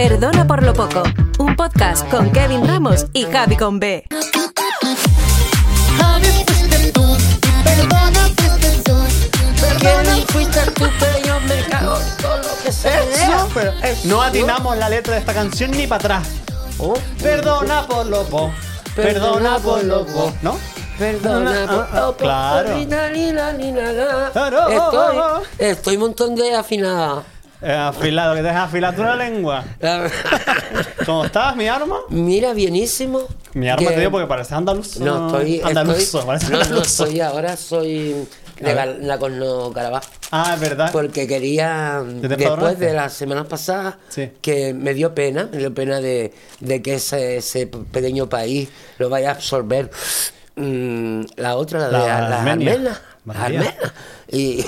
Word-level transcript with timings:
Perdona 0.00 0.46
por 0.46 0.62
lo 0.62 0.72
poco, 0.72 1.02
un 1.38 1.54
podcast 1.56 2.08
con 2.08 2.30
Kevin 2.30 2.66
Ramos 2.66 3.04
y 3.12 3.24
Javi 3.24 3.54
con 3.54 3.78
B. 3.78 4.06
Javi 5.98 6.26
fuiste 6.46 6.90
tú, 6.90 7.18
perdona 7.62 8.30
fuiste 8.34 8.82
tú, 8.82 8.96
perdona 9.60 10.16
fuiste 10.28 10.60
tú, 10.70 10.84
pero 10.98 11.18
yo 11.26 11.40
me 11.40 11.62
cago 11.68 11.98
en 11.98 12.16
todo 12.16 12.38
lo 12.38 12.62
que 12.64 12.72
se 12.72 12.88
Eso, 12.88 13.50
pero 13.52 13.72
no 14.04 14.22
atinamos 14.22 14.78
la 14.78 14.88
letra 14.88 15.12
de 15.12 15.20
esta 15.20 15.34
canción 15.34 15.70
ni 15.72 15.86
para 15.86 16.18
atrás. 16.18 16.28
Oh, 16.78 16.94
Perdona 17.22 17.86
por 17.86 18.06
loco. 18.06 18.50
Perdona 18.96 19.58
por 19.58 19.84
loco. 19.84 20.32
¿No? 20.40 20.58
Perdona 20.98 21.66
por 21.66 21.94
loco. 21.94 22.74
Ni 22.74 22.86
na, 22.86 23.10
ni 23.10 23.32
na, 23.32 23.52
na. 23.52 24.30
Claro. 24.32 24.66
Estoy, 24.66 25.16
estoy 25.58 25.96
un 25.96 26.00
montón 26.00 26.34
de 26.36 26.54
afinada. 26.54 27.22
Eh, 27.62 27.72
afilado, 27.72 28.34
que 28.34 28.40
te 28.40 28.46
dejas 28.48 28.68
afilar 28.68 28.96
tú 28.96 29.02
la 29.02 29.16
lengua. 29.16 29.64
¿Cómo 31.06 31.24
estás, 31.26 31.54
mi 31.56 31.68
arma? 31.68 31.96
Mira, 32.08 32.52
bienísimo. 32.54 33.20
Mi 33.54 33.68
arma 33.68 33.86
Que- 33.88 33.94
te 33.94 34.00
digo 34.00 34.10
porque 34.12 34.26
parece 34.26 34.54
andaluz. 34.54 34.98
No, 34.98 35.26
estoy. 35.26 35.60
Andaluzo, 35.62 35.98
estoy- 36.20 36.24
parece 36.26 36.50
no, 36.52 36.64
no, 36.64 36.84
soy 36.84 37.20
ahora, 37.20 37.56
soy 37.56 38.26
de 38.60 38.74
la 39.02 39.18
Corno 39.18 39.72
Carabá. 39.72 40.00
Ah, 40.30 40.52
es 40.54 40.60
verdad. 40.60 40.90
Porque 40.92 41.26
quería, 41.26 42.02
después 42.06 42.78
de 42.78 42.92
las 42.94 43.12
semanas 43.12 43.46
pasadas, 43.46 43.96
Sí. 44.08 44.30
que 44.40 44.72
me 44.72 44.94
dio 44.94 45.14
pena, 45.14 45.48
me 45.50 45.58
dio 45.58 45.74
pena 45.74 46.00
de, 46.00 46.32
de 46.60 46.80
que 46.82 46.94
ese, 46.94 47.38
ese 47.38 47.66
pequeño 47.66 48.28
país 48.28 48.68
lo 48.98 49.08
vaya 49.10 49.30
a 49.30 49.32
absorber 49.32 49.90
mm, 50.56 51.22
la 51.36 51.56
otra, 51.56 51.80
la 51.80 51.86
de 51.86 51.92
La 52.08 52.28
la 52.28 52.36
Armenia. 52.38 52.72
armena. 52.72 53.00
María. 53.24 53.44
Armena. 53.60 53.94
Y. 54.30 54.64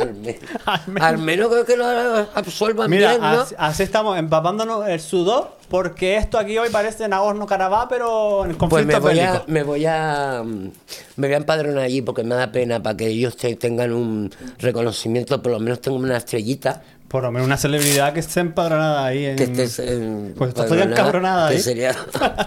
Armena. 0.00 0.38
Armena. 0.64 1.06
Armeno 1.08 1.48
creo 1.48 1.64
que 1.64 1.76
lo 1.76 1.86
absorban 2.34 2.90
Mira, 2.90 3.10
bien, 3.10 3.20
¿no? 3.20 3.26
así, 3.42 3.54
así 3.58 3.82
estamos 3.82 4.18
empapándonos 4.18 4.86
el 4.88 5.00
sudor 5.00 5.56
porque 5.68 6.16
esto 6.16 6.38
aquí 6.38 6.56
hoy 6.56 6.70
parece 6.70 7.06
Nagorno-Karabaj, 7.08 7.88
pero 7.88 8.44
en 8.44 8.56
Pues 8.56 8.70
conflicto 8.70 9.00
me 9.00 9.10
voy, 9.10 9.20
a, 9.20 9.42
me 9.46 9.62
voy 9.62 9.86
a 9.86 10.42
mm, 10.44 10.70
me 11.16 11.26
voy 11.26 11.34
a 11.34 11.36
empadronar 11.36 11.84
allí 11.84 12.00
porque 12.02 12.22
me 12.24 12.34
da 12.34 12.50
pena 12.50 12.82
para 12.82 12.96
que 12.96 13.06
ellos 13.08 13.36
te- 13.36 13.56
tengan 13.56 13.92
un 13.92 14.30
reconocimiento, 14.58 15.42
por 15.42 15.52
lo 15.52 15.58
menos 15.60 15.80
tengan 15.80 16.02
una 16.04 16.16
estrellita. 16.16 16.82
Por 17.08 17.22
lo 17.22 17.32
menos 17.32 17.46
una 17.46 17.56
celebridad 17.56 18.12
que 18.12 18.20
esté 18.20 18.40
empadronada 18.40 19.06
ahí. 19.06 19.24
En... 19.24 19.36
Que 19.36 19.44
estés 19.44 19.78
en- 19.78 20.34
Pues 20.36 20.50
estoy 20.54 20.82
encabronada 20.82 21.48
ahí. 21.48 21.58
sería 21.58 21.96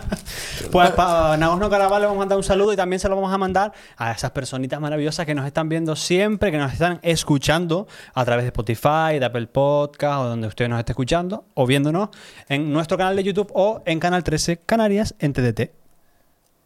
Pues 0.72 0.92
para 0.92 1.36
Nagorno-Karabaj 1.38 2.00
le 2.00 2.06
vamos 2.06 2.18
a 2.18 2.20
mandar 2.20 2.38
un 2.38 2.44
saludo 2.44 2.72
y 2.72 2.76
también 2.76 3.00
se 3.00 3.10
lo 3.10 3.16
vamos 3.16 3.34
a 3.34 3.38
mandar 3.38 3.74
a 3.98 4.12
esas 4.12 4.32
personitas 4.32 4.80
maravillosas 4.80 5.26
que 5.26 5.34
nos 5.34 5.46
están 5.48 5.68
viendo 5.68 5.96
siempre, 5.96 6.52
que 6.52 6.58
nos 6.58 6.72
están 6.74 7.00
escuchando 7.02 7.88
a 8.14 8.24
través 8.24 8.44
de 8.44 8.50
Spotify, 8.50 9.20
de 9.20 9.26
Apple 9.26 9.48
Podcast 9.48 10.20
o 10.20 10.24
donde 10.30 10.48
usted 10.48 10.70
nos 10.70 10.80
esté 10.80 10.92
escuchando 10.94 11.46
o 11.56 11.66
viéndonos 11.66 12.10
en 12.48 12.72
nuestro 12.72 12.98
canal 12.98 13.16
de 13.16 13.24
YouTube 13.24 13.52
o 13.54 13.82
en 13.86 14.00
Canal 14.00 14.24
13 14.24 14.58
Canarias 14.58 15.16
en 15.20 15.34
TDT. 15.34 15.72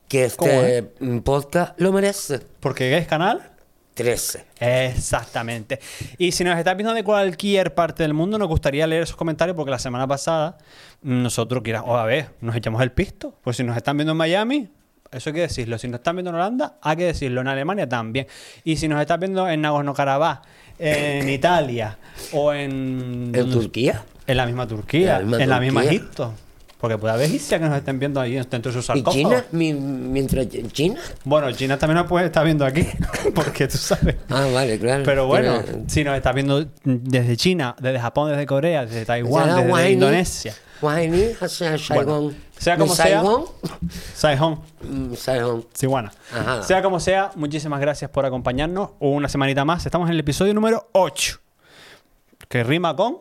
que 0.10 0.30
¿Cómo 0.36 0.52
este 0.52 1.22
podcast 1.24 1.80
lo 1.80 1.92
merece. 1.94 2.42
Porque 2.60 2.98
es 2.98 3.08
canal 3.08 3.52
13. 3.96 4.46
Exactamente. 4.60 5.80
Y 6.18 6.34
si 6.34 6.44
nos 6.44 6.58
estás 6.58 6.76
viendo 6.76 6.94
de 6.94 7.04
cualquier 7.04 7.74
parte 7.74 8.04
del 8.04 8.14
mundo, 8.14 8.38
nos 8.38 8.50
gustaría 8.50 8.86
leer 8.86 9.04
esos 9.04 9.16
comentarios 9.16 9.56
porque 9.56 9.72
la 9.72 9.80
semana 9.80 10.06
pasada 10.06 10.58
mm, 11.02 11.24
nosotros, 11.24 11.64
quieras, 11.64 11.84
o 11.86 11.98
a 11.98 12.06
ver, 12.06 12.30
nos 12.42 12.56
echamos 12.56 12.82
el 12.84 12.92
pisto. 12.92 13.34
Pues 13.42 13.58
si 13.58 13.64
nos 13.64 13.76
están 13.76 13.98
viendo 13.98 14.12
en 14.12 14.18
Miami, 14.18 14.70
eso 15.12 15.30
hay 15.30 15.34
que 15.34 15.42
decirlo. 15.42 15.78
Si 15.78 15.88
nos 15.88 16.00
están 16.00 16.18
viendo 16.18 16.30
en 16.30 16.36
Holanda, 16.36 16.78
hay 16.82 16.98
que 16.98 17.06
decirlo. 17.06 17.40
En 17.40 17.48
Alemania 17.48 17.88
también. 17.88 18.28
Y 18.66 18.76
si 18.76 18.90
nos 18.90 19.00
estás 19.00 19.18
viendo 19.18 19.48
en 19.48 19.62
Nagorno-Karabaj, 19.62 20.42
en 20.78 21.30
Italia 21.40 21.98
o 22.34 22.54
en... 22.54 23.32
¿En 23.34 23.50
Turquía? 23.50 24.04
En 24.28 24.38
la 24.38 24.46
misma 24.46 24.68
Turquía, 24.68 25.20
En 25.20 25.32
la 25.32 25.38
misma 25.38 25.44
en 25.44 25.50
la 25.50 25.60
misma. 25.62 25.84
Egipto. 25.86 26.34
Porque 26.80 26.98
puede 26.98 27.14
haber 27.14 27.28
egipcias 27.28 27.60
que 27.60 27.68
nos 27.68 27.78
estén 27.78 27.98
viendo 28.00 28.20
ahí 28.20 28.34
dentro 28.34 28.60
de 28.60 28.74
sus 28.74 28.84
¿Y 28.84 28.88
sarcófagos. 28.88 29.16
China? 29.16 29.46
Mi- 29.52 29.74
mientras 29.74 30.46
en 30.54 30.70
China? 30.72 31.00
Bueno, 31.24 31.52
China 31.54 31.80
también 31.80 31.98
nos 31.98 32.08
puede 32.08 32.26
estar 32.28 32.44
viendo 32.46 32.66
aquí, 32.66 32.86
porque 33.34 33.68
tú 33.68 33.78
sabes. 33.78 34.18
Ah, 34.30 34.46
vale, 34.54 34.78
claro. 34.78 35.04
Pero 35.06 35.26
bueno, 35.26 35.62
Pero- 35.66 35.84
si 35.88 36.04
nos 36.04 36.16
estás 36.18 36.36
viendo 36.36 36.66
desde 36.84 37.38
China, 37.38 37.76
desde 37.80 38.00
Japón, 38.00 38.30
desde 38.30 38.46
Corea, 38.46 38.86
desde 38.86 39.06
Taiwán, 39.06 39.56
desde 39.56 39.70
Guayni, 39.70 39.94
Indonesia, 39.94 40.54
Guayni, 40.82 41.24
o 41.42 41.48
sea, 41.48 41.78
Saigon. 41.78 42.36
sea 42.58 42.78
como 42.78 42.92
¿Mi 42.92 42.96
sea. 42.98 43.06
Saigon? 43.08 43.46
Saihon, 44.14 44.62
Mm. 44.84 45.16
Ajá. 46.38 46.62
Sea 46.64 46.82
como 46.84 47.00
sea, 47.00 47.32
muchísimas 47.36 47.80
gracias 47.80 48.12
por 48.12 48.26
acompañarnos 48.26 48.92
una 49.00 49.30
semanita 49.30 49.64
más. 49.66 49.86
Estamos 49.86 50.08
en 50.10 50.14
el 50.16 50.20
episodio 50.20 50.54
número 50.54 50.90
8, 50.92 51.40
que 52.50 52.64
rima 52.64 52.96
con 52.96 53.20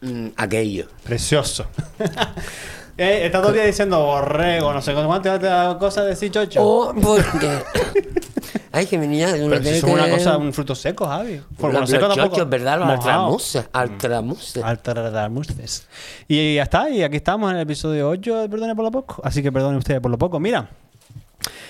Mm, 0.00 0.28
aquello. 0.36 0.88
precioso. 1.04 1.66
eh, 2.98 3.26
está 3.26 3.38
todo 3.40 3.48
el 3.50 3.54
día 3.56 3.64
diciendo 3.64 4.00
borrego, 4.04 4.72
no 4.72 4.80
sé 4.82 4.94
cuántas 4.94 5.74
cosas 5.76 6.04
de 6.04 6.10
decir 6.10 6.30
chocho. 6.30 6.60
Oh, 6.62 6.94
porque... 6.94 7.62
Ay, 8.72 8.84
que 8.86 8.98
mi 8.98 9.06
niña... 9.06 9.28
uno 9.40 9.56
Pero 9.56 9.64
si 9.64 9.80
son 9.80 9.90
una 9.90 10.04
que- 10.04 10.10
cosa, 10.12 10.36
un 10.36 10.52
fruto 10.52 10.74
seco, 10.74 11.06
Javi. 11.06 11.40
Por 11.58 11.72
Los 11.72 11.80
lo 11.82 11.86
seco 11.86 12.08
tampoco. 12.08 12.28
chochos, 12.36 12.50
¿verdad? 12.50 12.78
Los 12.78 12.88
altramuses. 12.90 13.68
Altramuses. 13.72 14.62
Altaradamuses. 14.62 15.86
Y 16.28 16.56
ya 16.56 16.64
está, 16.64 16.90
y 16.90 17.02
aquí 17.02 17.16
estamos 17.16 17.50
en 17.50 17.56
el 17.56 17.62
episodio 17.62 18.08
8 18.10 18.42
de 18.42 18.48
Perdone 18.50 18.74
por 18.74 18.84
lo 18.84 18.90
poco. 18.90 19.22
Así 19.24 19.42
que 19.42 19.50
perdonen 19.50 19.78
ustedes 19.78 20.00
por 20.00 20.10
lo 20.10 20.18
poco. 20.18 20.38
Mira, 20.40 20.68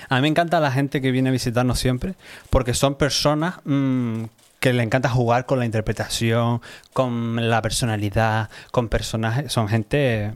a 0.09 0.17
mí 0.17 0.23
me 0.23 0.29
encanta 0.29 0.59
la 0.59 0.73
gente 0.73 1.01
que 1.01 1.13
viene 1.13 1.29
a 1.29 1.33
visitarnos 1.33 1.79
siempre, 1.79 2.15
porque 2.51 2.75
son 2.75 2.97
personas 2.97 3.55
mm, 3.65 4.25
que 4.67 4.73
le 4.73 4.83
encanta 4.83 5.09
jugar 5.09 5.47
con 5.47 5.61
la 5.61 5.65
interpretación, 5.65 6.61
con 6.93 7.49
la 7.49 7.63
personalidad, 7.63 8.51
con 8.73 8.89
personajes. 8.89 9.53
Son 9.53 9.69
gente. 9.69 10.33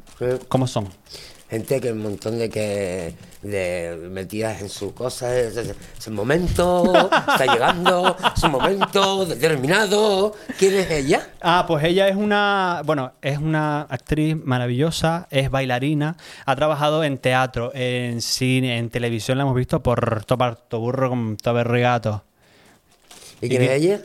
¿Cómo 0.49 0.69
son? 0.69 0.89
Gente 1.49 1.81
que 1.81 1.91
un 1.91 1.99
montón 2.01 2.39
de 2.39 2.49
que 2.49 3.13
de 3.43 4.09
metidas 4.09 4.61
en 4.61 4.69
sus 4.69 4.93
cosas. 4.93 5.33
Es, 5.33 5.57
es- 5.57 5.75
es 5.99 6.07
el 6.07 6.13
momento, 6.13 6.93
está 7.11 7.45
llegando, 7.45 8.17
es 8.37 8.43
un 8.45 8.53
momento 8.53 9.27
determinado. 9.27 10.33
¿Quién 10.57 10.75
es 10.75 10.89
ella? 10.93 11.29
Ah, 11.41 11.65
pues 11.67 11.83
ella 11.83 12.07
es 12.07 12.15
una, 12.15 12.83
bueno, 12.85 13.11
es 13.23 13.39
una 13.39 13.81
actriz 13.83 14.37
maravillosa, 14.37 15.27
es 15.33 15.51
bailarina, 15.51 16.17
ha 16.47 16.55
trabajado 16.55 17.03
en 17.03 17.19
teatro, 17.19 17.73
en 17.75 18.21
cine, 18.23 18.79
en 18.79 18.91
televisión, 18.91 19.37
la 19.39 19.43
hemos 19.43 19.57
visto 19.57 19.83
por 19.83 20.25
Toparto 20.25 20.79
Burro 20.79 21.09
con 21.11 21.37
Tobe 21.37 21.65
Regato. 21.65 22.23
¿Y 23.43 23.49
quién 23.49 23.63
¿Y 23.63 23.65
es 23.65 23.71
ella? 23.73 24.01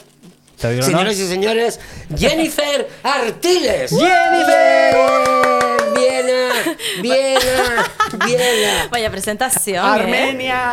Señoras 0.57 1.17
y 1.19 1.27
señores, 1.27 1.79
Jennifer 2.17 2.87
Artiles. 3.03 3.91
¡Jennifer! 3.91 4.95
Viena, 5.95 6.49
Viena, 7.01 8.25
Viena. 8.25 8.87
Vaya 8.91 9.09
presentación. 9.09 9.83
¿eh? 9.85 9.87
¡Armenia! 9.87 10.71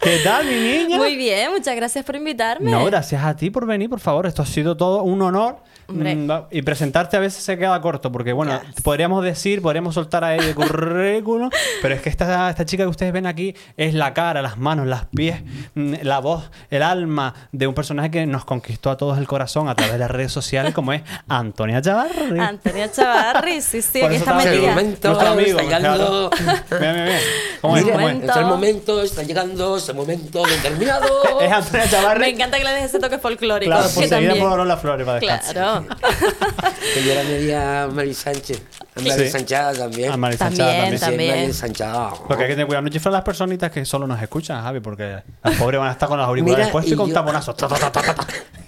¿Qué 0.00 0.18
tal, 0.24 0.46
mi 0.46 0.54
niña? 0.54 0.96
Muy 0.96 1.16
bien, 1.16 1.50
muchas 1.52 1.76
gracias 1.76 2.04
por 2.04 2.16
invitarme. 2.16 2.70
No, 2.70 2.84
gracias 2.86 3.22
a 3.22 3.36
ti 3.36 3.50
por 3.50 3.66
venir, 3.66 3.90
por 3.90 4.00
favor. 4.00 4.26
Esto 4.26 4.42
ha 4.42 4.46
sido 4.46 4.76
todo 4.76 5.02
un 5.02 5.20
honor. 5.22 5.58
Hombre. 5.90 6.14
Mm, 6.16 6.30
Y 6.50 6.62
presentarte 6.62 7.16
a 7.16 7.20
veces 7.20 7.42
se 7.42 7.58
queda 7.58 7.80
corto, 7.80 8.10
porque 8.12 8.32
bueno, 8.32 8.60
podríamos 8.82 9.24
decir, 9.24 9.60
podríamos 9.62 9.94
soltar 9.94 10.24
ahí 10.24 10.38
el 10.38 10.54
currículum, 10.54 11.50
pero 11.82 11.94
es 11.94 12.00
que 12.00 12.08
esta, 12.08 12.48
esta 12.50 12.64
chica 12.64 12.84
que 12.84 12.88
ustedes 12.88 13.12
ven 13.12 13.26
aquí 13.26 13.54
es 13.76 13.94
la 13.94 14.14
cara, 14.14 14.40
las 14.42 14.56
manos, 14.58 14.86
las 14.86 15.04
pies, 15.06 15.42
mm, 15.74 15.94
la 16.02 16.18
voz, 16.20 16.50
el 16.70 16.82
alma 16.82 17.34
de 17.52 17.66
un 17.66 17.74
personaje 17.74 18.10
que 18.10 18.26
nos 18.26 18.44
conquistó 18.44 18.90
a 18.90 18.96
todos 18.96 19.18
el 19.18 19.26
corazón 19.26 19.68
a 19.68 19.74
través 19.74 19.92
de 19.94 19.98
las 19.98 20.10
redes 20.10 20.32
sociales, 20.32 20.72
como 20.74 20.92
es 20.92 21.02
Antonia 21.28 21.82
Chavarri. 21.82 22.38
Antonia 22.40 22.90
Chavarri, 22.90 23.60
sí, 23.60 23.82
sí, 23.82 24.00
Por 24.00 24.08
aquí 24.08 24.16
está 24.16 24.38
Es 24.40 24.46
el 24.46 24.52
metida. 24.52 24.70
momento, 24.70 25.12
está 25.12 25.34
llegando. 25.36 26.30
Mira, 26.38 26.52
mira, 26.80 26.92
mira. 27.04 27.18
¿Cómo 27.60 27.76
es? 27.76 27.82
¿Cómo 27.84 28.00
es? 28.00 28.00
Momento. 28.00 28.30
es 28.30 28.36
el 28.36 28.44
momento, 28.46 29.02
está 29.02 29.22
llegando 29.22 29.76
ese 29.76 29.92
momento 29.92 30.42
determinado. 30.46 31.06
Es 31.40 31.50
Antonia 31.52 31.88
Chavarri. 31.88 32.20
Me 32.20 32.28
encanta 32.30 32.58
que 32.58 32.64
le 32.64 32.70
dejes 32.70 32.90
ese 32.90 32.98
toque 33.00 33.18
folclórico. 33.18 33.70
Claro, 33.70 33.82
pues 33.94 34.08
seguida 34.08 34.28
también. 34.30 34.38
por 34.48 34.66
las 34.66 34.80
flores 34.80 35.06
para 35.06 35.20
descansar. 35.20 35.52
Claro. 35.54 35.79
Que 36.94 37.04
yo 37.04 37.12
era 37.12 37.22
media 37.22 37.88
Mari 37.92 38.14
Sánchez. 38.14 38.62
A 38.96 39.00
Mari 39.00 39.24
Sí. 39.24 39.28
Sanchada 39.30 39.72
también. 39.74 40.10
A 40.12 40.16
Mari 40.16 40.36
También, 40.36 40.98
también. 40.98 41.52
Sí, 41.54 41.70
también. 41.72 42.14
Porque 42.26 42.42
hay 42.44 42.48
que 42.48 42.54
tener 42.54 42.66
cuidado, 42.66 42.82
no 42.82 42.88
chiflar 42.88 43.14
a 43.14 43.18
las 43.18 43.24
personitas 43.24 43.70
que 43.70 43.84
solo 43.84 44.06
nos 44.06 44.20
escuchan, 44.20 44.62
Javi, 44.62 44.80
porque 44.80 45.22
las 45.42 45.54
pobres 45.56 45.78
van 45.78 45.88
a 45.88 45.92
estar 45.92 46.08
con 46.08 46.18
los 46.18 46.26
auriculares 46.26 46.66
Mira, 46.66 46.72
puestos 46.72 46.90
y, 46.90 46.94
y 46.94 46.96
con 46.96 47.08
yo- 47.08 47.14
taponazos. 47.14 47.54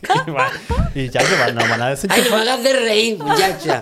Y, 0.95 1.09
ya 1.09 1.21
que 1.21 1.35
van, 1.37 1.55
no 1.55 1.63
van 1.67 1.81
a 1.81 1.87
Ay, 1.87 1.91
desenchufar. 1.93 2.31
no 2.31 2.37
hagas 2.37 2.63
de 2.63 2.73
reír, 2.75 3.19
muchacha. 3.19 3.81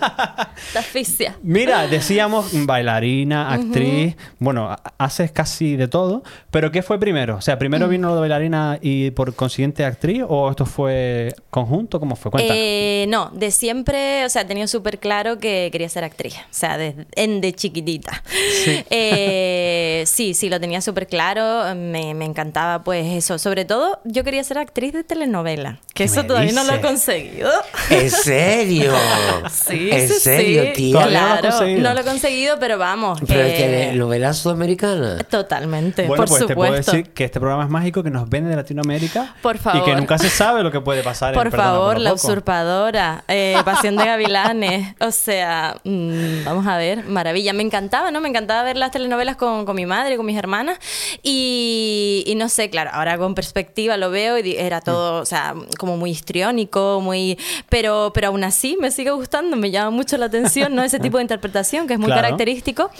Te 0.72 0.78
asfixia. 0.78 1.36
Mira, 1.42 1.88
decíamos 1.88 2.50
bailarina, 2.66 3.52
actriz, 3.52 4.14
bueno, 4.38 4.70
ha- 4.70 4.80
haces 4.98 5.32
casi 5.32 5.74
de 5.74 5.88
todo, 5.88 6.22
pero 6.52 6.70
¿qué 6.70 6.82
fue 6.82 7.00
primero? 7.00 7.36
O 7.36 7.40
sea, 7.40 7.58
¿primero 7.58 7.88
vino 7.88 8.08
lo 8.08 8.14
de 8.14 8.20
bailarina 8.20 8.78
y 8.80 9.10
por 9.10 9.34
consiguiente 9.34 9.84
actriz 9.84 10.22
o 10.28 10.50
esto 10.50 10.66
fue 10.66 11.34
conjunto? 11.50 11.98
¿Cómo 11.98 12.14
fue? 12.14 12.30
Cuenta. 12.30 12.52
Eh, 12.56 13.06
no, 13.08 13.30
de 13.34 13.50
siempre, 13.50 14.24
o 14.24 14.28
sea, 14.28 14.46
tenía 14.46 14.68
súper 14.68 14.98
claro 15.00 15.38
que 15.38 15.68
quería 15.72 15.88
ser 15.88 16.04
actriz, 16.04 16.34
o 16.36 16.38
sea, 16.50 16.78
desde 16.78 17.06
en 17.16 17.40
de 17.40 17.52
chiquitita. 17.54 18.22
Sí. 18.64 18.84
Eh, 19.22 20.04
sí, 20.06 20.34
sí, 20.34 20.48
lo 20.50 20.60
tenía 20.60 20.80
súper 20.80 21.06
claro, 21.06 21.74
me, 21.74 22.14
me 22.14 22.24
encantaba 22.24 22.82
pues 22.84 23.06
eso. 23.06 23.38
Sobre 23.38 23.64
todo, 23.64 23.98
yo 24.04 24.24
quería 24.24 24.44
ser 24.44 24.58
actriz 24.58 24.92
de 24.92 25.04
telenovela, 25.04 25.80
Que 25.94 26.06
eso 26.12 26.24
todavía 26.26 26.52
no 26.52 26.64
lo 26.64 26.74
he 26.74 26.80
conseguido. 26.80 27.50
¿En 27.90 28.10
serio? 28.10 28.92
Sí, 29.50 29.88
¿En 29.90 30.08
sí, 30.08 30.14
serio, 30.20 30.62
sí. 30.66 30.72
tía? 30.74 31.00
Lo 31.04 31.08
Claro, 31.08 31.48
conseguido. 31.48 31.80
no 31.88 31.94
lo 31.94 32.00
he 32.00 32.04
conseguido, 32.04 32.58
pero 32.58 32.78
vamos. 32.78 33.20
¿Pero 33.26 33.42
que- 33.44 33.54
que 33.90 33.92
novela 33.94 34.32
sudamericana? 34.32 35.18
Totalmente, 35.28 36.06
Bueno, 36.06 36.22
por 36.24 36.28
pues 36.28 36.46
te 36.46 36.54
puedo 36.54 36.72
supuesto. 36.72 36.92
decir 36.92 37.10
que 37.12 37.24
este 37.24 37.40
programa 37.40 37.64
es 37.64 37.70
mágico, 37.70 38.02
que 38.02 38.10
nos 38.10 38.28
viene 38.28 38.48
de 38.48 38.56
Latinoamérica. 38.56 39.34
Por 39.42 39.56
Y 39.56 39.58
que 39.58 39.64
favor. 39.64 39.96
nunca 39.96 40.18
se 40.18 40.28
sabe 40.30 40.62
lo 40.62 40.70
que 40.70 40.80
puede 40.80 41.02
pasar. 41.02 41.30
en 41.32 41.34
Por 41.40 41.50
Perdona 41.50 41.70
favor, 41.70 41.94
lo 41.98 42.02
La 42.04 42.10
poco. 42.10 42.26
Usurpadora, 42.26 43.24
eh, 43.28 43.56
Pasión 43.64 43.96
de 43.96 44.04
Gavilanes. 44.04 44.94
O 45.00 45.10
sea, 45.10 45.76
mm, 45.84 46.44
vamos 46.44 46.66
a 46.66 46.76
ver, 46.76 47.04
maravilla. 47.04 47.52
Me 47.52 47.62
encantaba, 47.62 48.10
¿no? 48.10 48.20
Me 48.20 48.28
encantaba 48.28 48.62
ver 48.62 48.76
las 48.76 48.90
telenovelas 48.90 49.36
con, 49.36 49.64
con 49.64 49.76
mi 49.76 49.86
madre, 49.86 50.16
con 50.16 50.26
mis 50.26 50.36
hermanas. 50.36 50.78
Y, 51.22 52.24
y 52.26 52.34
no 52.34 52.48
sé, 52.48 52.70
claro, 52.70 52.90
ahora 52.92 53.16
con 53.18 53.34
perspectiva 53.34 53.96
lo 53.96 54.10
veo 54.10 54.38
y 54.38 54.56
era 54.56 54.80
todo, 54.80 55.20
o 55.20 55.26
sea, 55.26 55.54
como 55.78 55.96
muy 56.00 56.10
histriónico, 56.10 57.00
muy. 57.00 57.38
Pero, 57.68 58.10
pero 58.12 58.28
aún 58.28 58.42
así 58.42 58.76
me 58.80 58.90
sigue 58.90 59.12
gustando, 59.12 59.56
me 59.56 59.70
llama 59.70 59.90
mucho 59.90 60.16
la 60.16 60.26
atención, 60.26 60.74
¿no? 60.74 60.82
Ese 60.82 60.98
tipo 60.98 61.18
de 61.18 61.22
interpretación 61.28 61.86
que 61.86 61.92
es 61.94 61.98
muy 62.00 62.06
Claro. 62.08 62.22
característico. 62.22 62.90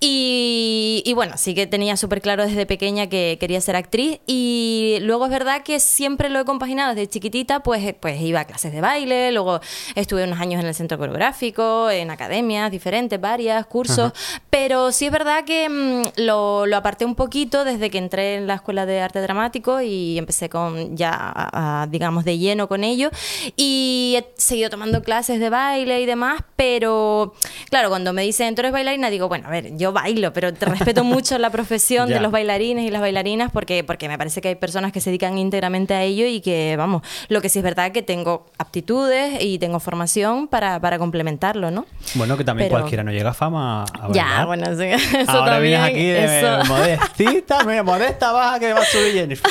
Y, 0.00 1.02
y 1.04 1.12
bueno, 1.14 1.34
sí 1.36 1.54
que 1.54 1.66
tenía 1.66 1.96
súper 1.96 2.20
claro 2.20 2.44
desde 2.46 2.66
pequeña 2.66 3.08
que 3.08 3.36
quería 3.38 3.60
ser 3.60 3.76
actriz. 3.76 4.18
Y 4.26 4.98
luego 5.02 5.26
es 5.26 5.30
verdad 5.30 5.62
que 5.62 5.78
siempre 5.80 6.28
lo 6.30 6.40
he 6.40 6.44
compaginado 6.44 6.94
desde 6.94 7.08
chiquitita, 7.08 7.60
pues, 7.60 7.82
eh, 7.84 7.96
pues 7.98 8.20
iba 8.20 8.40
a 8.40 8.44
clases 8.44 8.72
de 8.72 8.80
baile, 8.80 9.30
luego 9.32 9.60
estuve 9.94 10.24
unos 10.24 10.40
años 10.40 10.60
en 10.60 10.66
el 10.66 10.74
centro 10.74 10.98
coreográfico, 10.98 11.90
en 11.90 12.10
academias 12.10 12.70
diferentes, 12.70 13.20
varias, 13.20 13.66
cursos. 13.66 14.12
Pero 14.50 14.90
sí 14.92 15.06
es 15.06 15.12
verdad 15.12 15.44
que 15.44 15.68
mm, 15.68 16.20
lo, 16.22 16.66
lo 16.66 16.76
aparté 16.76 17.04
un 17.04 17.14
poquito 17.14 17.64
desde 17.64 17.90
que 17.90 17.98
entré 17.98 18.36
en 18.36 18.46
la 18.46 18.54
escuela 18.54 18.86
de 18.86 19.00
arte 19.00 19.20
dramático 19.20 19.80
y 19.80 20.18
empecé 20.18 20.48
con 20.48 20.96
ya, 20.96 21.10
a- 21.12 21.82
a, 21.82 21.86
digamos, 21.86 22.24
de 22.24 22.38
lleno 22.46 22.68
con 22.68 22.84
ello. 22.84 23.10
Y 23.56 24.16
he 24.18 24.26
seguido 24.40 24.70
tomando 24.70 25.02
clases 25.02 25.40
de 25.40 25.50
baile 25.50 26.00
y 26.00 26.06
demás, 26.06 26.42
pero 26.56 27.34
claro, 27.70 27.88
cuando 27.88 28.12
me 28.12 28.22
dicen, 28.22 28.54
tú 28.54 28.60
eres 28.60 28.72
bailarina, 28.72 29.10
digo, 29.10 29.28
bueno, 29.28 29.48
a 29.48 29.50
ver, 29.50 29.76
yo 29.76 29.92
bailo, 29.92 30.32
pero 30.32 30.52
te 30.54 30.66
respeto 30.66 31.04
mucho 31.04 31.38
la 31.38 31.50
profesión 31.50 32.08
de 32.08 32.20
los 32.20 32.32
bailarines 32.32 32.84
y 32.86 32.90
las 32.90 33.00
bailarinas 33.00 33.50
porque, 33.52 33.84
porque 33.84 34.08
me 34.08 34.16
parece 34.18 34.40
que 34.40 34.48
hay 34.48 34.54
personas 34.54 34.92
que 34.92 35.00
se 35.00 35.10
dedican 35.10 35.36
íntegramente 35.38 35.94
a 35.94 36.02
ello 36.02 36.26
y 36.26 36.40
que, 36.40 36.74
vamos, 36.76 37.02
lo 37.28 37.40
que 37.40 37.48
sí 37.48 37.58
es 37.58 37.62
verdad 37.64 37.92
que 37.92 38.02
tengo 38.02 38.46
aptitudes 38.58 39.42
y 39.42 39.58
tengo 39.58 39.80
formación 39.80 40.48
para, 40.48 40.80
para 40.80 40.98
complementarlo, 40.98 41.70
¿no? 41.70 41.86
Bueno, 42.14 42.36
que 42.36 42.44
también 42.44 42.68
Pero- 42.68 42.80
cualquiera 42.80 43.02
no 43.04 43.10
llega 43.12 43.30
a 43.30 43.34
fama 43.34 43.84
a 43.84 44.12
Ya, 44.12 44.44
bueno, 44.46 44.66
sí, 44.76 44.84
eso 45.18 45.30
Ahora 45.30 45.52
también. 45.52 45.80
vienes 45.82 45.88
aquí 45.90 46.04
de 46.06 46.38
eso, 46.38 46.64
modestita, 46.72 47.64
mira, 47.64 47.82
modesta 47.82 48.32
baja 48.32 48.58
que 48.60 48.72
va 48.72 48.80
a 48.80 48.84
subir 48.84 49.12
Jennifer. 49.12 49.50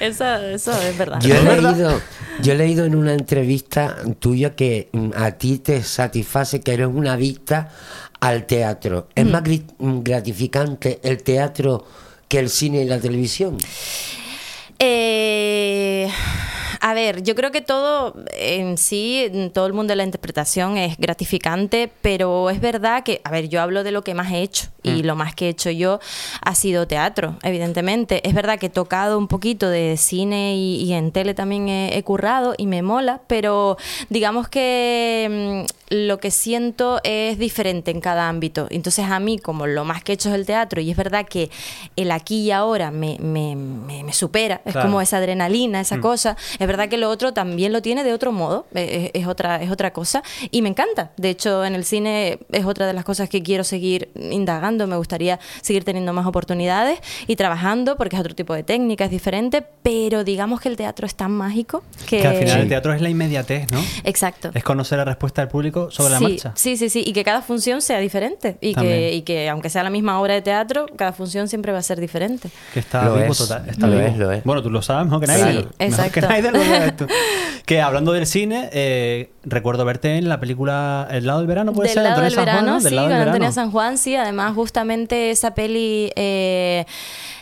eso, 0.00 0.36
eso 0.36 0.72
es 0.82 0.98
verdad. 0.98 1.20
Yo 1.20 1.34
he, 1.34 1.60
leído, 1.60 2.00
yo 2.42 2.52
he 2.52 2.56
leído 2.56 2.84
en 2.84 2.94
una 2.94 3.12
entrevista 3.14 3.96
tuya 4.18 4.54
que 4.54 4.88
mm, 4.92 5.10
a 5.16 5.32
ti 5.32 5.58
te 5.58 5.82
satisface 5.82 6.60
que 6.60 6.72
eres 6.74 6.88
una 6.88 7.14
adicta 7.14 7.70
al 8.20 8.46
teatro. 8.46 9.08
¿Es 9.14 9.26
más 9.26 9.42
gri- 9.42 9.64
mm, 9.78 10.00
gratificante 10.02 11.00
el 11.02 11.22
teatro 11.22 11.84
que 12.28 12.38
el 12.38 12.48
cine 12.50 12.82
y 12.82 12.84
la 12.86 12.98
televisión? 13.00 13.58
Eh, 14.78 16.08
a 16.84 16.94
ver, 16.94 17.22
yo 17.22 17.36
creo 17.36 17.52
que 17.52 17.60
todo 17.60 18.12
en 18.36 18.76
sí, 18.76 19.28
en 19.32 19.52
todo 19.52 19.66
el 19.66 19.72
mundo 19.72 19.92
de 19.92 19.96
la 19.96 20.02
interpretación 20.02 20.76
es 20.76 20.98
gratificante, 20.98 21.88
pero 22.02 22.50
es 22.50 22.60
verdad 22.60 23.04
que, 23.04 23.20
a 23.22 23.30
ver, 23.30 23.48
yo 23.48 23.62
hablo 23.62 23.84
de 23.84 23.92
lo 23.92 24.02
que 24.02 24.14
más 24.14 24.32
he 24.32 24.42
hecho 24.42 24.66
y 24.82 25.04
lo 25.04 25.14
más 25.14 25.32
que 25.36 25.46
he 25.46 25.48
hecho 25.50 25.70
yo 25.70 26.00
ha 26.40 26.54
sido 26.56 26.88
teatro, 26.88 27.36
evidentemente. 27.44 28.26
Es 28.28 28.34
verdad 28.34 28.58
que 28.58 28.66
he 28.66 28.70
tocado 28.70 29.16
un 29.16 29.28
poquito 29.28 29.68
de 29.68 29.96
cine 29.96 30.56
y, 30.56 30.82
y 30.82 30.92
en 30.94 31.12
tele 31.12 31.34
también 31.34 31.68
he, 31.68 31.96
he 31.96 32.02
currado 32.02 32.54
y 32.58 32.66
me 32.66 32.82
mola, 32.82 33.20
pero 33.28 33.76
digamos 34.08 34.48
que 34.48 35.64
mm, 35.64 35.81
lo 35.92 36.18
que 36.18 36.30
siento 36.30 37.00
es 37.04 37.38
diferente 37.38 37.90
en 37.90 38.00
cada 38.00 38.28
ámbito. 38.30 38.66
Entonces 38.70 39.04
a 39.10 39.20
mí, 39.20 39.38
como 39.38 39.66
lo 39.66 39.84
más 39.84 40.02
que 40.02 40.12
he 40.12 40.14
hecho 40.14 40.30
es 40.30 40.34
el 40.34 40.46
teatro, 40.46 40.80
y 40.80 40.90
es 40.90 40.96
verdad 40.96 41.26
que 41.28 41.50
el 41.96 42.10
aquí 42.10 42.44
y 42.44 42.50
ahora 42.50 42.90
me, 42.90 43.18
me, 43.20 43.54
me- 43.56 44.02
me 44.02 44.12
supera, 44.14 44.62
es 44.64 44.72
Claro. 44.72 44.88
como 44.88 45.00
esa 45.02 45.18
adrenalina, 45.18 45.80
esa 45.80 46.00
cosa, 46.00 46.36
es 46.58 46.66
verdad 46.66 46.88
que 46.88 46.96
lo 46.96 47.10
otro 47.10 47.32
también 47.34 47.72
lo 47.74 47.82
tiene 47.82 48.04
de 48.04 48.14
otro 48.14 48.32
modo, 48.32 48.66
eh, 48.74 49.10
es, 49.12 49.22
es 49.22 49.28
otra, 49.28 49.62
es 49.62 49.70
otra 49.70 49.92
cosa, 49.92 50.22
y 50.50 50.62
me 50.62 50.70
encanta. 50.70 51.10
De 51.18 51.28
hecho, 51.28 51.62
en 51.64 51.74
el 51.74 51.84
cine 51.84 52.38
es 52.52 52.64
otra 52.64 52.86
de 52.86 52.94
las 52.94 53.04
cosas 53.04 53.28
que 53.28 53.42
quiero 53.42 53.62
seguir 53.62 54.10
indagando, 54.30 54.86
me 54.86 54.96
gustaría 54.96 55.38
seguir 55.60 55.84
teniendo 55.84 56.12
más 56.14 56.24
oportunidades 56.26 57.00
y 57.26 57.36
trabajando, 57.36 57.96
porque 57.96 58.16
es 58.16 58.20
otro 58.20 58.34
tipo 58.34 58.54
de 58.54 58.62
técnica, 58.62 59.04
es 59.04 59.10
diferente, 59.10 59.62
pero 59.82 60.24
digamos 60.24 60.60
que 60.60 60.68
el 60.70 60.76
teatro 60.76 61.06
es 61.06 61.14
tan 61.14 61.32
mágico 61.32 61.82
que... 62.08 62.20
Que 62.20 62.26
al 62.28 62.36
final 62.36 62.60
el 62.60 62.68
teatro 62.68 62.92
es 62.94 63.00
la 63.02 63.10
inmediatez, 63.10 63.70
¿no? 63.70 63.82
Exacto. 64.04 64.50
Es 64.54 64.64
conocer 64.64 64.98
la 64.98 65.04
respuesta 65.04 65.42
del 65.42 65.48
público 65.50 65.81
sobre 65.90 66.14
sí, 66.14 66.22
la 66.22 66.28
marcha. 66.28 66.52
Sí, 66.54 66.76
sí, 66.76 66.88
sí. 66.88 67.02
Y 67.06 67.12
que 67.12 67.24
cada 67.24 67.42
función 67.42 67.82
sea 67.82 67.98
diferente. 67.98 68.58
Y 68.60 68.74
que, 68.74 69.12
y 69.12 69.22
que 69.22 69.48
aunque 69.48 69.70
sea 69.70 69.82
la 69.82 69.90
misma 69.90 70.20
obra 70.20 70.34
de 70.34 70.42
teatro, 70.42 70.86
cada 70.96 71.12
función 71.12 71.48
siempre 71.48 71.72
va 71.72 71.78
a 71.78 71.82
ser 71.82 72.00
diferente. 72.00 72.50
Que 72.72 72.80
está 72.80 73.04
Lo 73.04 73.14
vivo 73.14 73.32
es, 73.32 73.38
total. 73.38 73.68
Está 73.68 73.86
lo 73.86 73.96
vivo. 73.96 74.06
es, 74.06 74.16
lo 74.16 74.32
es. 74.32 74.44
Bueno, 74.44 74.62
tú 74.62 74.70
lo 74.70 74.82
sabes 74.82 75.04
mejor 75.06 75.20
que 75.20 75.26
Sí, 75.26 75.32
nadie. 75.40 75.54
Mejor 75.54 75.74
exacto. 75.78 76.12
que 76.12 76.20
nadie 76.20 76.50
lo. 76.50 77.06
Que 77.66 77.80
hablando 77.80 78.12
del 78.12 78.26
cine, 78.26 78.68
eh, 78.72 79.30
recuerdo 79.44 79.84
verte 79.84 80.16
en 80.18 80.28
la 80.28 80.38
película 80.40 81.06
El 81.10 81.26
lado 81.26 81.38
del 81.40 81.48
verano, 81.48 81.72
puede 81.72 81.88
Del 81.88 81.94
ser. 81.94 82.02
lado 82.04 82.20
del 82.22 82.30
San 82.32 82.44
Juan, 82.44 82.54
verano, 82.56 82.72
¿no? 82.72 82.80
Del 82.80 82.88
sí, 82.90 82.94
lado 82.94 83.08
con 83.08 83.10
del 83.18 83.20
Antonia 83.28 83.38
verano. 83.48 83.52
San 83.54 83.70
Juan, 83.70 83.98
sí. 83.98 84.16
Además, 84.16 84.54
justamente 84.54 85.30
esa 85.30 85.54
peli 85.54 86.12
eh, 86.16 86.84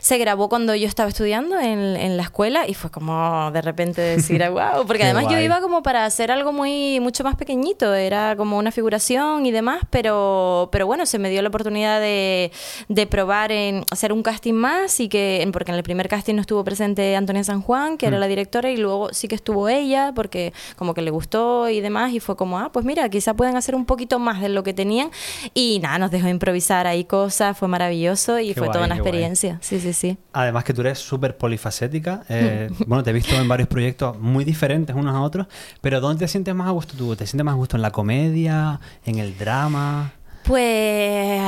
se 0.00 0.16
grabó 0.18 0.48
cuando 0.48 0.74
yo 0.74 0.86
estaba 0.88 1.08
estudiando 1.10 1.58
en, 1.60 1.78
en 1.96 2.16
la 2.16 2.22
escuela 2.22 2.66
y 2.66 2.74
fue 2.74 2.90
como 2.90 3.50
de 3.52 3.60
repente 3.60 4.00
decir, 4.00 4.42
wow, 4.50 4.86
porque 4.86 5.04
además 5.04 5.26
yo 5.30 5.38
iba 5.38 5.60
como 5.60 5.82
para 5.82 6.04
hacer 6.06 6.30
algo 6.30 6.52
muy 6.52 7.00
mucho 7.00 7.22
más 7.24 7.36
pequeñito, 7.36 7.92
era 7.94 8.34
como 8.36 8.56
una 8.56 8.72
figuración 8.72 9.44
y 9.44 9.50
demás, 9.50 9.82
pero, 9.90 10.68
pero 10.72 10.86
bueno, 10.86 11.04
se 11.06 11.18
me 11.18 11.28
dio 11.30 11.42
la 11.42 11.48
oportunidad 11.48 12.00
de, 12.00 12.50
de 12.88 13.06
probar 13.06 13.52
en 13.52 13.84
hacer 13.90 14.12
un 14.12 14.22
casting 14.22 14.54
más 14.54 15.00
y 15.00 15.08
que, 15.08 15.46
porque 15.52 15.70
en 15.72 15.76
el 15.76 15.82
primer 15.82 16.08
casting 16.08 16.34
no 16.34 16.40
estuvo 16.40 16.64
presente 16.64 17.14
Antonia 17.16 17.44
San 17.44 17.60
Juan, 17.60 17.98
que 17.98 18.06
era 18.06 18.16
Mm. 18.16 18.20
la 18.20 18.26
directora, 18.26 18.70
y 18.70 18.76
luego 18.76 19.12
sí 19.12 19.28
que 19.28 19.34
estuvo 19.34 19.68
ella, 19.68 20.12
porque 20.14 20.52
como 20.76 20.94
que 20.94 21.02
le 21.02 21.10
gustó 21.10 21.68
y 21.68 21.80
demás, 21.80 21.89
y 22.12 22.20
fue 22.20 22.36
como, 22.36 22.58
ah, 22.58 22.70
pues 22.72 22.84
mira, 22.86 23.08
quizá 23.08 23.34
pueden 23.34 23.56
hacer 23.56 23.74
un 23.74 23.84
poquito 23.84 24.18
más 24.18 24.40
de 24.40 24.48
lo 24.48 24.62
que 24.62 24.72
tenían, 24.72 25.10
y 25.54 25.78
nada, 25.80 25.98
nos 25.98 26.10
dejó 26.10 26.28
improvisar 26.28 26.86
ahí 26.86 27.04
cosas, 27.04 27.56
fue 27.58 27.68
maravilloso 27.68 28.38
y 28.38 28.54
Qué 28.54 28.60
fue 28.60 28.68
toda 28.68 28.84
una 28.86 28.94
guay. 28.94 28.98
experiencia, 29.00 29.58
sí, 29.60 29.80
sí, 29.80 29.92
sí. 29.92 30.16
Además 30.32 30.64
que 30.64 30.72
tú 30.72 30.80
eres 30.82 30.98
súper 30.98 31.36
polifacética. 31.36 32.22
eh, 32.28 32.70
bueno, 32.86 33.02
te 33.02 33.10
he 33.10 33.12
visto 33.12 33.34
en 33.34 33.48
varios 33.48 33.68
proyectos 33.74 34.18
muy 34.18 34.44
diferentes 34.44 34.94
unos 34.96 35.14
a 35.14 35.20
otros. 35.20 35.46
Pero 35.80 36.00
¿dónde 36.00 36.20
te 36.24 36.28
sientes 36.28 36.54
más 36.54 36.68
a 36.68 36.70
gusto 36.70 36.94
tú? 36.96 37.16
¿Te 37.16 37.26
sientes 37.26 37.44
más 37.44 37.52
a 37.52 37.56
gusto 37.56 37.76
en 37.76 37.82
la 37.82 37.90
comedia? 37.90 38.80
¿En 39.04 39.18
el 39.18 39.36
drama? 39.36 40.12
Pues... 40.44 41.42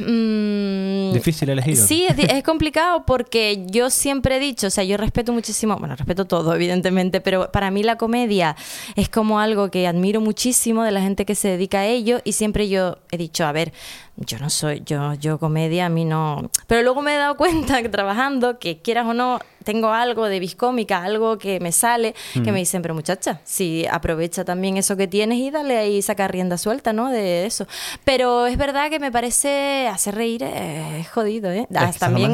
mm, 0.00 1.12
Difícil 1.12 1.48
elegir. 1.48 1.76
Sí, 1.76 2.06
es, 2.08 2.18
es 2.18 2.42
complicado 2.42 3.04
porque 3.06 3.64
yo 3.66 3.90
siempre 3.90 4.36
he 4.36 4.40
dicho, 4.40 4.66
o 4.66 4.70
sea, 4.70 4.84
yo 4.84 4.96
respeto 4.96 5.32
muchísimo, 5.32 5.76
bueno, 5.76 5.96
respeto 5.96 6.24
todo, 6.24 6.54
evidentemente, 6.54 7.20
pero 7.20 7.50
para 7.52 7.70
mí 7.70 7.82
la 7.82 7.96
comedia 7.96 8.56
es 8.94 9.08
como 9.08 9.40
algo 9.40 9.70
que 9.70 9.86
admiro 9.86 10.20
muchísimo 10.20 10.82
de 10.82 10.92
la 10.92 11.00
gente 11.00 11.24
que 11.24 11.34
se 11.34 11.48
dedica 11.48 11.80
a 11.80 11.86
ello 11.86 12.20
y 12.24 12.32
siempre 12.32 12.68
yo 12.68 12.98
he 13.10 13.16
dicho, 13.16 13.44
a 13.44 13.52
ver, 13.52 13.72
yo 14.16 14.38
no 14.38 14.50
soy, 14.50 14.82
yo, 14.84 15.14
yo 15.14 15.38
comedia, 15.38 15.86
a 15.86 15.88
mí 15.88 16.04
no. 16.04 16.50
Pero 16.66 16.82
luego 16.82 17.02
me 17.02 17.14
he 17.14 17.18
dado 17.18 17.36
cuenta 17.36 17.82
que 17.82 17.88
trabajando, 17.88 18.58
que 18.58 18.78
quieras 18.78 19.06
o 19.06 19.14
no, 19.14 19.40
tengo 19.66 19.88
algo 19.92 20.26
de 20.26 20.38
viscómica, 20.40 21.02
algo 21.02 21.36
que 21.38 21.58
me 21.60 21.72
sale, 21.72 22.14
que 22.44 22.52
me 22.52 22.60
dicen, 22.60 22.80
pero 22.82 22.94
muchacha, 22.94 23.40
si 23.44 23.84
aprovecha 23.90 24.44
también 24.44 24.76
eso 24.76 24.96
que 24.96 25.08
tienes 25.08 25.38
y 25.38 25.50
dale 25.50 25.76
ahí, 25.76 26.00
saca 26.02 26.28
rienda 26.28 26.56
suelta, 26.56 26.92
¿no? 26.92 27.10
De 27.10 27.44
eso. 27.46 27.66
Pero 28.04 28.46
es 28.46 28.56
verdad 28.56 28.88
que 28.90 29.00
me 29.00 29.10
parece 29.10 29.88
hacer 29.88 30.14
reír 30.14 30.44
eh, 30.44 31.00
es 31.00 31.08
jodido, 31.10 31.50
¿eh? 31.50 31.66
Es 31.90 31.98
también 31.98 32.30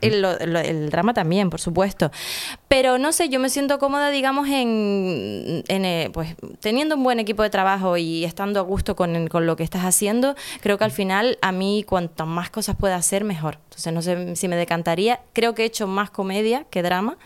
el, 0.00 0.22
lo- 0.22 0.60
el 0.60 0.88
drama 0.90 1.12
también, 1.12 1.50
por 1.50 1.60
supuesto. 1.60 2.12
Pero 2.68 2.98
no 2.98 3.10
sé, 3.12 3.28
yo 3.28 3.40
me 3.40 3.48
siento 3.48 3.78
cómoda, 3.80 4.10
digamos, 4.10 4.48
en, 4.48 5.64
en, 5.68 5.84
eh, 5.84 6.10
pues 6.12 6.34
teniendo 6.60 6.94
un 6.94 7.02
buen 7.02 7.18
equipo 7.18 7.42
de 7.42 7.50
trabajo 7.50 7.96
y 7.96 8.24
estando 8.24 8.60
a 8.60 8.62
gusto 8.62 8.94
con, 8.94 9.26
con 9.28 9.44
lo 9.46 9.56
que 9.56 9.64
estás 9.64 9.84
haciendo, 9.84 10.36
creo 10.60 10.78
que 10.78 10.84
al 10.84 10.90
final 10.92 11.38
a 11.42 11.50
mí 11.52 11.84
cuanto 11.86 12.26
más 12.26 12.50
cosas 12.50 12.76
pueda 12.76 12.94
hacer, 12.96 13.24
mejor. 13.24 13.58
Entonces 13.64 13.92
no 13.92 14.02
sé 14.02 14.36
si 14.36 14.48
me 14.48 14.56
decantaría. 14.56 15.20
Creo 15.32 15.54
que 15.54 15.62
he 15.62 15.66
hecho 15.66 15.86
más 15.86 16.10
comedia 16.10 16.64
que 16.70 16.75
drama, 16.82 17.16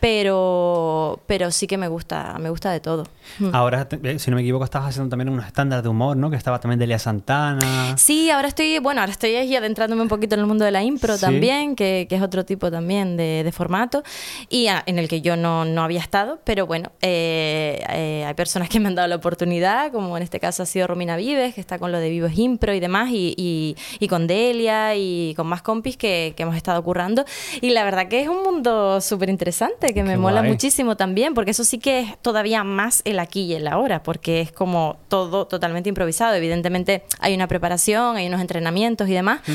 pero, 0.00 1.20
pero 1.26 1.50
sí 1.50 1.66
que 1.66 1.76
me 1.78 1.88
gusta, 1.88 2.36
me 2.38 2.50
gusta 2.50 2.70
de 2.70 2.80
todo. 2.80 3.04
Ahora, 3.52 3.88
te- 3.88 3.98
eh, 4.10 4.18
si 4.18 4.30
no 4.30 4.36
me 4.36 4.42
equivoco, 4.42 4.64
estabas 4.64 4.88
haciendo 4.90 5.10
también 5.10 5.28
unos 5.28 5.46
estándares 5.46 5.82
de 5.82 5.88
humor, 5.88 6.16
¿no? 6.16 6.30
Que 6.30 6.36
estaba 6.36 6.58
también 6.60 6.78
Delia 6.78 6.98
Santana. 6.98 7.96
Sí, 7.98 8.30
ahora 8.30 8.48
estoy, 8.48 8.78
bueno, 8.78 9.00
ahora 9.00 9.12
estoy 9.12 9.34
ahí 9.34 9.54
adentrándome 9.54 10.02
un 10.02 10.08
poquito 10.08 10.34
en 10.34 10.40
el 10.40 10.46
mundo 10.46 10.64
de 10.64 10.70
la 10.70 10.82
impro 10.82 11.14
Sí. 11.16 11.20
también, 11.20 11.76
que, 11.76 12.06
que 12.08 12.16
es 12.16 12.22
otro 12.22 12.44
tipo 12.44 12.70
también 12.70 13.16
de, 13.16 13.42
de 13.44 13.52
formato, 13.52 14.02
y 14.48 14.68
ah, 14.68 14.82
en 14.86 14.98
el 14.98 15.08
que 15.08 15.20
yo 15.20 15.36
no, 15.36 15.64
no 15.64 15.82
había 15.82 16.00
estado, 16.00 16.38
pero 16.44 16.66
bueno, 16.66 16.90
eh, 17.02 17.82
eh, 17.90 18.24
hay 18.26 18.34
personas 18.34 18.68
que 18.68 18.80
me 18.80 18.88
han 18.88 18.94
dado 18.94 19.08
la 19.08 19.16
oportunidad, 19.16 19.92
como 19.92 20.16
en 20.16 20.22
este 20.22 20.40
caso 20.40 20.62
ha 20.62 20.66
sido 20.66 20.86
Romina 20.86 21.16
Vives, 21.16 21.54
que 21.54 21.60
está 21.60 21.78
con 21.78 21.92
lo 21.92 21.98
de 21.98 22.08
Vivos 22.10 22.32
Impro 22.36 22.72
y 22.72 22.80
demás, 22.80 23.10
y, 23.10 23.34
y- 23.36 23.76
y 23.98 24.08
con 24.08 24.26
Delia 24.26 24.94
y 24.96 25.34
con 25.36 25.46
más 25.46 25.62
compis 25.62 25.96
que, 25.96 26.34
que 26.36 26.42
hemos 26.44 26.56
estado 26.56 26.82
currando, 26.82 27.24
y 27.60 27.70
la 27.70 27.84
verdad 27.84 28.08
que 28.08 28.20
es 28.22 28.28
un 28.28 28.42
mundo 28.42 29.00
súper 29.00 29.28
interesante, 29.28 29.87
que 29.92 30.02
me 30.04 30.12
Qué 30.12 30.16
mola 30.18 30.40
guay. 30.40 30.50
muchísimo 30.52 30.96
también, 30.96 31.34
porque 31.34 31.50
eso 31.52 31.64
sí 31.64 31.78
que 31.78 32.00
es 32.00 32.18
todavía 32.22 32.64
más 32.64 33.02
el 33.04 33.18
aquí 33.18 33.42
y 33.42 33.54
el 33.54 33.66
ahora, 33.68 34.02
porque 34.02 34.40
es 34.40 34.52
como 34.52 34.96
todo 35.08 35.46
totalmente 35.46 35.88
improvisado. 35.88 36.34
Evidentemente 36.34 37.04
hay 37.20 37.34
una 37.34 37.46
preparación, 37.48 38.16
hay 38.16 38.26
unos 38.26 38.40
entrenamientos 38.40 39.08
y 39.08 39.12
demás. 39.14 39.40
Mm. 39.46 39.52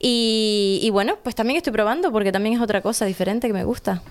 Y, 0.00 0.80
y 0.82 0.90
bueno, 0.90 1.16
pues 1.22 1.34
también 1.34 1.56
estoy 1.56 1.72
probando, 1.72 2.12
porque 2.12 2.32
también 2.32 2.54
es 2.56 2.60
otra 2.60 2.80
cosa 2.82 3.04
diferente 3.06 3.46
que 3.46 3.52
me 3.54 3.64
gusta. 3.64 4.02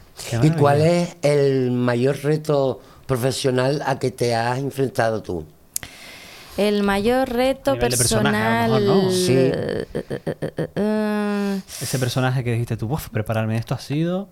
¿Y 0.42 0.50
cuál 0.52 0.82
es 0.82 1.16
el 1.22 1.72
mayor 1.72 2.18
reto 2.24 2.82
profesional 3.06 3.82
a 3.86 4.00
que 4.00 4.12
te 4.12 4.34
has 4.36 4.58
enfrentado 4.60 5.22
tú? 5.22 5.46
El 6.58 6.84
mayor 6.84 7.30
reto 7.34 7.72
A 7.72 7.74
nivel 7.74 7.92
de 7.92 7.98
personaje, 7.98 8.38
a 8.38 8.68
personal. 8.68 8.86
lo 8.86 8.94
mejor, 8.96 9.04
¿no? 9.04 9.12
Sí. 9.12 9.34
eh, 9.36 9.86
eh, 9.94 10.68
eh, 10.76 11.62
Ese 11.82 12.00
personaje 12.00 12.44
que 12.46 12.52
dijiste 12.54 12.78
tú, 12.78 12.88
"Uf, 12.92 13.10
prepararme 13.10 13.58
esto 13.58 13.74
ha 13.76 13.80
sido. 13.80 14.30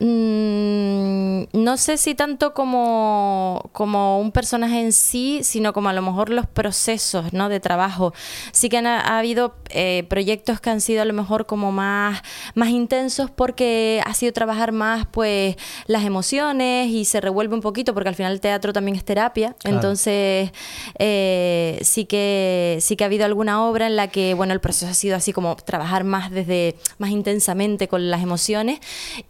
Mm, 0.00 1.44
no 1.52 1.76
sé 1.76 1.96
si 1.98 2.14
tanto 2.14 2.52
como, 2.52 3.70
como 3.72 4.18
un 4.18 4.32
personaje 4.32 4.80
en 4.80 4.92
sí, 4.92 5.40
sino 5.42 5.72
como 5.72 5.88
a 5.88 5.92
lo 5.92 6.02
mejor 6.02 6.30
los 6.30 6.46
procesos 6.46 7.32
¿no? 7.32 7.48
de 7.48 7.60
trabajo. 7.60 8.12
Sí 8.52 8.68
que 8.68 8.78
han, 8.78 8.86
ha 8.86 9.18
habido 9.18 9.54
eh, 9.70 10.04
proyectos 10.08 10.60
que 10.60 10.70
han 10.70 10.80
sido 10.80 11.02
a 11.02 11.04
lo 11.04 11.12
mejor 11.12 11.46
como 11.46 11.70
más, 11.70 12.22
más 12.54 12.70
intensos 12.70 13.30
porque 13.30 14.02
ha 14.04 14.14
sido 14.14 14.32
trabajar 14.32 14.72
más 14.72 15.06
pues 15.06 15.56
las 15.86 16.04
emociones 16.04 16.88
y 16.88 17.04
se 17.04 17.20
revuelve 17.20 17.54
un 17.54 17.60
poquito 17.60 17.94
porque 17.94 18.08
al 18.08 18.14
final 18.14 18.32
el 18.32 18.40
teatro 18.40 18.72
también 18.72 18.96
es 18.96 19.04
terapia. 19.04 19.54
Claro. 19.58 19.76
Entonces 19.76 20.50
eh, 20.98 21.78
sí, 21.82 22.04
que, 22.04 22.78
sí 22.80 22.96
que 22.96 23.04
ha 23.04 23.06
habido 23.06 23.24
alguna 23.24 23.64
obra 23.64 23.86
en 23.86 23.96
la 23.96 24.08
que 24.08 24.34
bueno 24.34 24.52
el 24.52 24.60
proceso 24.60 24.90
ha 24.90 24.94
sido 24.94 25.16
así 25.16 25.32
como 25.32 25.56
trabajar 25.56 26.04
más 26.04 26.30
desde 26.30 26.76
más 26.98 27.10
intensamente 27.10 27.88
con 27.88 28.10
las 28.10 28.22
emociones 28.22 28.80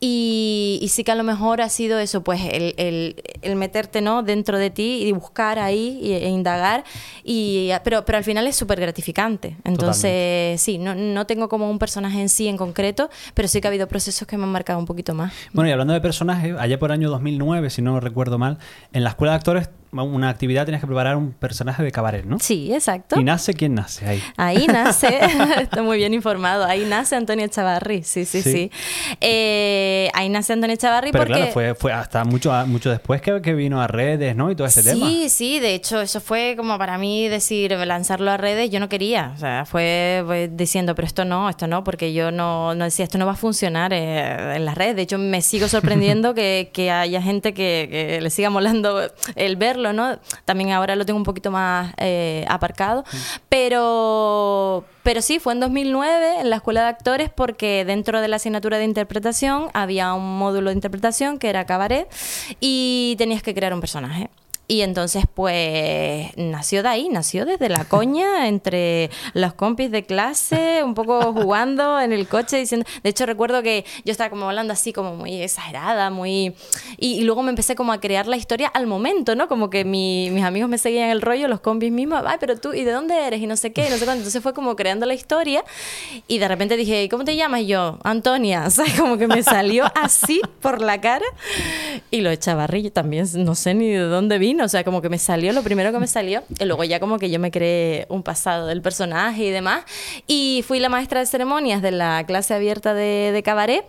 y, 0.00 0.53
y 0.80 0.88
sí 0.88 1.04
que 1.04 1.12
a 1.12 1.14
lo 1.14 1.24
mejor 1.24 1.60
ha 1.60 1.68
sido 1.68 1.98
eso, 1.98 2.22
pues 2.22 2.40
el, 2.50 2.74
el- 2.76 3.22
el 3.42 3.56
meterte 3.56 4.00
¿no? 4.00 4.22
dentro 4.22 4.58
de 4.58 4.70
ti 4.70 5.02
y 5.04 5.12
buscar 5.12 5.58
ahí 5.58 5.98
y- 6.02 6.12
e 6.12 6.28
indagar, 6.28 6.84
y, 7.24 7.70
pero, 7.84 8.04
pero 8.04 8.18
al 8.18 8.24
final 8.24 8.46
es 8.46 8.56
súper 8.56 8.80
gratificante. 8.80 9.56
Entonces, 9.64 10.60
sí, 10.60 10.78
no, 10.78 10.94
no 10.94 11.26
tengo 11.26 11.48
como 11.48 11.70
un 11.70 11.78
personaje 11.78 12.20
en 12.20 12.28
sí 12.28 12.48
en 12.48 12.56
concreto, 12.56 13.10
pero 13.34 13.48
sí 13.48 13.60
que 13.60 13.66
ha 13.68 13.70
habido 13.70 13.88
procesos 13.88 14.26
que 14.26 14.36
me 14.36 14.44
han 14.44 14.52
marcado 14.52 14.78
un 14.78 14.86
poquito 14.86 15.14
más. 15.14 15.32
Bueno, 15.52 15.68
y 15.68 15.72
hablando 15.72 15.92
de 15.94 16.00
personajes, 16.00 16.54
allá 16.58 16.78
por 16.78 16.92
año 16.92 17.10
2009, 17.10 17.70
si 17.70 17.82
no 17.82 18.00
recuerdo 18.00 18.38
mal, 18.38 18.58
en 18.92 19.04
la 19.04 19.10
escuela 19.10 19.32
de 19.32 19.36
actores, 19.36 19.70
una 20.02 20.28
actividad 20.28 20.64
tenías 20.64 20.80
que 20.80 20.86
preparar 20.86 21.16
un 21.16 21.32
personaje 21.32 21.82
de 21.82 21.92
cabaret, 21.92 22.24
¿no? 22.24 22.38
Sí, 22.40 22.72
exacto. 22.72 23.18
¿Y 23.18 23.24
nace 23.24 23.54
quién 23.54 23.74
nace 23.74 24.06
ahí? 24.06 24.22
Ahí 24.36 24.66
nace, 24.66 25.20
está 25.60 25.82
muy 25.82 25.98
bien 25.98 26.14
informado, 26.14 26.64
ahí 26.64 26.84
nace 26.86 27.16
Antonio 27.16 27.46
Chavarri, 27.48 28.02
sí, 28.02 28.24
sí, 28.24 28.42
Sí. 28.42 28.52
sí. 28.52 28.70
Eh, 29.20 30.10
ahí 30.14 30.28
nace 30.28 30.52
Antonio 30.52 30.76
Chavarri 30.76 31.12
Pero 31.12 31.24
porque... 31.24 31.38
claro, 31.38 31.52
fue, 31.52 31.74
fue 31.74 31.92
hasta 31.92 32.24
mucho, 32.24 32.52
mucho 32.66 32.90
después 32.90 33.20
que, 33.22 33.40
que 33.40 33.54
vino 33.54 33.80
a 33.80 33.86
redes, 33.86 34.34
¿no? 34.36 34.50
Y 34.50 34.56
todo 34.56 34.66
ese 34.66 34.82
sí, 34.82 34.88
tema. 34.88 35.28
Sí, 35.28 35.60
de 35.60 35.74
hecho, 35.74 36.00
eso 36.00 36.20
fue 36.20 36.54
como 36.56 36.78
para 36.78 36.98
mí 36.98 37.28
decir, 37.28 37.72
lanzarlo 37.72 38.30
a 38.30 38.36
redes, 38.36 38.70
yo 38.70 38.80
no 38.80 38.88
quería. 38.88 39.32
O 39.34 39.38
sea, 39.38 39.64
fue, 39.64 40.48
diciendo, 40.52 40.94
pero 40.94 41.06
esto 41.06 41.24
no, 41.24 41.48
esto 41.48 41.66
no, 41.66 41.84
porque 41.84 42.12
yo 42.12 42.30
no, 42.30 42.74
no 42.74 42.84
decía, 42.84 43.04
esto 43.04 43.18
no 43.18 43.26
va 43.26 43.32
a 43.32 43.36
funcionar 43.36 43.92
eh, 43.92 44.56
en 44.56 44.64
las 44.64 44.76
redes. 44.76 44.96
De 44.96 45.02
hecho, 45.02 45.18
me 45.18 45.42
sigo 45.42 45.68
sorprendiendo 45.68 46.34
que, 46.34 46.70
que 46.72 46.90
haya 46.90 47.22
gente 47.22 47.54
que, 47.54 47.88
que 47.90 48.20
le 48.20 48.30
siga 48.30 48.50
molando 48.50 49.00
el 49.36 49.56
verlo, 49.56 49.83
¿no? 49.92 50.18
También 50.44 50.72
ahora 50.72 50.96
lo 50.96 51.04
tengo 51.04 51.18
un 51.18 51.24
poquito 51.24 51.50
más 51.50 51.92
eh, 51.98 52.44
aparcado. 52.48 53.04
Pero, 53.48 54.84
pero 55.02 55.22
sí, 55.22 55.38
fue 55.38 55.52
en 55.52 55.60
2009 55.60 56.40
en 56.40 56.50
la 56.50 56.56
escuela 56.56 56.82
de 56.82 56.88
actores 56.88 57.30
porque 57.30 57.84
dentro 57.84 58.20
de 58.20 58.28
la 58.28 58.36
asignatura 58.36 58.78
de 58.78 58.84
interpretación 58.84 59.68
había 59.74 60.14
un 60.14 60.38
módulo 60.38 60.70
de 60.70 60.74
interpretación 60.74 61.38
que 61.38 61.48
era 61.48 61.66
cabaret 61.66 62.08
y 62.60 63.14
tenías 63.18 63.42
que 63.42 63.54
crear 63.54 63.74
un 63.74 63.80
personaje. 63.80 64.30
Y 64.66 64.80
entonces, 64.80 65.24
pues, 65.32 66.28
nació 66.36 66.82
de 66.82 66.88
ahí, 66.88 67.08
nació 67.10 67.44
desde 67.44 67.68
la 67.68 67.84
coña, 67.84 68.48
entre 68.48 69.10
los 69.34 69.52
compis 69.54 69.90
de 69.90 70.04
clase, 70.04 70.82
un 70.82 70.94
poco 70.94 71.32
jugando 71.34 72.00
en 72.00 72.12
el 72.12 72.26
coche, 72.28 72.56
diciendo... 72.58 72.86
De 73.02 73.10
hecho, 73.10 73.26
recuerdo 73.26 73.62
que 73.62 73.84
yo 74.04 74.12
estaba 74.12 74.30
como 74.30 74.46
hablando 74.48 74.72
así, 74.72 74.92
como 74.92 75.16
muy 75.16 75.42
exagerada, 75.42 76.10
muy... 76.10 76.54
Y, 76.96 77.14
y 77.16 77.24
luego 77.24 77.42
me 77.42 77.50
empecé 77.50 77.74
como 77.74 77.92
a 77.92 78.00
crear 78.00 78.26
la 78.26 78.36
historia 78.36 78.68
al 78.68 78.86
momento, 78.86 79.34
¿no? 79.36 79.48
Como 79.48 79.68
que 79.68 79.84
mi- 79.84 80.30
mis 80.30 80.44
amigos 80.44 80.70
me 80.70 80.78
seguían 80.78 81.10
el 81.10 81.20
rollo, 81.20 81.46
los 81.48 81.60
compis 81.60 81.92
mismos, 81.92 82.22
ay, 82.26 82.36
pero 82.40 82.56
tú, 82.58 82.72
¿y 82.72 82.84
de 82.84 82.92
dónde 82.92 83.14
eres? 83.26 83.40
Y 83.42 83.46
no 83.46 83.56
sé 83.56 83.72
qué, 83.72 83.86
y 83.86 83.90
no 83.90 83.96
sé 83.96 84.04
cuánto. 84.06 84.20
Entonces 84.20 84.42
fue 84.42 84.54
como 84.54 84.76
creando 84.76 85.04
la 85.04 85.14
historia 85.14 85.62
y 86.26 86.38
de 86.38 86.48
repente 86.48 86.76
dije, 86.76 87.02
"¿Y 87.04 87.08
¿cómo 87.08 87.24
te 87.24 87.36
llamas? 87.36 87.60
Y 87.62 87.66
yo, 87.66 87.98
Antonia, 88.02 88.70
sea, 88.70 88.86
como 88.98 89.18
que 89.18 89.26
me 89.28 89.42
salió 89.42 89.84
así 89.94 90.40
por 90.62 90.80
la 90.80 91.00
cara 91.00 91.24
y 92.10 92.20
lo 92.22 92.30
de 92.30 92.38
Chavarri 92.38 92.90
también, 92.90 93.26
no 93.44 93.54
sé 93.54 93.74
ni 93.74 93.90
de 93.90 93.98
dónde 93.98 94.38
vino, 94.38 94.53
o 94.60 94.68
sea, 94.68 94.84
como 94.84 95.02
que 95.02 95.08
me 95.08 95.18
salió 95.18 95.52
lo 95.52 95.62
primero 95.62 95.92
que 95.92 95.98
me 95.98 96.06
salió 96.06 96.42
y 96.58 96.64
luego 96.64 96.84
ya 96.84 97.00
como 97.00 97.18
que 97.18 97.30
yo 97.30 97.38
me 97.38 97.50
creé 97.50 98.06
un 98.08 98.22
pasado 98.22 98.66
del 98.66 98.82
personaje 98.82 99.44
y 99.44 99.50
demás 99.50 99.84
y 100.26 100.64
fui 100.66 100.80
la 100.80 100.88
maestra 100.88 101.20
de 101.20 101.26
ceremonias 101.26 101.82
de 101.82 101.90
la 101.90 102.24
clase 102.26 102.54
abierta 102.54 102.94
de, 102.94 103.30
de 103.32 103.42
cabaret. 103.42 103.84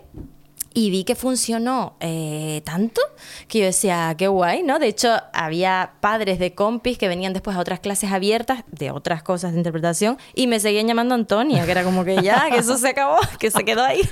Y 0.76 0.90
vi 0.90 1.04
que 1.04 1.14
funcionó 1.14 1.96
eh, 2.00 2.60
tanto 2.66 3.00
que 3.48 3.60
yo 3.60 3.64
decía, 3.64 4.14
qué 4.18 4.28
guay, 4.28 4.62
¿no? 4.62 4.78
De 4.78 4.88
hecho, 4.88 5.08
había 5.32 5.92
padres 6.00 6.38
de 6.38 6.54
compis 6.54 6.98
que 6.98 7.08
venían 7.08 7.32
después 7.32 7.56
a 7.56 7.60
otras 7.60 7.80
clases 7.80 8.12
abiertas 8.12 8.62
de 8.70 8.90
otras 8.90 9.22
cosas 9.22 9.52
de 9.52 9.56
interpretación 9.56 10.18
y 10.34 10.46
me 10.46 10.60
seguían 10.60 10.86
llamando 10.86 11.14
Antonia, 11.14 11.64
que 11.64 11.70
era 11.70 11.82
como 11.82 12.04
que 12.04 12.20
ya, 12.22 12.50
que 12.50 12.58
eso 12.58 12.76
se 12.76 12.88
acabó, 12.88 13.16
que 13.40 13.50
se 13.50 13.64
quedó 13.64 13.84
ahí. 13.84 14.02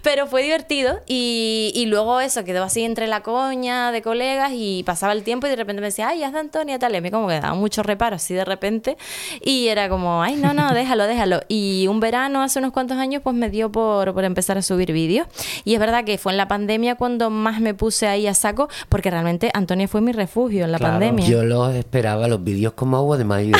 Pero 0.00 0.28
fue 0.28 0.44
divertido 0.44 1.00
y, 1.08 1.84
luego 1.88 2.20
eso 2.20 2.44
quedó 2.44 2.62
así 2.62 2.84
entre 2.84 3.08
la 3.08 3.24
coña 3.24 3.90
de 3.90 4.00
colegas 4.00 4.52
y 4.54 4.84
pasaba 4.84 5.12
el 5.12 5.24
tiempo 5.24 5.48
y 5.48 5.50
de 5.50 5.56
repente 5.56 5.80
me 5.80 5.88
decía, 5.88 6.10
ay, 6.10 6.22
haz 6.22 6.32
de 6.32 6.38
Antonia, 6.38 6.78
tal. 6.78 6.94
Y 6.94 6.98
a 6.98 7.10
como 7.10 7.26
que 7.26 7.40
daba 7.40 7.54
mucho 7.54 7.82
reparo 7.82 8.14
así 8.14 8.34
de 8.34 8.44
repente 8.44 8.96
y 9.40 9.66
era 9.66 9.88
como, 9.88 10.22
ay, 10.22 10.36
no, 10.36 10.54
no, 10.54 10.72
déjalo, 10.72 11.08
déjalo. 11.08 11.40
Y 11.48 11.88
un 11.88 11.98
verano 11.98 12.40
hace 12.40 12.60
unos 12.60 12.70
cuantos 12.70 12.98
años 12.98 13.20
pues 13.20 13.34
me 13.34 13.50
dio 13.50 13.72
por, 13.72 14.14
por 14.14 14.24
empezar 14.24 14.56
a 14.58 14.62
subir 14.62 14.92
vídeos. 14.92 15.26
Y 15.64 15.74
es 15.74 15.80
verdad 15.80 15.87
que 16.04 16.18
fue 16.18 16.32
en 16.32 16.38
la 16.38 16.48
pandemia 16.48 16.94
cuando 16.96 17.30
más 17.30 17.60
me 17.60 17.74
puse 17.74 18.06
ahí 18.06 18.26
a 18.26 18.34
saco, 18.34 18.68
porque 18.88 19.10
realmente 19.10 19.50
Antonia 19.54 19.88
fue 19.88 20.00
mi 20.00 20.12
refugio 20.12 20.64
en 20.64 20.72
la 20.72 20.78
Claro. 20.78 20.94
pandemia. 20.94 21.26
Yo 21.26 21.44
los 21.44 21.74
esperaba, 21.74 22.28
los 22.28 22.42
vídeos 22.44 22.72
como 22.74 22.96
agua 22.96 23.16
de 23.16 23.24
mayo. 23.24 23.56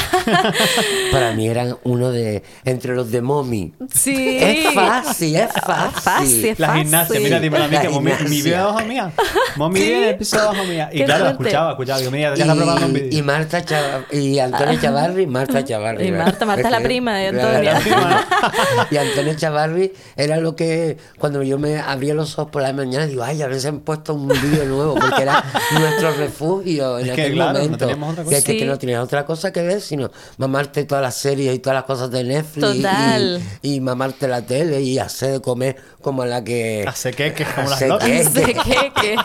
Para 1.12 1.32
mí 1.32 1.48
eran 1.48 1.76
uno 1.84 2.10
de. 2.10 2.42
entre 2.64 2.94
los 2.94 3.10
de 3.10 3.22
Mommy. 3.22 3.72
Sí. 3.92 4.38
Es 4.40 4.74
fácil, 4.74 5.36
es 5.36 5.52
fácil. 5.52 6.00
Fácil, 6.02 6.44
es 6.46 6.58
La 6.58 6.74
gimnasia, 6.74 7.06
fácil. 7.08 7.22
mira, 7.22 7.40
dímelo 7.40 7.64
a 7.64 7.68
mí 7.68 7.74
La 7.74 7.80
que 7.82 7.88
mami, 7.88 8.12
mi 8.28 8.40
de 8.42 8.60
ojo 8.60 8.80
mía. 8.84 9.12
Mami 9.56 9.80
viene 9.80 10.10
el 10.10 10.16
piso 10.16 10.40
de 10.40 10.46
ojo 10.46 10.64
mía. 10.64 10.90
Y 10.92 10.98
Qué 10.98 11.04
claro, 11.04 11.24
fuerte. 11.24 11.42
escuchaba, 11.44 11.70
escuchaba. 11.72 11.98
Digo, 11.98 12.10
mira, 12.10 12.34
ya 12.34 12.44
está 12.44 12.54
probando 12.54 12.86
un 12.86 12.96
Y, 12.96 13.00
vídeo. 13.00 13.18
y 13.18 13.22
Marta 13.22 13.64
Chava- 13.64 14.04
y 14.12 14.38
Antonio 14.38 14.80
Chavarri, 14.80 15.26
Marta 15.26 15.64
Chavarri. 15.64 16.06
Y 16.06 16.10
¿verdad? 16.10 16.26
Marta, 16.26 16.46
Marta 16.46 16.62
es 16.68 16.70
la 16.70 16.80
prima 16.80 17.16
de 17.16 17.32
¿no? 17.32 17.38
y 18.90 18.96
Antonio 18.96 19.34
Chavarri 19.34 19.92
era 20.16 20.36
lo 20.38 20.54
que 20.56 20.96
cuando 21.18 21.42
yo 21.42 21.58
me 21.58 21.78
abría 21.78 22.14
los 22.18 22.38
ojos 22.38 22.50
por 22.50 22.62
la 22.62 22.72
mañana 22.72 23.06
digo, 23.06 23.22
ay, 23.24 23.40
a 23.42 23.46
ver 23.46 23.60
si 23.60 23.66
han 23.68 23.80
puesto 23.80 24.14
un 24.14 24.28
vídeo 24.28 24.64
nuevo 24.66 24.94
porque 24.94 25.22
era 25.22 25.42
nuestro 25.78 26.12
refugio 26.12 26.98
en 26.98 27.06
Es 27.08 27.12
que, 27.14 27.22
aquel 27.22 27.32
claro, 27.34 27.58
momento. 27.60 27.86
otra 27.86 27.94
Que- 27.96 28.24
cosa. 28.24 28.36
que, 28.44 28.52
que 28.54 28.58
Sí. 28.60 28.64
no 28.66 28.78
tenías 28.78 29.02
otra 29.02 29.24
cosa 29.24 29.52
que 29.52 29.62
ver 29.62 29.80
sino 29.80 30.10
mamarte 30.36 30.84
todas 30.84 31.02
las 31.02 31.14
series 31.14 31.54
y 31.54 31.58
todas 31.58 31.76
las 31.76 31.84
cosas 31.84 32.10
de 32.10 32.24
Netflix 32.24 32.74
y- 32.74 32.82
Total. 32.82 33.42
Y, 33.62 33.74
y 33.74 33.80
mamarte 33.80 34.28
la 34.28 34.42
tele 34.42 34.80
y 34.82 34.98
hacer 34.98 35.32
de 35.32 35.40
comer 35.40 35.76
como 36.02 36.24
la 36.24 36.44
que 36.44 36.84
Hace 36.86 37.12
que, 37.12 37.32
que 37.32 37.42
es 37.44 37.48
como 37.50 37.68
las 37.70 37.76
Hace 37.76 37.88
locas. 37.88 38.08
sé 38.08 38.44
qué, 38.44 38.92
qué. 39.00 39.16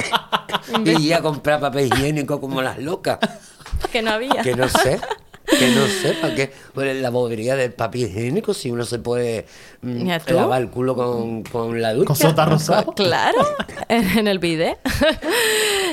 y 0.92 1.08
ir 1.08 1.16
a 1.16 1.22
comprar 1.22 1.60
papel 1.60 1.88
higiénico 1.94 2.40
como 2.40 2.62
las 2.62 2.78
locas. 2.80 3.20
que 3.92 4.02
no 4.02 4.12
había. 4.12 4.42
Que 4.42 4.56
no 4.56 4.68
sé. 4.70 5.00
Que 5.46 5.70
no 5.72 5.86
sé, 5.88 6.14
para 6.22 6.36
qué. 6.36 6.52
Bueno, 6.74 6.94
la 6.94 7.10
bobería 7.10 7.56
del 7.56 7.74
papel 7.74 8.04
higiénico, 8.04 8.54
si 8.54 8.72
uno 8.72 8.86
se 8.86 9.00
puede 9.00 9.46
mm, 9.82 10.10
lavar 10.28 10.62
el 10.62 10.70
culo 10.70 10.96
con, 10.96 11.44
con 11.44 11.82
la 11.82 11.94
ducha. 11.94 12.08
Con 12.08 12.16
sota 12.16 12.46
rosado. 12.46 12.94
Claro, 13.04 13.46
en, 13.90 14.20
en 14.20 14.28
el 14.28 14.40
video. 14.40 14.78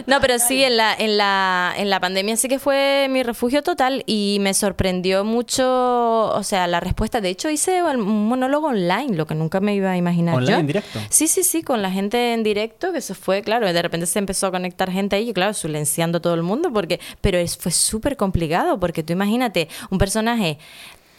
No, 0.06 0.20
pero 0.20 0.38
sí, 0.38 0.62
en 0.62 0.76
la, 0.76 0.94
en, 0.94 1.16
la, 1.16 1.74
en 1.76 1.90
la 1.90 2.00
pandemia 2.00 2.36
sí 2.36 2.48
que 2.48 2.58
fue 2.58 3.08
mi 3.10 3.22
refugio 3.22 3.62
total 3.62 4.02
y 4.06 4.38
me 4.40 4.54
sorprendió 4.54 5.24
mucho, 5.24 5.64
o 5.66 6.42
sea, 6.42 6.66
la 6.66 6.80
respuesta. 6.80 7.20
De 7.20 7.28
hecho, 7.28 7.50
hice 7.50 7.82
un 7.82 8.28
monólogo 8.28 8.68
online, 8.68 9.16
lo 9.16 9.26
que 9.26 9.34
nunca 9.34 9.60
me 9.60 9.74
iba 9.74 9.90
a 9.90 9.96
imaginar 9.96 10.36
¿Online, 10.36 10.52
yo. 10.52 10.58
en 10.60 10.66
directo? 10.66 10.98
Sí, 11.10 11.26
sí, 11.26 11.42
sí, 11.42 11.62
con 11.62 11.82
la 11.82 11.90
gente 11.90 12.32
en 12.32 12.42
directo, 12.42 12.92
que 12.92 12.98
eso 12.98 13.14
fue, 13.14 13.42
claro, 13.42 13.70
de 13.72 13.82
repente 13.82 14.06
se 14.06 14.18
empezó 14.18 14.46
a 14.46 14.50
conectar 14.50 14.90
gente 14.90 15.16
ahí, 15.16 15.30
y 15.30 15.32
claro, 15.32 15.54
silenciando 15.54 16.18
a 16.18 16.20
todo 16.20 16.34
el 16.34 16.42
mundo, 16.42 16.72
porque, 16.72 17.00
pero 17.20 17.38
es, 17.38 17.56
fue 17.56 17.72
súper 17.72 18.16
complicado, 18.16 18.78
porque 18.78 19.02
tú 19.02 19.12
imagínate 19.40 19.68
un 19.90 19.98
personaje 19.98 20.58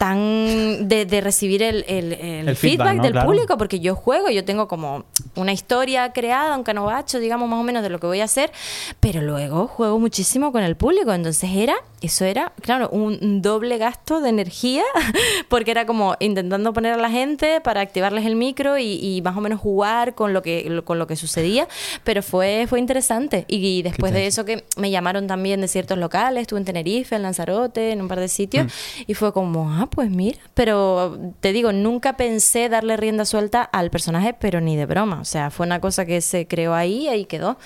tan 0.02 0.88
de, 0.88 1.06
de 1.06 1.20
recibir 1.20 1.62
el, 1.62 1.84
el- 1.86 2.12
el 2.14 2.48
El 2.48 2.56
feedback, 2.56 2.58
feedback, 2.88 2.96
¿no? 2.96 3.02
del 3.04 3.12
Claro. 3.12 3.26
público, 3.28 3.56
porque 3.56 3.78
yo 3.78 3.94
juego, 3.94 4.30
yo 4.30 4.44
tengo 4.44 4.66
como 4.66 5.04
una 5.36 5.52
historia 5.52 6.12
creada, 6.12 6.56
un 6.56 6.64
canovacho, 6.64 7.20
digamos 7.20 7.48
más 7.48 7.60
o 7.60 7.62
menos 7.62 7.84
de 7.84 7.88
lo 7.88 8.00
que 8.00 8.08
voy 8.08 8.20
a 8.20 8.24
hacer, 8.24 8.50
pero 8.98 9.22
luego 9.22 9.68
juego 9.68 10.00
muchísimo 10.00 10.50
con 10.50 10.64
el 10.64 10.74
público, 10.74 11.12
entonces 11.12 11.48
era, 11.54 11.76
eso 12.00 12.24
era, 12.24 12.52
claro, 12.62 12.88
un, 12.90 13.42
doble 13.42 13.78
gasto 13.78 14.20
de 14.20 14.30
energía, 14.30 14.82
porque 15.48 15.70
era 15.70 15.86
como 15.86 16.16
intentando 16.18 16.72
poner 16.72 16.94
a 16.94 16.96
la 16.96 17.08
gente 17.10 17.60
para 17.60 17.80
activarles 17.80 18.26
el 18.26 18.34
micro 18.34 18.78
y, 18.78 18.94
y 19.00 19.22
más 19.22 19.36
o 19.36 19.40
menos 19.40 19.60
jugar 19.60 20.16
con 20.16 20.32
lo 20.32 20.42
que, 20.42 20.82
con 20.84 20.98
lo 20.98 21.06
que 21.06 21.14
sucedía, 21.14 21.68
pero 22.02 22.24
fue, 22.24 22.66
fue 22.68 22.80
interesante. 22.80 23.44
Y, 23.46 23.62
y 23.78 23.82
después 23.82 24.12
de 24.12 24.26
eso 24.26 24.44
que 24.44 24.64
me 24.76 24.90
llamaron 24.90 25.28
también 25.28 25.60
de 25.60 25.68
ciertos 25.68 25.96
locales, 25.98 26.42
estuve 26.42 26.58
en 26.58 26.64
Tenerife, 26.64 27.14
en 27.14 27.22
Lanzarote, 27.22 27.92
en 27.92 28.00
un 28.02 28.08
par 28.08 28.18
de 28.18 28.26
sitios, 28.28 28.66
y 29.06 29.14
fue 29.14 29.32
como, 29.32 29.70
ah, 29.70 29.88
pues 29.94 30.10
mira, 30.10 30.38
pero 30.54 31.18
te 31.40 31.52
digo, 31.52 31.72
nunca 31.72 32.16
pensé 32.16 32.70
darle 32.70 32.96
rienda 32.96 33.26
suelta 33.26 33.62
al 33.62 33.90
personaje, 33.90 34.32
pero 34.32 34.60
ni 34.62 34.74
de 34.74 34.86
broma, 34.86 35.20
o 35.20 35.24
sea, 35.26 35.50
fue 35.50 35.66
una 35.66 35.80
cosa 35.80 36.06
que 36.06 36.22
se 36.22 36.46
creó 36.46 36.72
ahí 36.72 37.02
y 37.02 37.08
ahí 37.08 37.24
quedó. 37.26 37.58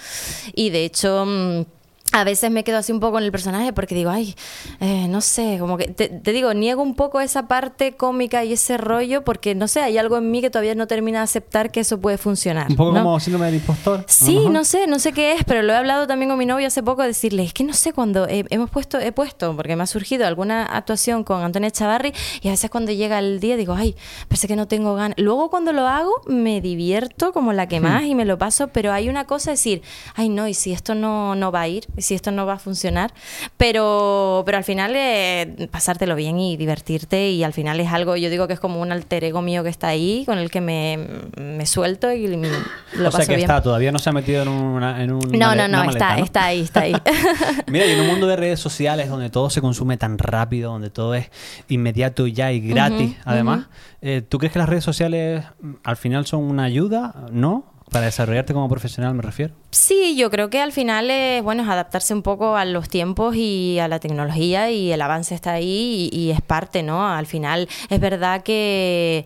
Y 0.54 0.70
de 0.70 0.84
hecho... 0.84 1.66
a 2.12 2.24
veces 2.24 2.50
me 2.50 2.64
quedo 2.64 2.78
así 2.78 2.92
un 2.92 3.00
poco 3.00 3.18
en 3.18 3.24
el 3.24 3.30
personaje 3.32 3.72
porque 3.74 3.94
digo, 3.94 4.10
ay, 4.10 4.34
eh, 4.80 5.06
no 5.08 5.20
sé, 5.20 5.56
como 5.60 5.76
que 5.76 5.88
te, 5.88 6.08
te 6.08 6.32
digo, 6.32 6.54
niego 6.54 6.82
un 6.82 6.94
poco 6.94 7.20
esa 7.20 7.46
parte 7.46 7.92
cómica 7.96 8.42
y 8.44 8.54
ese 8.54 8.78
rollo 8.78 9.22
porque, 9.22 9.54
no 9.54 9.68
sé, 9.68 9.80
hay 9.80 9.98
algo 9.98 10.16
en 10.16 10.30
mí 10.30 10.40
que 10.40 10.48
todavía 10.48 10.74
no 10.74 10.86
termina 10.86 11.18
de 11.18 11.24
aceptar 11.24 11.70
que 11.70 11.80
eso 11.80 12.00
puede 12.00 12.16
funcionar. 12.16 12.68
Un 12.70 12.76
poco 12.76 12.92
¿no? 12.92 13.02
como 13.02 13.20
síndrome 13.20 13.46
del 13.46 13.56
impostor. 13.56 14.04
Sí, 14.08 14.38
no 14.50 14.64
sé, 14.64 14.86
no 14.86 14.98
sé 14.98 15.12
qué 15.12 15.32
es, 15.32 15.44
pero 15.44 15.62
lo 15.62 15.72
he 15.72 15.76
hablado 15.76 16.06
también 16.06 16.30
con 16.30 16.38
mi 16.38 16.46
novio 16.46 16.66
hace 16.68 16.82
poco, 16.82 17.02
decirle, 17.02 17.42
es 17.42 17.52
que 17.52 17.64
no 17.64 17.74
sé 17.74 17.92
cuando 17.92 18.26
he- 18.28 18.46
hemos 18.50 18.70
puesto, 18.70 18.98
he 18.98 19.12
puesto, 19.12 19.54
porque 19.54 19.76
me 19.76 19.82
ha 19.82 19.86
surgido 19.86 20.26
alguna 20.26 20.64
actuación 20.64 21.22
con 21.24 21.42
Antonia 21.42 21.70
Chavarri 21.70 22.12
y 22.40 22.48
a 22.48 22.52
veces 22.52 22.70
cuando 22.70 22.92
llega 22.92 23.18
el 23.18 23.40
día 23.40 23.56
digo, 23.56 23.74
ay, 23.74 23.94
parece 24.28 24.48
que 24.48 24.56
no 24.56 24.66
tengo 24.68 24.94
ganas. 24.94 25.18
Luego 25.18 25.50
cuando 25.50 25.72
lo 25.72 25.86
hago 25.86 26.12
me 26.26 26.60
divierto 26.60 27.32
como 27.32 27.52
la 27.52 27.66
que 27.68 27.80
más 27.80 28.04
y 28.04 28.14
me 28.14 28.24
lo 28.24 28.38
paso, 28.38 28.68
pero 28.68 28.92
hay 28.92 29.08
una 29.08 29.24
cosa 29.26 29.50
de 29.50 29.54
decir, 29.56 29.82
ay 30.14 30.28
no, 30.30 30.48
y 30.48 30.54
si 30.54 30.72
esto 30.72 30.94
no, 30.94 31.34
no 31.34 31.52
va 31.52 31.62
a 31.62 31.68
ir, 31.68 31.86
si 31.98 32.14
esto 32.14 32.30
no 32.30 32.46
va 32.46 32.54
a 32.54 32.58
funcionar, 32.58 33.12
pero, 33.56 34.42
pero 34.44 34.58
al 34.58 34.64
final 34.64 34.92
eh, 34.96 35.68
pasártelo 35.70 36.14
bien 36.16 36.38
y 36.38 36.56
divertirte 36.56 37.30
y 37.30 37.42
al 37.44 37.52
final 37.52 37.80
es 37.80 37.92
algo, 37.92 38.16
yo 38.16 38.30
digo 38.30 38.46
que 38.46 38.54
es 38.54 38.60
como 38.60 38.80
un 38.80 38.92
alter 38.92 39.24
ego 39.24 39.42
mío 39.42 39.62
que 39.62 39.70
está 39.70 39.88
ahí, 39.88 40.24
con 40.26 40.38
el 40.38 40.50
que 40.50 40.60
me, 40.60 40.98
me 41.36 41.66
suelto 41.66 42.12
y 42.12 42.26
me- 42.36 42.48
lo 42.94 43.08
o 43.08 43.12
sea 43.12 43.26
que 43.26 43.36
bien. 43.36 43.40
está, 43.48 43.62
todavía 43.62 43.92
no 43.92 43.98
se 43.98 44.10
ha 44.10 44.12
metido 44.12 44.42
en, 44.42 44.48
una, 44.48 45.02
en 45.02 45.12
un 45.12 45.20
No, 45.32 45.54
no, 45.54 45.68
no, 45.68 45.84
está, 45.84 46.18
está 46.18 46.44
ahí, 46.46 46.60
está 46.62 46.80
ahí. 46.80 46.94
Mira, 47.66 47.86
y 47.86 47.92
en 47.92 48.00
un 48.00 48.06
mundo 48.06 48.26
de 48.26 48.36
redes 48.36 48.60
sociales 48.60 49.08
donde 49.08 49.30
todo 49.30 49.50
se 49.50 49.60
consume 49.60 49.96
tan 49.96 50.18
rápido, 50.18 50.72
donde 50.72 50.90
todo 50.90 51.14
es 51.14 51.30
inmediato 51.68 52.26
y 52.26 52.32
ya 52.32 52.52
y 52.52 52.60
gratis, 52.60 53.16
además, 53.24 53.66
eh, 54.02 54.22
¿tú 54.26 54.38
crees 54.38 54.52
que 54.52 54.58
las 54.58 54.68
redes 54.68 54.84
sociales 54.84 55.44
mm, 55.60 55.72
al 55.84 55.96
final 55.96 56.26
son 56.26 56.42
una 56.44 56.64
ayuda? 56.64 57.14
¿No? 57.32 57.75
Para 57.90 58.06
desarrollarte 58.06 58.52
como 58.52 58.68
profesional, 58.68 59.14
me 59.14 59.22
refiero. 59.22 59.54
Sí, 59.70 60.16
yo 60.16 60.30
creo 60.30 60.50
que 60.50 60.60
al 60.60 60.72
final 60.72 61.10
es 61.10 61.42
bueno 61.42 61.70
adaptarse 61.70 62.14
un 62.14 62.22
poco 62.22 62.56
a 62.56 62.64
los 62.64 62.88
tiempos 62.88 63.36
y 63.36 63.78
a 63.78 63.86
la 63.86 64.00
tecnología 64.00 64.70
y 64.70 64.90
el 64.90 65.00
avance 65.00 65.34
está 65.34 65.52
ahí 65.52 66.10
y 66.12 66.30
es 66.30 66.40
parte, 66.40 66.82
¿no? 66.82 67.08
Al 67.08 67.26
final 67.26 67.68
es 67.88 68.00
verdad 68.00 68.42
que, 68.42 69.24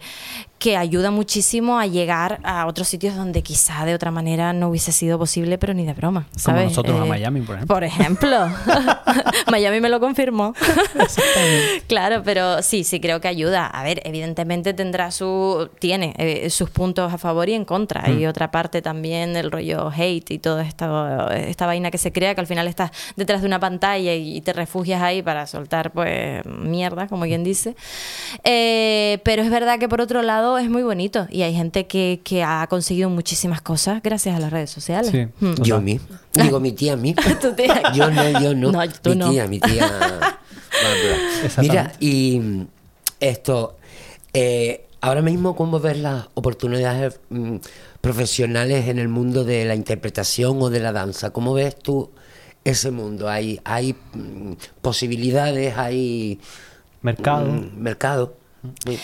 que 0.61 0.77
ayuda 0.77 1.11
muchísimo 1.11 1.79
a 1.79 1.87
llegar 1.87 2.39
a 2.45 2.67
otros 2.67 2.87
sitios 2.87 3.17
donde 3.17 3.43
quizá 3.43 3.87
de 3.87 3.95
otra 3.95 4.11
manera 4.11 4.53
no 4.53 4.69
hubiese 4.69 4.93
sido 4.93 5.19
posible, 5.19 5.57
pero 5.57 5.73
ni 5.73 5.87
de 5.87 5.95
broma, 5.95 6.27
Como 6.45 6.61
nosotros 6.61 7.01
a 7.01 7.05
Eh, 7.07 7.09
Miami, 7.09 7.41
por 7.41 7.55
ejemplo. 7.57 7.75
Por 7.75 7.85
ejemplo. 7.85 8.49
Miami 9.51 9.81
me 9.81 9.89
lo 9.89 10.01
confirmó. 10.01 10.55
claro, 11.89 12.21
pero 12.23 12.61
sí, 12.61 12.85
sí 12.85 13.01
creo 13.01 13.23
que 13.23 13.29
ayuda. 13.29 13.67
A 13.67 13.83
ver, 13.83 14.03
evidentemente 14.05 14.75
tendrá 14.75 15.11
su 15.11 15.71
tiene 15.79 16.15
eh, 16.19 16.51
sus 16.51 16.69
puntos 16.69 17.11
a 17.11 17.17
favor 17.17 17.49
y 17.49 17.55
en 17.55 17.65
contra. 17.65 18.03
Mm. 18.09 18.21
Y 18.21 18.27
otra 18.27 18.51
parte 18.51 18.83
también 18.83 19.33
del 19.33 19.51
rollo 19.51 19.91
hate 19.91 20.31
y 20.31 20.39
toda 20.39 20.63
esta, 20.63 21.35
esta 21.39 21.65
vaina 21.65 21.91
que 21.91 21.97
se 21.97 22.13
crea 22.13 22.35
que 22.35 22.43
al 22.43 22.47
final 22.47 22.69
estás 22.69 22.91
detrás 23.17 23.41
de 23.41 23.47
una 23.47 23.61
pantalla 23.61 24.15
y 24.15 24.43
te 24.43 24.53
refugias 24.53 25.01
ahí 25.01 25.23
para 25.23 25.47
soltar 25.47 25.91
pues 25.91 26.45
mierda, 26.45 27.07
como 27.09 27.25
quien 27.25 27.45
dice. 27.45 27.77
Eh, 28.45 29.21
pero 29.25 29.41
es 29.41 29.51
verdad 29.51 29.79
que 29.79 29.89
por 29.89 30.03
otro 30.03 30.21
lado 30.21 30.50
es 30.59 30.71
muy 30.71 30.83
bonito 30.83 31.27
y 31.31 31.43
hay 31.43 31.55
gente 31.55 31.87
que, 31.87 32.21
que 32.25 32.43
ha 32.43 32.67
conseguido 32.69 33.11
muchísimas 33.11 33.61
cosas 33.63 34.03
gracias 34.03 34.37
a 34.37 34.39
las 34.39 34.51
redes 34.51 34.71
sociales. 34.71 35.11
Sí. 35.11 35.27
Hmm. 35.45 35.55
Yo 35.63 35.81
mismo. 35.81 36.09
Digo, 36.33 36.61
mi 36.61 36.73
tía 36.73 36.97
misma. 36.97 37.23
Tu 37.41 37.53
tía. 37.55 37.93
Yo 37.95 38.11
no, 38.11 38.41
yo 38.41 38.55
no. 38.55 38.73
No, 38.73 38.89
tú 39.03 39.11
mi 39.11 39.17
no. 39.17 39.31
tía, 39.31 39.47
mi 39.47 39.61
tía. 39.61 39.91
Mira, 41.59 41.93
y 42.01 42.39
mm, 42.41 42.67
esto, 43.21 43.77
eh, 44.33 44.87
ahora 45.01 45.23
mismo, 45.23 45.57
¿cómo 45.57 45.81
ves 45.81 45.99
las 45.99 46.29
oportunidades 46.35 47.21
mm, 47.31 47.57
profesionales 48.01 48.89
en 48.89 48.99
el 48.99 49.09
mundo 49.09 49.45
de 49.45 49.65
la 49.65 49.75
interpretación 49.75 50.61
o 50.63 50.71
de 50.71 50.81
la 50.81 50.93
danza? 50.93 51.31
¿Cómo 51.31 51.55
ves 51.55 51.77
tú 51.77 52.11
ese 52.65 52.91
mundo? 52.91 53.29
¿Hay, 53.29 53.61
hay 53.65 53.95
mm, 54.15 54.53
posibilidades? 54.83 55.77
¿Hay 55.77 56.41
Mercado. 57.03 57.47
mm, 57.47 57.77
mercado? 57.77 58.35
Sí. 58.87 58.99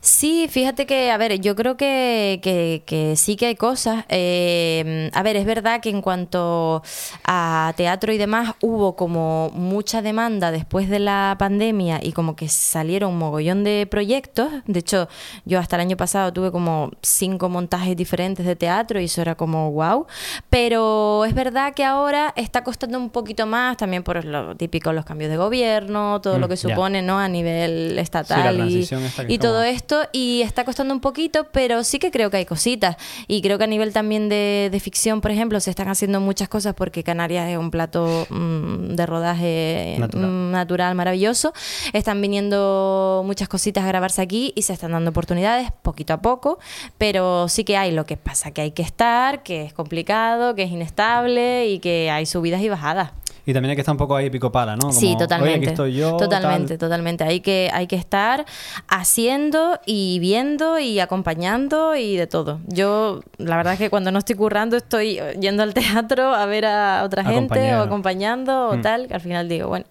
Sí, 0.00 0.46
fíjate 0.48 0.86
que, 0.86 1.10
a 1.10 1.16
ver, 1.16 1.40
yo 1.40 1.56
creo 1.56 1.76
que, 1.76 2.38
que- 2.42 2.82
que 2.86 3.16
sí 3.16 3.34
que 3.36 3.46
hay 3.46 3.56
cosas. 3.56 4.04
Eh, 4.08 5.10
a 5.12 5.22
ver, 5.24 5.34
es 5.36 5.44
verdad 5.44 5.80
que 5.80 5.90
en 5.90 6.02
cuanto 6.02 6.82
a 7.24 7.72
teatro 7.76 8.12
y 8.12 8.18
demás, 8.18 8.54
hubo 8.62 8.94
como 8.94 9.50
mucha 9.54 10.00
demanda 10.00 10.52
después 10.52 10.88
de 10.88 11.00
la 11.00 11.34
pandemia 11.38 11.98
y 12.02 12.12
como 12.12 12.36
que 12.36 12.48
salieron 12.48 13.10
un 13.12 13.18
mogollón 13.18 13.64
de 13.64 13.88
proyectos. 13.90 14.48
De 14.66 14.78
hecho, 14.78 15.08
yo 15.44 15.58
hasta 15.58 15.74
el 15.76 15.80
año 15.82 15.96
pasado 15.96 16.32
tuve 16.32 16.52
como 16.52 16.90
cinco 17.02 17.48
montajes 17.48 17.96
diferentes 17.96 18.46
de 18.46 18.54
teatro 18.54 19.00
y 19.00 19.04
eso 19.06 19.20
era 19.20 19.34
como 19.34 19.72
wow. 19.72 20.06
Pero 20.48 21.24
es 21.24 21.34
verdad 21.34 21.74
que 21.74 21.84
ahora 21.84 22.32
está 22.36 22.62
costando 22.62 22.98
un 22.98 23.10
poquito 23.10 23.46
más, 23.46 23.76
también 23.76 24.04
por 24.04 24.24
lo 24.24 24.54
típico, 24.56 24.92
los 24.92 25.04
cambios 25.04 25.30
de 25.30 25.36
gobierno, 25.36 26.20
todo 26.20 26.38
Mm, 26.38 26.40
lo 26.40 26.48
que 26.48 26.56
ya. 26.56 26.68
supone, 26.68 27.02
¿no? 27.02 27.18
A 27.18 27.28
nivel 27.28 27.98
estatal 27.98 28.68
y, 28.70 28.86
que 28.86 29.38
todo 29.38 29.62
estamos- 29.62 29.87
esto 29.88 30.06
y 30.12 30.42
está 30.42 30.64
costando 30.64 30.92
un 30.92 31.00
poquito, 31.00 31.46
pero 31.50 31.82
sí 31.82 31.98
que 31.98 32.10
creo 32.10 32.30
que 32.30 32.36
hay 32.36 32.44
cositas. 32.44 32.96
Y 33.26 33.40
creo 33.40 33.56
que 33.56 33.64
a 33.64 33.66
nivel 33.66 33.92
también 33.94 34.28
de, 34.28 34.68
de 34.70 34.80
ficción, 34.80 35.22
por 35.22 35.30
ejemplo, 35.30 35.58
se 35.60 35.70
están 35.70 35.88
haciendo 35.88 36.20
muchas 36.20 36.48
cosas 36.48 36.74
porque 36.74 37.02
Canarias 37.02 37.48
es 37.48 37.56
un 37.56 37.70
plato 37.70 38.26
mm, 38.28 38.94
de 38.96 39.06
rodaje 39.06 39.96
Natural. 39.98 40.30
mm, 40.30 40.50
natural, 40.50 40.94
maravilloso. 40.94 41.54
Están 41.94 42.20
viniendo 42.20 43.22
muchas 43.24 43.48
cositas 43.48 43.84
a 43.84 43.88
grabarse 43.88 44.20
aquí 44.20 44.52
y 44.54 44.62
se 44.62 44.74
están 44.74 44.92
dando 44.92 45.08
oportunidades 45.10 45.70
poquito 45.80 46.12
a 46.12 46.20
poco, 46.20 46.58
pero 46.98 47.48
sí 47.48 47.64
que 47.64 47.78
hay. 47.78 47.90
Lo 47.92 48.04
que 48.04 48.18
pasa 48.18 48.50
que 48.50 48.60
hay 48.60 48.72
que 48.72 48.82
estar, 48.82 49.42
que 49.42 49.62
es 49.62 49.72
complicado, 49.72 50.54
que 50.54 50.64
es 50.64 50.70
inestable 50.70 51.66
y 51.68 51.78
que 51.78 52.10
hay 52.10 52.26
subidas 52.26 52.60
y 52.60 52.68
bajadas. 52.68 53.12
Y 53.48 53.54
también 53.54 53.70
hay 53.70 53.76
que 53.76 53.80
estar 53.80 53.94
un 53.94 53.98
poco 53.98 54.14
ahí 54.14 54.28
pico 54.28 54.52
pala, 54.52 54.76
¿no? 54.76 54.88
Como, 54.88 54.92
Sí, 54.92 55.06
Oye, 55.06 55.16
totalmente. 55.16 55.56
aquí 55.58 55.66
estoy 55.68 55.94
yo. 55.94 56.16
totalmente, 56.18 56.76
tal. 56.76 56.88
totalmente. 56.88 57.24
Hay 57.24 57.40
que, 57.40 57.70
hay 57.72 57.86
que 57.86 57.96
estar 57.96 58.44
haciendo 58.88 59.80
y 59.86 60.18
viendo 60.18 60.78
y 60.78 61.00
acompañando 61.00 61.96
y 61.96 62.16
de 62.16 62.26
todo. 62.26 62.60
Yo, 62.66 63.20
la 63.38 63.56
verdad 63.56 63.72
es 63.74 63.78
que 63.78 63.88
cuando 63.90 64.10
no 64.12 64.18
estoy 64.18 64.36
currando, 64.36 64.76
estoy 64.76 65.18
yendo 65.40 65.62
al 65.62 65.72
teatro 65.74 66.34
a 66.34 66.44
ver 66.46 66.66
a 66.66 67.02
otra 67.04 67.24
gente 67.24 67.74
o 67.76 67.80
acompañando 67.80 68.68
o 68.68 68.76
Mm. 68.76 68.82
tal, 68.82 69.08
que 69.08 69.14
al 69.14 69.20
final 69.20 69.48
digo, 69.48 69.68
bueno, 69.68 69.86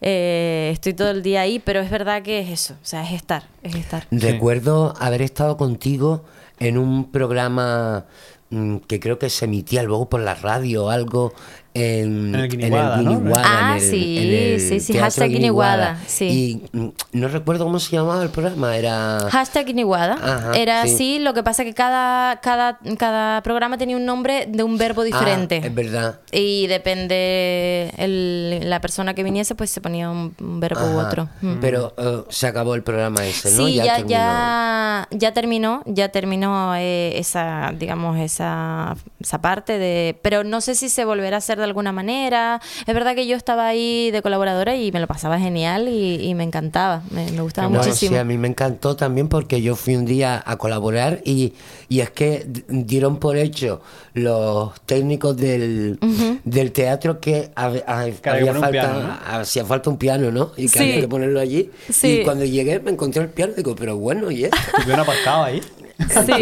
eh, 0.00 0.70
estoy 0.72 0.94
todo 0.94 1.10
el 1.10 1.22
día 1.22 1.42
ahí, 1.42 1.58
pero 1.58 1.80
es 1.80 1.90
verdad 1.90 2.22
que 2.22 2.40
es 2.40 2.48
eso, 2.48 2.74
o 2.74 2.86
sea, 2.86 3.02
es 3.04 3.12
estar, 3.12 3.44
es 3.62 3.74
estar. 3.74 4.06
Recuerdo 4.10 4.94
haber 5.00 5.22
estado 5.22 5.56
contigo 5.56 6.24
en 6.58 6.78
un 6.78 7.10
programa 7.10 8.04
mm, 8.50 8.76
que 8.88 9.00
creo 9.00 9.18
que 9.18 9.28
se 9.28 9.44
emitía 9.44 9.82
luego 9.82 10.08
por 10.08 10.20
la 10.20 10.34
radio 10.34 10.86
o 10.86 10.90
algo 10.90 11.32
en, 11.76 12.34
En 12.34 12.40
el 12.40 12.48
Guiniguada, 12.48 12.96
¿no? 12.98 13.10
Guiniguada, 13.10 13.44
Ah, 13.46 13.76
en 13.76 13.82
el- 13.82 13.90
sí, 13.90 14.18
en 14.18 14.32
el 14.54 14.60
sí, 14.60 14.80
sí, 14.80 14.92
hashtag 14.98 15.28
Guiniguada, 15.30 15.98
sí. 16.06 16.62
Y 16.72 16.76
mm, 16.76 16.88
no 17.12 17.28
recuerdo 17.28 17.64
cómo 17.64 17.78
se 17.78 17.94
llamaba 17.96 18.22
el 18.22 18.30
programa, 18.30 18.76
era... 18.76 19.18
Hashtag 19.30 19.68
Iniguada. 19.70 20.14
Ajá, 20.14 20.52
Era 20.54 20.82
sí. 20.84 20.94
así, 20.94 21.18
lo 21.18 21.34
que 21.34 21.42
pasa 21.42 21.64
que 21.64 21.74
cada, 21.74 22.40
cada, 22.40 22.78
cada 22.98 23.42
programa 23.42 23.78
tenía 23.78 23.96
un 23.96 24.04
nombre 24.04 24.46
de 24.48 24.62
un 24.62 24.78
verbo 24.78 25.02
diferente. 25.04 25.60
Ah, 25.62 25.66
es 25.66 25.74
verdad. 25.74 26.20
Y 26.32 26.66
depende 26.66 27.92
el- 27.98 28.68
la 28.68 28.80
persona 28.80 29.14
que 29.14 29.22
viniese, 29.22 29.54
pues 29.54 29.70
se 29.70 29.80
ponía 29.80 30.10
un, 30.10 30.34
un 30.40 30.60
verbo 30.60 30.80
u 30.86 30.98
otro. 30.98 31.28
Mm. 31.42 31.54
Pero 31.60 31.94
eh, 31.96 32.22
se 32.28 32.46
acabó 32.46 32.74
el 32.74 32.82
programa 32.82 33.24
ese, 33.26 33.50
¿no? 33.50 33.66
Sí, 33.66 33.74
ya, 33.74 33.96
terminó. 33.96 34.08
ya, 34.08 35.08
ya 35.10 35.32
terminó, 35.32 35.82
ya 35.86 36.08
terminó 36.10 36.74
eh, 36.76 37.18
esa, 37.18 37.72
digamos, 37.78 38.18
esa, 38.18 38.96
esa 39.20 39.40
parte 39.40 39.78
de, 39.78 40.18
pero 40.22 40.44
no 40.44 40.60
sé 40.60 40.74
si 40.74 40.88
se 40.88 41.04
volverá 41.04 41.36
a 41.36 41.38
hacer 41.38 41.58
de 41.58 41.65
alguna 41.66 41.92
manera. 41.92 42.60
Es 42.86 42.94
verdad 42.94 43.14
que 43.14 43.26
yo 43.26 43.36
estaba 43.36 43.66
ahí 43.66 44.10
de 44.10 44.22
colaboradora 44.22 44.76
y 44.76 44.90
me 44.92 45.00
lo 45.00 45.06
pasaba 45.06 45.38
genial 45.38 45.88
y, 45.88 46.22
y 46.22 46.34
me 46.34 46.44
encantaba, 46.44 47.02
me, 47.10 47.30
me 47.32 47.42
gustaba 47.42 47.68
No, 47.68 47.78
muchísimo. 47.78 48.12
sí, 48.12 48.16
a 48.18 48.24
mí 48.24 48.38
me 48.38 48.48
encantó 48.48 48.96
también 48.96 49.28
porque 49.28 49.60
yo 49.62 49.76
fui 49.76 49.96
un 49.96 50.04
día 50.06 50.42
a 50.44 50.56
colaborar 50.56 51.20
y, 51.24 51.52
y 51.88 52.00
es 52.00 52.10
que 52.10 52.46
dieron 52.68 53.18
por 53.18 53.36
hecho 53.36 53.80
los 54.14 54.80
técnicos 54.82 55.36
del, 55.36 55.98
del 56.44 56.72
teatro 56.72 57.20
que 57.20 57.50
hab- 57.54 57.84
hab- 57.84 58.20
Que 58.20 58.30
había 58.30 58.54
falta, 58.54 58.70
piano, 58.70 59.02
¿no? 59.02 59.18
hacía 59.26 59.64
falta 59.64 59.90
un 59.90 59.96
piano, 59.98 60.30
¿no? 60.30 60.52
Y 60.56 60.62
que 60.68 60.78
Sí. 60.78 60.78
había 60.80 61.00
que 61.00 61.08
ponerlo 61.08 61.40
allí. 61.40 61.70
Sí. 61.90 62.20
Y 62.20 62.24
cuando 62.24 62.44
llegué 62.44 62.80
me 62.80 62.90
encontré 62.92 63.22
el 63.22 63.28
piano 63.28 63.52
y 63.52 63.56
digo, 63.56 63.74
pero 63.76 63.96
bueno, 63.96 64.30
¿y 64.30 64.44
esto? 64.44 64.56
Estuvieron 64.78 65.00
aparcados 65.00 65.46
ahí. 65.46 65.60
Sí, 65.98 66.32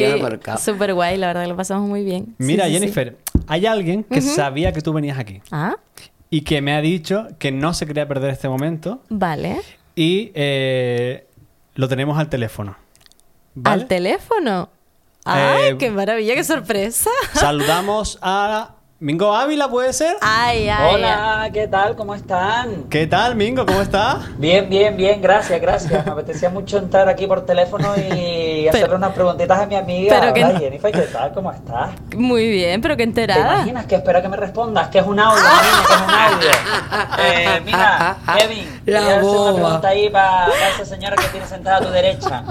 súper 0.64 0.94
guay, 0.94 1.16
la 1.16 1.28
verdad 1.28 1.42
que 1.42 1.48
lo 1.48 1.56
pasamos 1.56 1.88
muy 1.88 2.02
bien. 2.04 2.34
Mira, 2.38 2.64
sí, 2.66 2.70
sí. 2.72 2.78
Jennifer, 2.80 3.16
hay 3.46 3.66
alguien 3.66 4.04
que 4.04 4.20
sabía 4.20 4.72
que 4.72 4.80
tú 4.80 4.92
venías 4.92 5.18
aquí 5.18 5.40
Ah, 5.50 5.76
y 6.30 6.42
que 6.42 6.60
me 6.62 6.72
ha 6.74 6.80
dicho 6.80 7.28
que 7.38 7.52
no 7.52 7.74
se 7.74 7.86
quería 7.86 8.06
perder 8.08 8.30
este 8.30 8.48
momento 8.48 9.02
vale. 9.08 9.60
y 9.94 10.30
eh, 10.34 11.26
lo 11.74 11.88
tenemos 11.88 12.18
al 12.18 12.28
teléfono. 12.28 12.76
¿Vale? 13.54 13.82
¿Al 13.82 13.88
teléfono? 13.88 14.68
¡Ay, 15.24 15.72
Eh, 15.72 15.76
qué 15.78 15.90
maravilla, 15.90 16.34
qué 16.34 16.44
sorpresa! 16.44 17.10
Saludamos 17.34 18.18
a 18.20 18.73
Mingo 19.00 19.34
Ávila, 19.34 19.68
¿puede 19.68 19.92
ser? 19.92 20.16
¡Ay, 20.22 20.68
ay! 20.68 20.70
ay. 20.70 20.94
Hola, 20.94 21.50
¿qué 21.52 21.66
tal? 21.66 21.96
¿Cómo 21.96 22.14
están? 22.14 22.84
¿Qué 22.88 23.06
tal, 23.08 23.34
Mingo? 23.34 23.66
¿Cómo 23.66 23.82
estás? 23.82 24.18
Bien, 24.38 24.68
bien, 24.70 24.96
bien, 24.96 25.20
gracias, 25.20 25.60
gracias. 25.60 26.06
Me 26.06 26.12
apetecía 26.12 26.48
mucho 26.48 26.78
entrar 26.78 27.08
aquí 27.08 27.26
por 27.26 27.44
teléfono 27.44 27.92
y 27.96 28.68
hacerle 28.68 28.94
unas 28.94 29.10
preguntitas 29.12 29.58
a 29.58 29.66
mi 29.66 29.74
amiga. 29.74 30.16
pero 30.20 30.32
que 30.32 30.44
Hola, 30.44 30.52
no- 30.54 30.60
Jennifer, 30.60 30.92
¿qué 30.92 31.00
tal? 31.02 31.32
¿Cómo 31.34 31.50
estás? 31.52 31.90
Muy 32.16 32.48
bien, 32.48 32.80
pero 32.80 32.94
qué 32.96 33.02
¿Te 33.02 33.08
enterada. 33.08 33.54
imaginas 33.56 33.86
que 33.86 33.96
espera 33.96 34.22
que 34.22 34.28
me 34.28 34.36
respondas? 34.36 34.88
Que 34.88 35.00
es 35.00 35.06
un 35.06 35.18
audio, 35.18 35.42
que 35.42 35.94
es 35.94 36.00
un 36.00 36.10
audio. 36.10 36.50
Eh, 37.18 37.60
mira, 37.64 38.16
Kevin, 38.38 38.80
La 38.86 39.00
quería 39.00 39.16
hacer 39.16 39.20
boba. 39.22 39.50
una 39.50 39.54
pregunta 39.64 39.88
ahí 39.88 40.08
para 40.08 40.46
esa 40.72 40.84
señora 40.86 41.16
que 41.16 41.26
tiene 41.28 41.46
sentada 41.46 41.78
a 41.78 41.80
tu 41.80 41.90
derecha. 41.90 42.44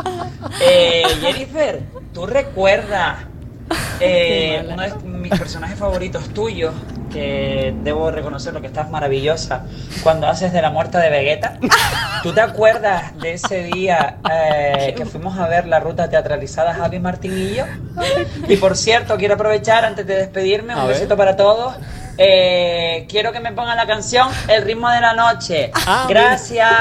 Eh, 0.62 1.04
Jennifer, 1.22 1.82
¿tú 2.14 2.26
recuerdas 2.26 3.16
eh, 4.06 4.68
uno 4.72 4.82
de 4.84 4.94
mis 5.04 5.38
personajes 5.38 5.78
favoritos 5.78 6.30
tuyos? 6.30 6.74
Que 7.12 7.76
debo 7.84 8.10
reconocerlo 8.10 8.60
que 8.60 8.66
estás 8.68 8.90
maravillosa 8.90 9.66
cuando 10.02 10.28
haces 10.28 10.52
de 10.52 10.62
la 10.64 10.72
muerte 10.72 10.98
de 10.98 11.10
Vegeta. 11.12 11.60
¿Tú 12.24 12.34
te 12.34 12.42
acuerdas 12.42 13.16
de 13.20 13.34
ese 13.34 13.64
día 13.66 14.18
eh, 14.32 14.96
que 14.98 15.06
fuimos 15.06 15.38
a 15.38 15.48
ver 15.48 15.68
la 15.68 15.80
ruta 15.80 16.10
teatralizada 16.10 16.74
Javi 16.74 17.00
Martín 17.00 17.38
y 17.38 17.54
yo? 17.56 17.66
Y 18.48 18.58
por 18.58 18.76
cierto, 18.76 19.16
quiero 19.18 19.36
aprovechar 19.36 19.86
antes 19.86 20.08
de 20.08 20.16
despedirme, 20.18 20.74
A 20.74 20.78
un 20.78 20.88
ver. 20.88 20.96
besito 20.96 21.16
para 21.16 21.36
todos. 21.36 21.76
Eh, 22.18 23.06
quiero 23.10 23.32
que 23.32 23.40
me 23.40 23.52
pongan 23.52 23.76
la 23.78 23.86
canción 23.88 24.28
El 24.48 24.64
ritmo 24.64 24.90
de 24.90 25.02
la 25.02 25.14
noche. 25.14 25.72
Ah. 25.86 26.08
Gracias. 26.10 26.72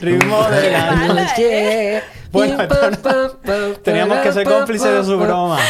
Ritmo 0.00 0.42
de 0.50 0.70
la 0.70 0.90
noche. 0.92 2.02
Bueno, 2.32 2.56
Teníamos 3.84 4.18
que 4.20 4.32
ser 4.32 4.44
cómplices 4.46 4.92
de 4.92 5.04
su 5.04 5.18
broma. 5.18 5.58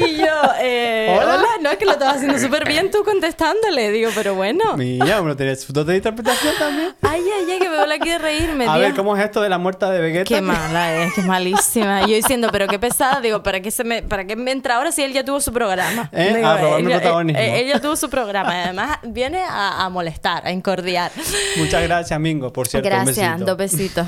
Y 0.00 0.16
yo, 0.16 0.26
eh, 0.60 1.18
Hola. 1.20 1.34
hola. 1.34 1.48
no 1.60 1.70
es 1.70 1.76
que 1.76 1.84
lo 1.84 1.90
estabas 1.92 2.16
haciendo 2.18 2.38
súper 2.38 2.68
bien 2.68 2.88
tú 2.92 3.02
contestándole, 3.02 3.90
digo, 3.90 4.12
pero 4.14 4.36
bueno. 4.36 4.76
Mira, 4.76 5.20
tiene 5.36 5.56
su 5.56 5.72
dote 5.72 5.90
de 5.90 5.96
interpretación 5.96 6.54
también. 6.56 6.94
Ay, 7.02 7.20
ay, 7.36 7.50
ay, 7.50 7.58
que 7.58 7.68
me 7.68 7.76
duele 7.76 7.94
aquí 7.96 8.08
de 8.08 8.18
reírme, 8.18 8.68
A 8.68 8.74
tío. 8.74 8.80
ver, 8.82 8.94
¿cómo 8.94 9.16
es 9.16 9.24
esto 9.24 9.40
de 9.42 9.48
la 9.48 9.58
muerte 9.58 9.86
de 9.86 9.98
Vegeta? 10.00 10.24
Qué 10.28 10.40
mala 10.40 10.94
es, 11.02 11.14
que 11.14 11.22
es 11.22 11.26
malísima. 11.26 12.02
Y 12.04 12.10
yo 12.10 12.14
diciendo, 12.14 12.48
pero 12.52 12.68
qué 12.68 12.78
pesada, 12.78 13.20
digo, 13.20 13.42
¿para 13.42 13.58
qué, 13.60 13.72
se 13.72 13.82
me, 13.82 14.02
¿para 14.02 14.24
qué 14.24 14.36
me 14.36 14.52
entra 14.52 14.76
ahora 14.76 14.92
si 14.92 15.02
él 15.02 15.12
ya 15.12 15.24
tuvo 15.24 15.40
su 15.40 15.52
programa? 15.52 16.08
¿Eh? 16.12 16.32
Digo, 16.36 16.46
A 16.46 16.58
robarme 16.58 16.78
él, 16.84 16.88
ya- 16.90 17.00
protagonismo. 17.00 17.40
él- 17.42 17.54
él 17.54 17.68
ya 17.68 17.80
tuvo 17.80 17.96
su 17.96 18.08
programa. 18.08 18.54
y 18.56 18.62
Además, 18.62 18.98
viene 19.02 19.42
a, 19.42 19.84
a 19.84 19.88
molestar, 19.88 20.46
a 20.46 20.52
incordiar. 20.52 21.10
Muchas 21.56 21.82
gracias, 21.82 22.20
Mingo, 22.20 22.52
por 22.52 22.68
cierto. 22.68 22.86
un 22.88 22.94
Gracias, 23.04 23.30
besito. 23.32 23.44
dos 23.46 23.56
besitos. 23.56 24.06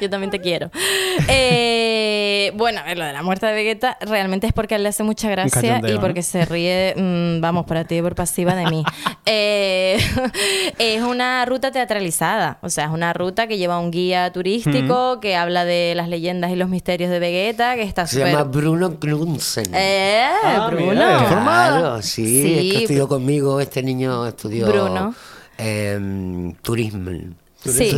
Yo 0.00 0.08
también 0.08 0.30
te 0.30 0.40
quiero. 0.40 0.61
Eh, 1.28 2.52
bueno, 2.56 2.80
a 2.80 2.84
ver, 2.84 2.98
lo 2.98 3.04
de 3.04 3.12
la 3.12 3.22
muerte 3.22 3.46
de 3.46 3.52
Vegeta 3.54 3.96
realmente 4.00 4.46
es 4.46 4.52
porque 4.52 4.74
a 4.74 4.76
él 4.76 4.82
le 4.82 4.88
hace 4.90 5.02
mucha 5.02 5.30
gracia 5.30 5.80
y 5.86 5.98
porque 5.98 6.20
¿no? 6.20 6.24
se 6.26 6.44
ríe, 6.44 6.94
mm, 6.96 7.40
vamos, 7.40 7.64
por 7.66 7.82
ti 7.84 7.96
y 7.96 8.02
por 8.02 8.14
pasiva 8.14 8.54
de 8.54 8.66
mí. 8.66 8.84
Eh, 9.24 9.98
es 10.78 11.00
una 11.00 11.44
ruta 11.44 11.70
teatralizada, 11.70 12.58
o 12.60 12.68
sea, 12.68 12.86
es 12.86 12.90
una 12.90 13.12
ruta 13.12 13.46
que 13.46 13.56
lleva 13.56 13.78
un 13.78 13.92
guía 13.92 14.32
turístico 14.32 15.20
que 15.20 15.36
habla 15.36 15.64
de 15.64 15.92
las 15.94 16.08
leyendas 16.08 16.50
y 16.50 16.56
los 16.56 16.68
misterios 16.68 17.08
de 17.08 17.20
Vegeta, 17.20 17.76
que 17.76 17.82
está 17.82 18.08
Se 18.08 18.18
llama 18.18 18.42
Bruno 18.42 18.98
Knudsen. 18.98 19.72
Eh, 19.74 20.26
Ah, 20.42 20.68
Bruno. 20.72 20.94
Claro, 20.94 22.02
sí, 22.02 22.24
Sí, 22.42 22.68
es 22.68 22.74
que 22.74 22.82
estudió 22.82 23.06
conmigo, 23.06 23.60
este 23.60 23.82
niño 23.84 24.26
estudió 24.26 24.66
Bruno. 24.66 25.14
em, 25.56 26.52
turismo. 26.56 27.10
Sí, 27.64 27.90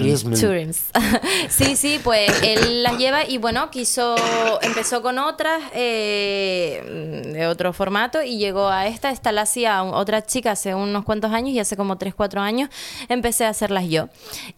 sí, 1.48 1.76
sí, 1.76 2.00
pues 2.02 2.30
él 2.42 2.82
las 2.82 2.98
lleva 2.98 3.26
y 3.26 3.38
bueno, 3.38 3.70
quiso, 3.70 4.14
empezó 4.62 5.02
con 5.02 5.18
otras 5.18 5.62
eh, 5.74 7.30
de 7.32 7.46
otro 7.46 7.72
formato 7.72 8.22
y 8.22 8.38
llegó 8.38 8.68
a 8.68 8.86
esta, 8.86 9.10
esta 9.10 9.32
la 9.32 9.42
hacía 9.42 9.82
otra 9.82 10.24
chica 10.26 10.52
hace 10.52 10.74
unos 10.74 11.04
cuantos 11.04 11.32
años 11.32 11.50
y 11.50 11.60
hace 11.60 11.76
como 11.76 11.96
3, 11.96 12.14
4 12.14 12.40
años 12.40 12.68
empecé 13.08 13.46
a 13.46 13.48
hacerlas 13.48 13.88
yo. 13.88 14.08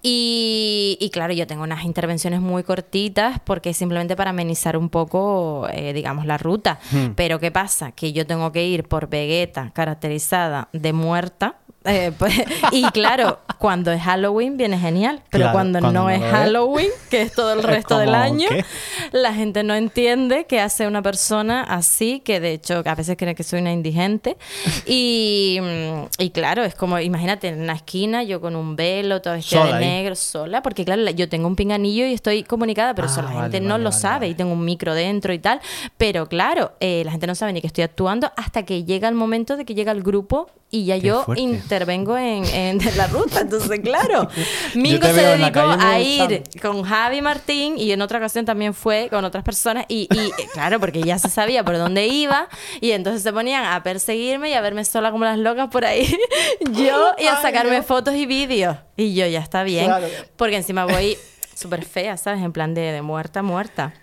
Y, 0.03 0.99
y 1.01 1.11
claro, 1.11 1.33
yo 1.33 1.47
tengo 1.47 1.63
unas 1.63 1.85
intervenciones 1.85 2.41
muy 2.41 2.63
cortitas 2.63 3.41
porque 3.45 3.71
es 3.71 3.77
simplemente 3.77 4.17
para 4.17 4.31
amenizar 4.31 4.77
un 4.77 4.89
poco, 4.89 5.69
eh, 5.73 5.93
digamos, 5.93 6.27
la 6.27 6.39
ruta. 6.39 6.79
Pero 7.15 7.39
¿qué 7.39 7.51
pasa? 7.51 7.93
Que 7.93 8.13
yo 8.13 8.27
tengo 8.27 8.53
que 8.53 8.67
ir 8.67 8.85
por 8.85 9.09
Vegeta 9.09 9.71
caracterizada 9.73 10.69
de 10.73 10.93
muerta. 10.93 11.57
Eh, 11.87 12.13
pues, 12.19 12.35
y 12.73 12.83
claro, 12.91 13.39
cuando 13.59 13.91
es 13.93 14.03
Halloween 14.03 14.57
viene 14.57 14.79
genial, 14.79 15.23
pero 15.31 15.45
Claro, 15.45 15.53
cuando, 15.55 15.81
cuando 15.81 16.01
no 16.01 16.05
no 16.05 16.11
es 16.11 16.21
lo 16.21 16.27
es, 16.27 16.33
Halloween, 16.33 16.91
que 17.11 17.23
es 17.23 17.33
todo 17.33 17.53
el 17.55 17.61
es 17.61 17.65
resto 17.65 17.99
del 17.99 18.15
año, 18.15 18.49
¿qué? 18.51 18.65
la 19.13 19.33
gente 19.35 19.63
no 19.63 19.75
entiende 19.75 20.45
que 20.47 20.61
hace 20.61 20.87
una 20.87 21.03
persona 21.03 21.63
así, 21.63 22.21
que 22.21 22.41
de 22.41 22.53
hecho 22.53 22.83
a 22.85 22.95
veces 22.95 23.17
cree 23.17 23.35
que 23.35 23.43
soy 23.43 23.61
una 23.61 23.73
indigente. 23.73 24.37
Y, 24.85 25.59
mm, 25.61 26.23
y 26.23 26.31
claro, 26.31 26.63
es 26.65 26.75
como, 26.75 26.99
imagínate, 26.99 27.49
en 27.49 27.63
una 27.63 27.73
esquina, 27.75 28.23
yo 28.23 28.41
con 28.41 28.57
un 28.57 28.77
velo, 28.77 29.21
todo 29.23 29.35
vestida 29.35 29.65
de 29.67 29.73
ahí. 29.75 29.85
negro, 29.85 30.15
sola, 30.17 30.63
porque 30.63 30.85
claro, 30.85 31.03
la- 31.03 31.11
yo 31.11 31.29
tengo 31.29 31.47
un 31.49 31.57
pinganillo 31.57 32.07
y 32.07 32.13
estoy 32.13 32.43
comunicada, 32.43 32.95
pero 32.95 33.09
Ah, 33.09 33.11
eso 33.11 33.23
la 33.23 33.29
vale, 33.29 33.41
gente 33.43 33.61
no 33.61 33.75
vale, 33.75 33.85
lo 33.85 33.93
sabe 33.93 34.29
y 34.29 34.35
tengo 34.35 34.53
un 34.53 34.65
micro 34.65 34.95
dentro 34.95 35.33
y 35.33 35.39
tal. 35.39 35.61
Pero 35.97 36.27
claro, 36.29 36.73
eh, 36.81 37.03
la 37.05 37.11
gente 37.13 37.27
no 37.27 37.35
sabe 37.35 37.53
ni 37.53 37.61
que 37.61 37.67
estoy 37.67 37.85
actuando 37.85 38.31
hasta 38.37 38.65
que 38.65 38.85
llega 38.85 39.09
el 39.09 39.15
momento 39.15 39.57
de 39.57 39.65
que 39.65 39.75
llega 39.75 39.93
el 39.93 40.03
grupo 40.03 40.49
y 40.71 40.85
ya 40.85 40.97
Qué 40.97 41.07
yo 41.07 41.23
fuerte. 41.25 41.43
intervengo 41.43 42.19
en, 42.19 42.45
en 42.47 42.79
la 42.97 43.07
ruta. 43.07 43.41
Entonces, 43.43 43.81
claro, 43.81 44.29
Mingo 44.75 45.07
se 45.07 45.13
dedicó 45.13 45.61
a 45.61 46.01
ir 46.01 46.43
con 46.61 46.83
Javi 46.83 47.23
Martín 47.23 47.79
y 47.79 47.93
en 47.93 48.03
otra 48.03 48.19
ocasión 48.19 48.45
también 48.45 48.75
fue 48.75 49.07
con 49.09 49.25
otras 49.25 49.45
personas 49.45 49.85
y, 49.89 50.09
y, 50.13 50.19
eh, 50.19 50.49
claro, 50.53 50.81
porque 50.81 51.03
ya 51.03 51.19
se 51.19 51.29
sabía 51.29 51.65
por 51.65 51.79
dónde 51.79 52.09
iba 52.09 52.49
y 52.81 52.91
entonces 52.91 53.23
se 53.23 53.33
ponían 53.33 53.65
a 53.65 53.83
perseguirme 53.85 54.51
y 54.51 54.55
a 54.55 54.61
verme 54.61 54.85
sola 54.85 55.11
como 55.13 55.25
las 55.25 55.39
locas 55.39 55.69
por 55.69 55.85
ahí 55.85 56.19
yo 56.73 57.13
y 57.19 57.27
a 57.27 57.41
sacarme 57.41 57.83
fotos 57.83 58.15
y 58.15 58.27
vídeos 58.27 58.77
y 58.97 59.15
yo 59.15 59.27
ya 59.27 59.39
está 59.41 59.63
bien 59.63 59.87
Claro. 59.87 60.07
porque 60.37 60.57
encima 60.57 60.85
voy 60.85 61.17
súper 61.55 61.85
fea, 61.85 62.17
¿sabes? 62.17 62.43
En 62.43 62.53
plan 62.53 62.75
de, 62.75 62.81
de 62.93 63.03
muerta, 63.03 63.43
muerta. 63.43 63.95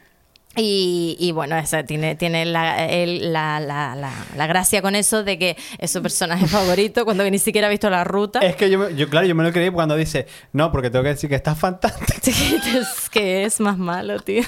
Y, 0.56 1.16
y 1.20 1.32
bueno, 1.32 1.58
esa 1.58 1.84
tiene, 1.84 2.16
tiene 2.16 2.46
la, 2.46 2.86
el- 2.88 3.34
la, 3.34 3.60
la, 3.60 4.48
gracia 4.48 4.84
con 4.84 4.94
eso 4.94 5.24
de 5.24 5.39
que 5.39 5.58
es 5.80 5.89
su 5.92 6.02
personaje 6.02 6.46
favorito 6.48 7.06
cuando 7.06 7.28
ni 7.30 7.39
siquiera 7.39 7.68
ha 7.68 7.72
visto 7.72 7.89
la 7.89 8.04
ruta. 8.04 8.39
Es 8.39 8.56
que 8.56 8.70
yo, 8.70 8.78
me- 8.78 8.96
yo, 8.96 9.10
claro, 9.10 9.26
yo 9.26 9.34
me 9.34 9.44
lo 9.44 9.52
creí 9.52 9.72
cuando 9.72 9.96
dice, 9.96 10.28
no, 10.52 10.72
porque 10.72 10.92
tengo 10.92 11.04
que 11.04 11.10
decir 11.10 11.30
que 11.30 11.36
estás 11.36 11.58
fantástico. 11.63 12.38
es 12.80 13.10
que 13.10 13.46
es 13.46 13.60
más 13.60 13.78
malo, 13.80 14.20
tío. 14.20 14.44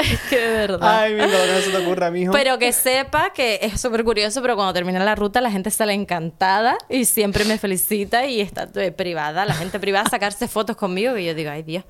es 0.12 0.20
que 0.28 0.38
de 0.38 0.50
verdad. 0.50 0.78
Ay, 0.82 1.16
que 1.16 1.26
no 1.26 1.60
se 1.60 1.70
te 1.70 1.76
ocurra, 1.78 2.10
mijo. 2.10 2.32
Pero 2.32 2.58
que 2.58 2.72
sepa 2.72 3.30
que 3.30 3.60
es 3.62 3.80
súper 3.80 4.04
curioso, 4.04 4.42
pero 4.42 4.56
cuando 4.56 4.72
termina 4.72 5.02
la 5.04 5.14
ruta 5.14 5.40
la 5.40 5.50
gente 5.50 5.70
sale 5.70 5.92
encantada 5.92 6.76
y 6.88 7.04
siempre 7.04 7.44
me 7.44 7.58
felicita 7.58 8.26
y 8.26 8.40
está 8.40 8.68
eh, 8.74 8.92
privada, 8.92 9.44
la 9.44 9.54
gente 9.54 9.78
privada 9.80 10.06
a 10.06 10.10
sacarse 10.10 10.48
fotos 10.48 10.76
conmigo 10.76 11.14
que 11.14 11.24
yo 11.24 11.34
digo, 11.34 11.50
ay 11.50 11.62
Dios. 11.62 11.84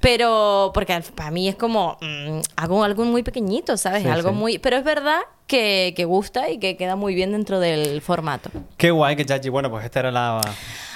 Pero 0.00 0.70
porque 0.74 1.00
para 1.14 1.30
mí 1.30 1.48
es 1.48 1.56
como, 1.56 1.96
mm, 2.00 2.40
hago 2.56 2.84
algo 2.84 3.04
muy 3.04 3.22
pequeñito, 3.22 3.76
¿sabes? 3.76 4.02
Sí, 4.02 4.08
algo 4.08 4.30
sí. 4.30 4.34
muy... 4.34 4.58
Pero 4.58 4.76
es 4.76 4.84
verdad 4.84 5.20
que, 5.46 5.92
que 5.96 6.04
gusta 6.04 6.48
y 6.50 6.58
que 6.58 6.76
queda 6.76 6.96
muy 6.96 7.14
bien 7.14 7.32
dentro 7.32 7.60
del 7.60 8.00
formato. 8.00 8.50
Qué 8.76 8.90
guay 8.90 9.16
que 9.16 9.24
Chachi. 9.24 9.48
Bueno, 9.48 9.70
pues 9.70 9.84
esta 9.84 10.00
era 10.00 10.10
la, 10.10 10.40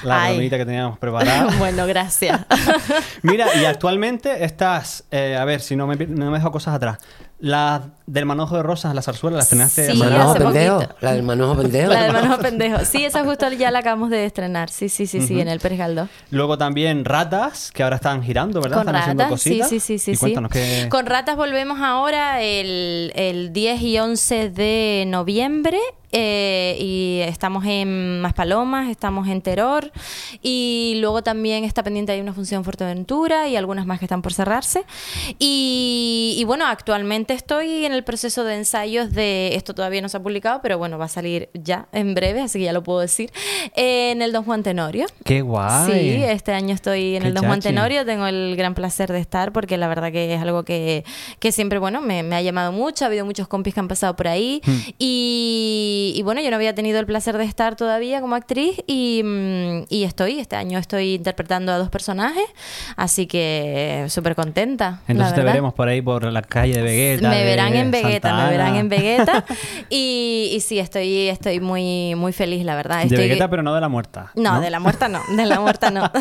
la 0.02 0.30
que 0.36 0.48
teníamos 0.64 0.98
preparada. 0.98 1.54
bueno, 1.58 1.86
gracias. 1.86 2.40
Mira, 3.22 3.48
y 3.60 3.64
actualmente 3.64 4.44
estás, 4.44 5.04
eh, 5.10 5.36
a 5.36 5.44
ver 5.44 5.60
si 5.60 5.76
no 5.76 5.86
me, 5.86 5.96
no 5.96 6.30
me 6.30 6.38
dejo 6.38 6.50
cosas 6.50 6.74
atrás. 6.74 6.98
Las 7.38 7.82
del 8.08 8.26
manojo 8.26 8.56
de 8.56 8.62
rosas, 8.62 8.94
la 8.94 9.02
zarzuela, 9.02 9.36
la 9.36 9.42
estrenaste 9.42 9.92
Sí, 9.92 9.98
Manojo 9.98 10.30
hace 10.30 10.38
pendejo. 10.44 10.74
poquito. 10.76 10.94
La 11.00 11.12
del 11.12 11.22
manojo 11.22 11.56
pendejo. 11.62 11.92
La 11.92 12.02
del 12.04 12.12
manojo 12.12 12.38
pendejo. 12.42 12.84
Sí, 12.84 13.04
esa 13.04 13.24
justo 13.24 13.48
ya 13.52 13.70
la 13.70 13.80
acabamos 13.80 14.10
de 14.10 14.24
estrenar. 14.24 14.70
Sí, 14.70 14.88
sí, 14.88 15.06
sí, 15.06 15.20
sí, 15.20 15.40
en 15.40 15.48
el 15.48 15.60
Pérez 15.60 15.78
Galdós. 15.78 16.08
Luego 16.30 16.56
también 16.58 17.04
ratas, 17.04 17.70
que 17.72 17.82
ahora 17.82 17.96
están 17.96 18.22
girando, 18.22 18.60
¿verdad? 18.60 18.78
Con 18.78 18.86
están 18.88 18.96
haciendo 19.02 19.22
ratas, 19.24 19.40
sí, 19.42 19.50
cositas. 19.50 19.68
sí, 19.68 19.80
sí, 19.80 19.98
sí. 19.98 20.10
Y 20.12 20.16
sí. 20.16 20.34
qué... 20.50 20.86
Con 20.90 21.06
ratas 21.06 21.36
volvemos 21.36 21.80
ahora 21.80 22.40
el, 22.42 23.12
el 23.14 23.52
10 23.52 23.82
y 23.82 23.98
11 23.98 24.50
de 24.50 25.04
noviembre. 25.06 25.78
eh, 26.10 26.74
y 26.80 27.20
estamos 27.28 27.66
en 27.66 28.22
Maspalomas, 28.22 28.88
estamos 28.88 29.28
en 29.28 29.42
Teror 29.42 29.92
y 30.42 30.94
luego 31.02 31.22
también 31.22 31.64
está 31.64 31.82
pendiente 31.82 32.12
hay 32.12 32.20
una 32.22 32.32
función 32.32 32.60
en 32.60 32.64
Fuerteventura 32.64 33.46
y 33.46 33.56
algunas 33.56 33.84
más 33.84 33.98
que 33.98 34.06
están 34.06 34.22
por 34.22 34.32
cerrarse 34.32 34.84
y, 35.38 36.34
y 36.38 36.44
bueno 36.44 36.66
actualmente 36.66 37.34
estoy 37.34 37.84
en 37.84 37.92
el 37.92 37.97
proceso 38.04 38.44
de 38.44 38.54
ensayos 38.56 39.12
de 39.12 39.54
esto 39.54 39.74
todavía 39.74 40.00
no 40.00 40.08
se 40.08 40.16
ha 40.16 40.20
publicado 40.20 40.60
pero 40.62 40.78
bueno 40.78 40.98
va 40.98 41.06
a 41.06 41.08
salir 41.08 41.48
ya 41.54 41.88
en 41.92 42.14
breve 42.14 42.40
así 42.40 42.58
que 42.58 42.64
ya 42.66 42.72
lo 42.72 42.82
puedo 42.82 43.00
decir 43.00 43.30
en 43.76 44.22
el 44.22 44.32
Don 44.32 44.44
Juan 44.44 44.62
Tenorio 44.62 45.06
¡Qué 45.24 45.40
guay! 45.42 45.92
Sí, 45.92 46.22
este 46.24 46.52
año 46.52 46.74
estoy 46.74 47.16
en 47.16 47.22
Qué 47.22 47.28
el 47.28 47.34
Don 47.34 47.44
Juan 47.46 47.60
chachi. 47.60 47.74
Tenorio, 47.74 48.04
tengo 48.04 48.26
el 48.26 48.56
gran 48.56 48.74
placer 48.74 49.12
de 49.12 49.20
estar 49.20 49.52
porque 49.52 49.76
la 49.76 49.88
verdad 49.88 50.10
que 50.12 50.34
es 50.34 50.40
algo 50.40 50.64
que, 50.64 51.04
que 51.38 51.52
siempre, 51.52 51.78
bueno, 51.78 52.00
me, 52.00 52.22
me 52.22 52.36
ha 52.36 52.42
llamado 52.42 52.72
mucho, 52.72 53.04
ha 53.04 53.08
habido 53.08 53.24
muchos 53.24 53.48
compis 53.48 53.74
que 53.74 53.80
han 53.80 53.88
pasado 53.88 54.16
por 54.16 54.28
ahí 54.28 54.60
Hmm. 54.64 54.90
y, 54.98 56.12
y 56.16 56.22
bueno, 56.22 56.40
yo 56.40 56.50
no 56.50 56.56
había 56.56 56.74
tenido 56.74 56.98
el 57.00 57.06
placer 57.06 57.36
de 57.38 57.44
estar 57.44 57.76
todavía 57.76 58.20
como 58.20 58.34
actriz 58.34 58.82
y, 58.86 59.22
mm, 59.24 59.84
y 59.88 60.04
estoy, 60.04 60.38
este 60.40 60.56
año 60.56 60.78
estoy 60.78 61.14
interpretando 61.14 61.72
a 61.72 61.78
dos 61.78 61.90
personajes, 61.90 62.44
así 62.96 63.26
que 63.26 64.06
súper 64.08 64.34
contenta. 64.34 65.00
Entonces 65.08 65.34
te 65.34 65.42
veremos 65.42 65.74
por 65.74 65.88
ahí 65.88 66.00
por 66.02 66.24
la 66.24 66.42
calle 66.42 66.74
de 66.74 66.82
Vegeta. 66.82 67.30
Me 67.30 67.38
de 67.38 67.44
verán 67.44 67.74
en 67.96 68.02
Vegeta, 68.04 68.36
me 68.36 68.50
verán 68.50 68.76
en 68.76 68.88
Vegeta 68.88 69.44
y, 69.90 70.50
y 70.52 70.60
sí, 70.60 70.78
estoy, 70.78 71.28
estoy 71.28 71.60
muy, 71.60 72.14
muy 72.14 72.32
feliz, 72.32 72.64
la 72.64 72.74
verdad. 72.76 72.98
De 72.98 73.04
Estoy- 73.04 73.28
Vegeta, 73.28 73.48
pero 73.48 73.62
no 73.62 73.74
de 73.74 73.80
la 73.80 73.88
muerta. 73.88 74.30
no, 74.34 74.60
de 74.60 74.70
la 74.70 74.80
muerta 74.80 75.08
no, 75.08 75.20
de 75.36 75.46
la 75.46 75.60
muerta 75.60 75.90
no. 75.90 76.10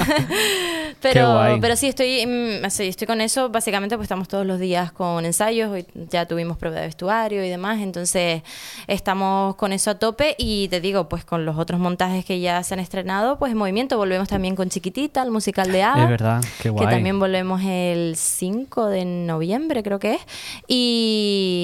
Pero, 1.01 1.57
pero 1.61 1.75
sí, 1.75 1.87
estoy, 1.87 2.25
mm, 2.25 2.69
sí, 2.69 2.87
estoy 2.87 3.05
con 3.07 3.21
eso. 3.21 3.49
Básicamente, 3.49 3.95
pues 3.97 4.05
estamos 4.05 4.27
todos 4.27 4.45
los 4.45 4.59
días 4.59 4.91
con 4.91 5.25
ensayos. 5.25 5.69
Hoy 5.71 5.85
ya 6.09 6.25
tuvimos 6.25 6.57
prueba 6.57 6.79
de 6.79 6.87
vestuario 6.87 7.45
y 7.45 7.49
demás. 7.49 7.79
Entonces, 7.81 8.41
estamos 8.87 9.55
con 9.55 9.73
eso 9.73 9.91
a 9.91 9.99
tope. 9.99 10.35
Y 10.39 10.67
te 10.69 10.81
digo, 10.81 11.07
pues 11.07 11.23
con 11.23 11.45
los 11.45 11.57
otros 11.57 11.79
montajes 11.79 12.25
que 12.25 12.39
ya 12.39 12.63
se 12.63 12.73
han 12.73 12.79
estrenado, 12.79 13.37
pues 13.37 13.51
en 13.51 13.57
movimiento. 13.57 13.97
Volvemos 13.97 14.27
también 14.27 14.55
con 14.55 14.69
Chiquitita, 14.69 15.21
el 15.21 15.29
musical 15.31 15.71
de 15.71 15.83
Ada. 15.83 16.03
Es 16.03 16.09
verdad, 16.09 16.41
qué 16.61 16.69
guay. 16.69 16.85
Que 16.87 16.91
también 16.91 17.19
volvemos 17.19 17.61
el 17.63 18.15
5 18.15 18.87
de 18.87 19.05
noviembre, 19.05 19.83
creo 19.83 19.99
que 19.99 20.15
es. 20.15 20.21
Y, 20.67 21.56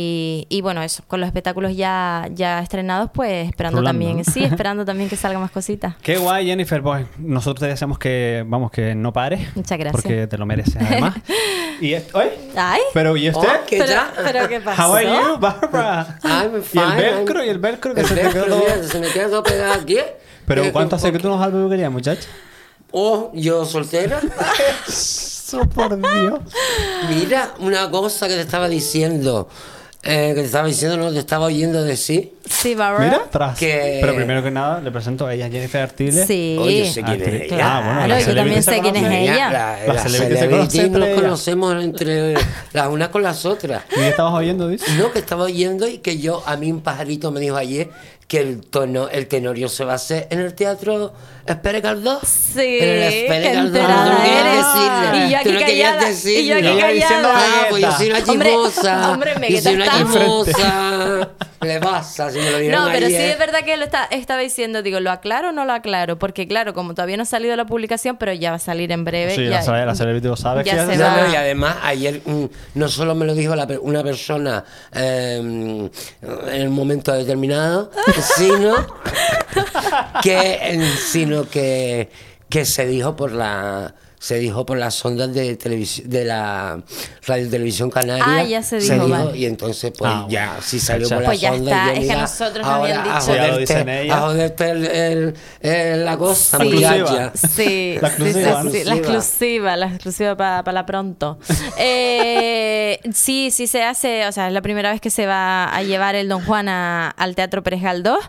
y 0.50 0.62
bueno, 0.62 0.82
eso, 0.82 1.04
con 1.08 1.20
los 1.20 1.28
espectáculos 1.28 1.76
ya, 1.76 2.28
ya 2.34 2.60
estrenados, 2.60 3.10
pues 3.14 3.48
esperando 3.48 3.80
Rulando, 3.80 4.00
también, 4.00 4.18
¿no? 4.18 4.24
sí, 4.32 4.44
esperando 4.44 4.86
también 4.86 5.10
que 5.10 5.16
salgan 5.16 5.42
más 5.42 5.52
cositas. 5.52 5.96
Qué 6.02 6.18
guay, 6.18 6.46
Jennifer. 6.48 6.82
Pues 6.82 7.06
nosotros 7.18 7.62
te 7.62 7.68
deseamos 7.68 8.00
que, 8.00 8.44
vamos, 8.48 8.72
que 8.72 8.96
no 8.96 9.12
pare. 9.14 9.48
Muchas 9.56 9.78
gracias. 9.78 10.02
Porque 10.02 10.28
te 10.28 10.38
lo 10.38 10.46
mereces, 10.46 10.76
además. 10.78 11.16
y 11.82 11.94
esto. 11.94 12.20
Ay, 12.56 12.82
Pero, 12.94 13.16
¿y 13.18 13.30
usted? 13.30 13.48
Oh, 13.48 13.66
¿qué 13.68 13.78
pero, 13.80 14.02
pero 14.24 14.48
¿qué 14.48 14.60
pasó? 14.62 14.82
How 14.90 14.96
are 14.96 15.06
you, 15.08 15.38
Barbara? 15.40 16.20
I'm 16.24 16.52
y 16.54 16.56
el 16.58 16.64
fine, 16.64 16.96
velcro, 16.96 17.40
I'm- 17.40 17.46
y 17.46 17.50
el 17.50 17.60
velcro 17.60 17.94
que 17.94 18.02
El 18.02 18.08
se 18.08 18.16
te 18.16 18.24
velcro, 18.24 18.44
quedó. 18.46 18.58
mira, 18.60 18.84
se 18.84 19.00
me 19.00 19.08
todo 19.08 19.44
pegado 19.44 19.74
aquí. 19.74 19.98
Pero 20.46 20.64
Eh, 20.64 20.72
¿cuánto 20.72 20.96
hace 20.96 21.12
que 21.12 21.20
tú 21.20 21.28
no 21.30 21.36
vas 21.38 21.44
a 21.44 21.48
la 21.48 21.54
peluquería, 21.54 21.90
muchacho? 21.90 22.28
Oh, 22.92 23.32
yo 23.34 23.66
soltera. 23.66 24.20
Eso, 24.88 25.68
por 25.70 25.96
Dios. 25.98 26.40
Mira, 27.10 27.54
una 27.60 27.90
cosa 27.90 28.28
que 28.28 28.36
te 28.36 28.42
estaba 28.42 28.68
diciendo. 28.70 29.48
Eh, 30.04 30.34
que 30.36 30.42
te 30.42 30.46
estaba 30.46 30.68
diciendo, 30.68 30.98
no, 30.98 31.12
te 31.12 31.20
estaba 31.20 31.46
oyendo 31.46 31.84
decir. 31.84 32.34
Sí, 32.46 32.76
Barbara. 32.76 33.06
Mira, 33.06 33.22
tras. 33.32 33.58
Que- 33.58 34.00
Pero 34.02 34.16
primero 34.16 34.44
que 34.44 34.52
nada, 34.52 34.82
le 34.82 34.92
presento 34.92 35.26
a 35.26 35.34
ella, 35.34 35.50
Jennifer 35.50 35.82
Artiles. 35.82 36.28
Sí. 36.28 36.58
Oye, 36.60 36.86
yo 36.88 36.94
sé 36.94 37.02
quién 37.04 37.22
es 37.22 37.28
Actriz. 37.28 37.52
ella. 37.54 37.78
Ah, 37.78 37.82
bueno, 38.08 38.20
yo 38.20 38.36
también 38.36 38.64
sé 38.64 38.80
quién 38.82 38.96
es 38.98 39.12
ella. 39.12 39.50
La, 39.50 39.78
La 39.88 39.94
la 39.94 40.04
celebrity 40.04 40.90
nos 40.90 41.10
conocemos 41.22 41.84
entre 41.84 42.34
las 42.74 42.88
unas 42.90 43.10
con 43.10 43.24
las 43.24 43.46
otras. 43.46 43.84
¿Y 43.92 43.96
qué 43.96 44.10
estabas 44.10 44.34
oyendo, 44.34 44.68
dice? 44.68 44.86
No, 44.98 45.12
que 45.12 45.20
estaba 45.20 45.44
oyendo 45.46 45.88
y 45.88 46.00
que 46.00 46.18
yo, 46.20 46.44
a 46.46 46.58
mí 46.58 46.72
un 46.72 46.82
pajarito 46.82 47.32
me 47.32 47.40
dijo 47.40 47.56
ayer 47.56 47.90
que 48.28 48.40
el 48.40 48.62
tono, 48.62 49.10
el 49.10 49.28
tenorio 49.28 49.70
se 49.70 49.84
va 49.86 49.92
a 49.94 49.96
hacer 49.96 50.28
en 50.32 50.40
el 50.40 50.54
teatro 50.54 51.14
Espere 51.46 51.82
Caldós. 51.82 52.22
Sí, 52.26 52.78
En 52.82 52.90
el 52.90 53.04
Espere 53.04 53.52
Tú 53.52 53.64
no 53.64 53.72
querías 54.24 54.56
decirle. 54.58 55.28
Y 55.28 55.30
yo 55.30 55.38
Tú 55.38 55.40
aquí 55.40 55.52
no 55.52 55.60
querías 55.60 55.92
callada, 55.92 56.10
decirle. 56.10 56.40
y 56.42 56.48
yo 56.48 56.56
aquí 56.56 56.80
callada. 56.80 57.34
Ah, 57.36 57.66
pues 57.70 57.82
yo 57.82 57.92
soy 57.92 58.10
una 58.10 58.20
Hombre, 58.20 58.50
chismosa. 58.50 59.12
hombre, 59.12 59.34
y 59.36 59.40
Vegeta 59.54 59.62
soy 59.64 59.76
una 59.76 59.86
chismosa. 59.98 61.30
Le 61.64 61.80
pasa, 61.80 62.30
si 62.32 62.40
me 62.40 62.52
lo 62.52 62.58
dieron 62.60 62.86
No, 62.86 62.92
pero 62.92 63.08
sí 63.08 63.16
ayer. 63.16 63.32
es 63.32 63.40
verdad 63.40 63.60
que 63.64 63.78
lo 63.78 63.86
está, 63.86 64.06
estaba 64.06 64.42
diciendo, 64.42 64.82
digo, 64.82 65.00
¿lo 65.00 65.12
aclaro 65.12 65.50
o 65.50 65.52
no 65.52 65.66
lo 65.66 65.74
aclaro? 65.74 66.18
Porque 66.20 66.48
claro, 66.48 66.74
como 66.74 66.94
todavía 66.94 67.18
no 67.18 67.24
ha 67.24 67.26
salido 67.26 67.56
la 67.56 67.66
publicación, 67.66 68.18
pero 68.18 68.34
ya 68.34 68.52
va 68.52 68.56
a 68.58 68.60
salir 68.60 68.92
en 68.92 69.04
breve. 69.06 69.36
Sí, 69.36 69.46
ya, 69.48 69.62
la, 69.64 69.86
la 69.86 69.96
celebrity 69.96 70.28
lo 70.28 70.36
sabe. 70.36 70.64
ya 70.64 70.88
que 70.88 70.96
se 70.96 71.02
va. 71.02 71.22
no, 71.22 71.32
y 71.32 71.36
además 71.36 71.78
ayer 71.84 72.22
mm, 72.26 72.46
no 72.76 72.88
solo 72.88 73.16
me 73.16 73.26
lo 73.26 73.34
dijo 73.36 73.56
la 73.56 73.68
una 73.82 74.04
persona 74.04 74.64
eh, 74.94 75.38
en 75.38 75.92
el 76.62 76.70
momento 76.70 77.12
determinado, 77.14 77.92
sino 78.36 78.76
que 80.22 80.60
eh, 80.62 80.92
sino 80.98 81.50
que, 81.50 82.10
que 82.50 82.66
se 82.66 82.86
dijo 82.86 83.16
por 83.16 83.32
la 83.32 83.94
se 84.24 84.36
dijo 84.40 84.66
por 84.66 84.78
las 84.78 85.04
ondas 85.04 85.34
de 85.34 85.58
televisión 85.58 86.10
de 86.10 86.24
la 86.24 86.82
radio 87.28 87.50
televisión 87.50 87.90
canaria 87.90 88.24
Ah, 88.26 88.44
ya 88.44 88.64
se 88.64 88.78
dijo, 88.80 89.10
vale. 89.10 89.38
y 89.38 89.46
entonces 89.46 89.92
pues 89.98 90.10
Ah, 90.14 90.26
ya 90.30 90.58
si 90.62 90.80
salió 90.80 91.10
Pues 91.10 91.26
por 91.26 91.34
ya 91.36 91.52
las 91.52 91.60
está, 91.60 91.74
ondas 91.84 91.96
yo, 91.98 92.02
es 92.02 92.08
que 92.08 92.16
nosotros 92.16 92.66
nos 92.66 92.74
ahora 92.76 93.02
habían 93.02 93.16
a 93.16 93.20
dicho- 93.20 93.36
Ya 93.36 93.48
lo 93.48 93.58
dicen 93.58 93.78
joderte, 93.82 94.02
ellas. 94.04 94.16
a 94.18 94.22
joderte 94.22 94.70
el, 94.70 94.86
el- 94.86 95.36
el- 95.60 96.06
la 96.06 96.18
cosa 96.18 96.58
Sí. 96.60 96.64
Sí, 96.64 97.98
La 98.02 98.10
sí, 98.10 98.16
sí, 98.16 98.40
exclusiva, 98.40 98.64
la 98.86 98.96
exclusiva, 98.96 99.76
la 99.76 99.86
exclusiva 99.88 100.38
para 100.38 100.72
la 100.72 100.86
pronto. 100.86 101.38
Eh, 101.78 103.00
sí, 103.14 103.52
sí 103.52 103.68
se 103.68 103.84
hace, 103.84 104.26
o 104.28 104.32
sea, 104.32 104.48
es 104.48 104.54
la 104.54 104.62
primera 104.62 104.92
vez 104.92 105.02
que 105.02 105.10
se 105.10 105.26
va 105.26 105.66
a 105.66 105.84
llevar 105.84 106.16
el 106.16 106.30
Don 106.30 106.44
Juan 106.46 106.70
a- 106.70 107.10
al 107.10 107.36
Teatro 107.36 107.62
Pérez 107.62 107.82
Galdós. 107.82 108.24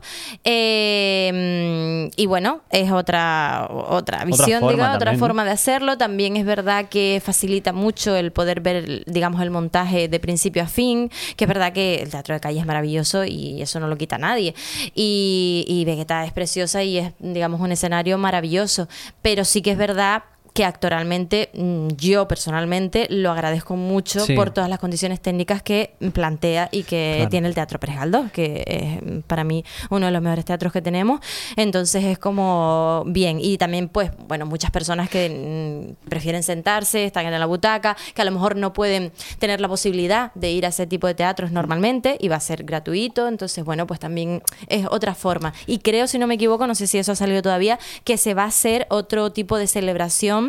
Eh, 0.44 2.10
y 2.16 2.26
bueno, 2.26 2.62
es 2.70 2.90
otra, 2.90 3.68
otra 3.70 4.24
visión, 4.24 4.60
forma 4.60 4.72
digamos, 4.72 4.96
otra 4.96 5.14
forma 5.16 5.44
de 5.44 5.50
hacerlo. 5.52 5.83
También 5.98 6.36
es 6.36 6.44
verdad 6.44 6.88
que 6.88 7.20
facilita 7.24 7.72
mucho 7.72 8.16
el 8.16 8.32
poder 8.32 8.60
ver, 8.60 9.04
digamos, 9.06 9.40
el 9.42 9.50
montaje 9.50 10.08
de 10.08 10.20
principio 10.20 10.62
a 10.62 10.66
fin, 10.66 11.10
que 11.36 11.44
es 11.44 11.48
verdad 11.48 11.72
que 11.72 12.02
el 12.02 12.10
teatro 12.10 12.34
de 12.34 12.40
calle 12.40 12.60
es 12.60 12.66
maravilloso 12.66 13.24
y 13.24 13.62
eso 13.62 13.80
no 13.80 13.86
lo 13.86 13.96
quita 13.96 14.18
nadie. 14.18 14.54
Y, 14.94 15.64
y 15.68 15.84
Vegeta 15.84 16.24
es 16.24 16.32
preciosa 16.32 16.82
y 16.82 16.98
es, 16.98 17.12
digamos, 17.18 17.60
un 17.60 17.72
escenario 17.72 18.18
maravilloso. 18.18 18.88
Pero 19.22 19.44
sí 19.44 19.62
que 19.62 19.72
es 19.72 19.78
verdad 19.78 20.24
que 20.54 20.64
actoralmente 20.64 21.50
mm, 21.52 21.88
yo 21.96 22.28
personalmente 22.28 23.08
lo 23.10 23.32
agradezco 23.32 23.74
mucho 23.76 24.24
Sí. 24.24 24.34
por 24.34 24.50
todas 24.50 24.70
las 24.70 24.78
condiciones 24.78 25.20
técnicas 25.20 25.62
que 25.62 25.94
plantea 26.12 26.68
y 26.70 26.84
que 26.84 27.14
Claro. 27.16 27.30
tiene 27.30 27.48
el 27.48 27.54
Teatro 27.54 27.80
Pérez 27.80 27.96
Galdós, 27.96 28.30
que 28.30 28.62
es 28.66 29.02
mm, 29.04 29.20
para 29.26 29.42
mí 29.42 29.64
uno 29.90 30.06
de 30.06 30.12
los 30.12 30.22
mejores 30.22 30.44
teatros 30.44 30.72
que 30.72 30.80
tenemos. 30.80 31.20
Entonces 31.56 32.04
es 32.04 32.18
como 32.20 33.02
bien. 33.06 33.38
Y 33.40 33.58
también, 33.58 33.88
pues, 33.88 34.12
bueno, 34.28 34.46
muchas 34.46 34.70
personas 34.70 35.10
que 35.10 35.92
mm, 35.98 36.08
prefieren 36.08 36.44
sentarse, 36.44 37.04
están 37.04 37.26
en 37.26 37.32
la 37.38 37.46
butaca, 37.46 37.96
que 38.14 38.22
a 38.22 38.24
lo 38.24 38.30
mejor 38.30 38.54
no 38.54 38.72
pueden 38.72 39.10
tener 39.40 39.60
la 39.60 39.66
posibilidad 39.66 40.32
de 40.36 40.52
ir 40.52 40.66
a 40.66 40.68
ese 40.68 40.86
tipo 40.86 41.08
de 41.08 41.14
teatros 41.14 41.50
normalmente 41.50 42.16
y 42.20 42.28
va 42.28 42.36
a 42.36 42.40
ser 42.40 42.62
gratuito. 42.62 43.26
Entonces, 43.26 43.64
bueno, 43.64 43.88
pues 43.88 43.98
también 43.98 44.40
es 44.68 44.86
otra 44.88 45.16
forma. 45.16 45.52
Y 45.66 45.78
creo, 45.78 46.06
si 46.06 46.18
no 46.20 46.28
me 46.28 46.34
equivoco, 46.34 46.68
no 46.68 46.76
sé 46.76 46.86
si 46.86 46.98
eso 46.98 47.10
ha 47.10 47.16
salido 47.16 47.42
todavía, 47.42 47.80
que 48.04 48.16
se 48.18 48.34
va 48.34 48.44
a 48.44 48.46
hacer 48.46 48.86
otro 48.90 49.32
tipo 49.32 49.58
de 49.58 49.66
celebración 49.66 50.43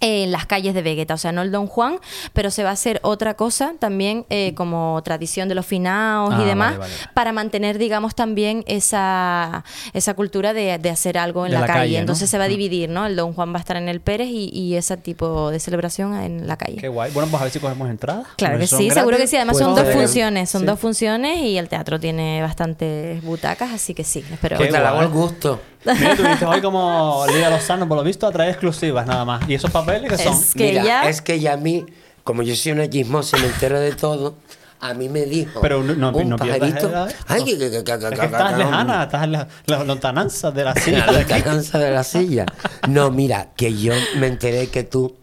en 0.00 0.30
las 0.32 0.46
calles 0.46 0.74
de 0.74 0.82
Vegeta, 0.82 1.14
o 1.14 1.18
sea, 1.18 1.32
no 1.32 1.42
el 1.42 1.50
Don 1.50 1.66
Juan, 1.66 1.98
pero 2.32 2.50
se 2.50 2.62
va 2.64 2.70
a 2.70 2.72
hacer 2.72 3.00
otra 3.02 3.34
cosa 3.34 3.74
también 3.78 4.26
eh, 4.30 4.52
como 4.54 5.00
tradición 5.04 5.48
de 5.48 5.54
los 5.54 5.64
finaos 5.66 6.34
Ah, 6.34 6.42
y 6.42 6.44
demás, 6.44 6.78
vale, 6.78 6.92
vale. 6.94 7.10
para 7.14 7.32
mantener, 7.32 7.78
digamos, 7.78 8.14
también 8.14 8.62
esa, 8.66 9.64
esa 9.92 10.14
cultura 10.14 10.52
de, 10.52 10.78
de 10.78 10.90
hacer 10.90 11.18
algo 11.18 11.46
en 11.46 11.52
De 11.52 11.54
la, 11.56 11.60
la 11.62 11.66
calle. 11.66 11.78
calle, 11.80 11.94
¿no? 11.94 12.00
Entonces 12.00 12.28
se 12.30 12.38
va 12.38 12.44
a 12.44 12.46
Mm. 12.46 12.50
dividir, 12.50 12.88
¿no? 12.90 13.06
El 13.06 13.16
Don 13.16 13.32
Juan 13.32 13.52
va 13.52 13.56
a 13.56 13.60
estar 13.60 13.76
en 13.76 13.88
el 13.88 14.00
Pérez 14.00 14.28
y, 14.28 14.50
y 14.52 14.74
ese 14.76 14.96
tipo 14.96 15.50
de 15.50 15.58
celebración 15.60 16.14
en 16.14 16.46
la 16.46 16.56
calle. 16.56 16.76
Qué 16.76 16.88
guay. 16.88 17.10
Bueno, 17.12 17.28
pues 17.30 17.40
a 17.40 17.44
ver 17.44 17.52
si 17.52 17.58
cogemos 17.60 17.88
entradas. 17.90 18.26
Claro 18.36 18.58
que 18.58 18.66
sí, 18.66 18.90
seguro 18.90 19.16
que 19.16 19.26
sí. 19.26 19.36
Además 19.36 19.54
Pues 19.58 19.64
son 19.64 19.74
dos 19.74 19.92
funciones, 19.92 20.50
son 20.50 20.60
Sí. 20.62 20.66
dos 20.66 20.78
funciones 20.78 21.38
y 21.40 21.58
el 21.58 21.68
teatro 21.68 21.98
tiene 21.98 22.40
bastantes 22.42 23.22
butacas, 23.22 23.72
así 23.72 23.94
que 23.94 24.04
sí, 24.04 24.24
espero. 24.30 24.58
Qué 24.58 24.66
te 24.66 24.72
la 24.72 24.88
hago 24.88 24.96
guay. 24.98 25.06
al 25.06 25.12
gusto. 25.12 25.60
Mira, 25.94 26.16
tuviste 26.16 26.44
hoy 26.44 26.60
como 26.60 27.24
Lidia 27.28 27.50
Lozano, 27.50 27.86
por 27.88 27.96
lo 27.96 28.02
visto, 28.04 28.26
a 28.26 28.32
traer 28.32 28.50
exclusivas 28.50 29.06
nada 29.06 29.24
más. 29.24 29.48
¿Y 29.48 29.54
esos 29.54 29.70
papeles 29.70 30.10
qué 30.10 30.18
son? 30.18 30.32
Es 30.34 30.54
que 30.54 30.70
Mira, 30.70 30.84
ya- 30.84 31.08
es 31.08 31.22
que 31.22 31.38
ya 31.40 31.52
a 31.54 31.56
mí, 31.56 31.84
como 32.24 32.42
yo 32.42 32.54
soy 32.56 32.72
una 32.72 32.88
chismosa 32.88 33.38
y 33.38 33.42
me 33.42 33.46
entero 33.46 33.78
de 33.80 33.92
todo, 33.94 34.34
a 34.80 34.94
mí 34.94 35.08
me 35.08 35.24
dijo 35.24 35.60
Pero 35.60 35.82
no- 35.82 35.94
no- 35.94 36.10
un 36.16 36.28
no 36.28 36.36
pajarito. 36.36 36.88
edad. 36.88 37.12
Ay, 37.26 37.44
que, 37.44 37.58
que, 37.58 37.70
que, 37.70 37.84
que, 37.84 37.92
Es 37.92 37.98
que, 38.18 38.24
estás 38.26 38.58
lejana, 38.58 39.04
estás 39.04 39.24
en 39.24 39.32
la, 39.32 39.48
la 39.66 39.84
lontananza 39.84 40.50
de 40.50 40.64
la 40.64 40.74
La 40.74 40.80
silla. 40.80 41.04
aquí. 41.04 41.14
lontananza 41.32 41.78
de 41.78 41.90
la 41.90 42.04
silla. 42.04 42.46
No, 42.88 43.10
mira, 43.10 43.48
que 43.56 43.74
yo 43.74 43.92
me 44.18 44.26
enteré 44.26 44.68
que 44.68 44.82
tú 44.84 45.16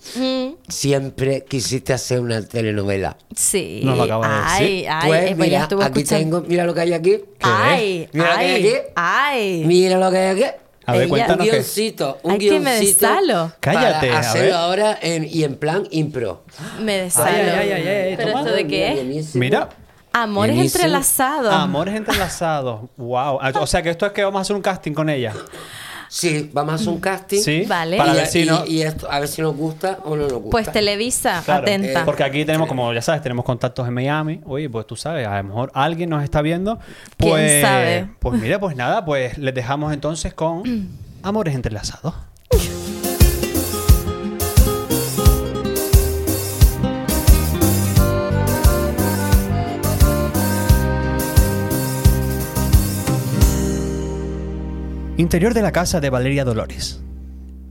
siempre 0.67 1.45
quisiste 1.47 1.93
hacer 1.93 2.19
una 2.19 2.41
telenovela. 2.41 3.17
Sí. 3.35 3.81
Nos 3.83 3.97
lo 3.97 4.03
acaba 4.03 4.27
de 4.27 4.33
ay, 4.45 4.63
decir. 4.73 4.87
Ay, 4.89 5.07
pues 5.07 5.21
eh, 5.23 5.35
pues 5.35 5.37
mira, 5.49 5.63
aquí 5.63 5.75
escuchando. 5.75 6.07
tengo, 6.37 6.41
mira 6.47 6.65
lo 6.65 6.73
que 6.73 6.81
hay 6.81 6.93
aquí. 6.93 7.21
Ay, 7.41 8.09
Mira 8.13 8.31
lo 8.33 8.37
que 8.39 8.45
hay 8.45 8.51
ay, 8.55 8.67
aquí. 8.67 8.77
ay. 8.95 9.63
Mira 9.65 9.97
lo 9.99 10.11
que 10.11 10.17
hay 10.17 10.41
aquí. 10.41 10.55
A 10.85 10.93
ver, 10.93 11.07
cuéntanos 11.07 11.45
un 11.45 11.51
guioncito, 11.51 12.17
un 12.23 12.31
Ay, 12.33 12.37
que 12.39 12.59
me 12.59 12.79
guioncito 12.79 13.07
desalo. 13.07 13.53
Cállate, 13.59 14.07
para 14.07 14.17
a 14.17 14.19
hacerlo 14.19 14.45
ver. 14.47 14.53
ahora 14.53 14.97
en- 15.01 15.23
y 15.29 15.43
en 15.43 15.55
plan 15.55 15.87
impro. 15.91 16.43
Me 16.81 16.97
desalo. 17.03 17.27
Ay, 17.29 17.35
ay, 17.41 17.71
ay, 17.71 17.71
ay, 17.71 17.87
ay, 17.87 18.15
¿Pero 18.17 18.29
esto 18.39 18.51
de 18.51 18.63
Mira, 18.63 18.67
qué? 18.67 19.23
Mira. 19.35 19.69
Amores 20.11 20.57
entrelazados. 20.59 21.53
Amores 21.53 21.95
entrelazados. 21.95 22.81
Wow. 22.97 23.39
O 23.59 23.65
sea 23.67 23.81
que 23.81 23.89
esto 23.89 24.05
es 24.05 24.11
que 24.11 24.23
vamos 24.23 24.39
a 24.39 24.41
hacer 24.41 24.55
un 24.55 24.61
casting 24.61 24.93
con 24.93 25.09
ella. 25.09 25.33
Sí, 26.15 26.51
vamos 26.53 26.73
a 26.73 26.75
hacer 26.75 26.89
un 26.89 26.99
casting. 26.99 27.39
Sí. 27.41 27.63
Vale. 27.67 27.97
Para 27.97 28.13
y, 28.13 28.15
ver 28.17 28.27
si 28.27 28.41
y- 28.41 28.45
no. 28.45 28.65
y 28.67 28.83
esto, 28.83 29.11
a 29.11 29.17
ver 29.19 29.27
si 29.27 29.41
nos 29.41 29.55
gusta 29.57 29.97
o 30.05 30.15
no 30.15 30.23
nos 30.23 30.33
gusta. 30.33 30.49
Pues 30.51 30.71
Televisa, 30.71 31.41
Claro, 31.43 31.63
atenta. 31.63 32.01
eh, 32.01 32.03
Porque 32.05 32.23
aquí 32.23 32.45
tenemos, 32.45 32.67
como 32.67 32.93
ya 32.93 33.01
sabes, 33.01 33.23
tenemos 33.23 33.43
contactos 33.43 33.87
en 33.87 33.95
Miami. 33.95 34.39
Oye, 34.45 34.69
pues 34.69 34.85
tú 34.85 34.95
sabes, 34.95 35.27
a 35.27 35.37
lo 35.37 35.43
mejor 35.45 35.71
alguien 35.73 36.11
nos 36.11 36.23
está 36.23 36.43
viendo. 36.43 36.77
¿Quién 37.17 37.31
Pues, 37.31 37.61
sabe? 37.63 38.09
Pues 38.19 38.39
mira, 38.39 38.59
pues 38.59 38.75
nada, 38.75 39.03
pues 39.03 39.39
les 39.39 39.55
dejamos 39.55 39.91
entonces 39.91 40.35
con 40.35 40.63
Amores 41.23 41.55
entrelazados. 41.55 42.13
Interior 55.23 55.53
de 55.53 55.61
la 55.61 55.71
casa 55.71 56.01
de 56.01 56.09
Valeria 56.09 56.43
Dolores. 56.43 56.99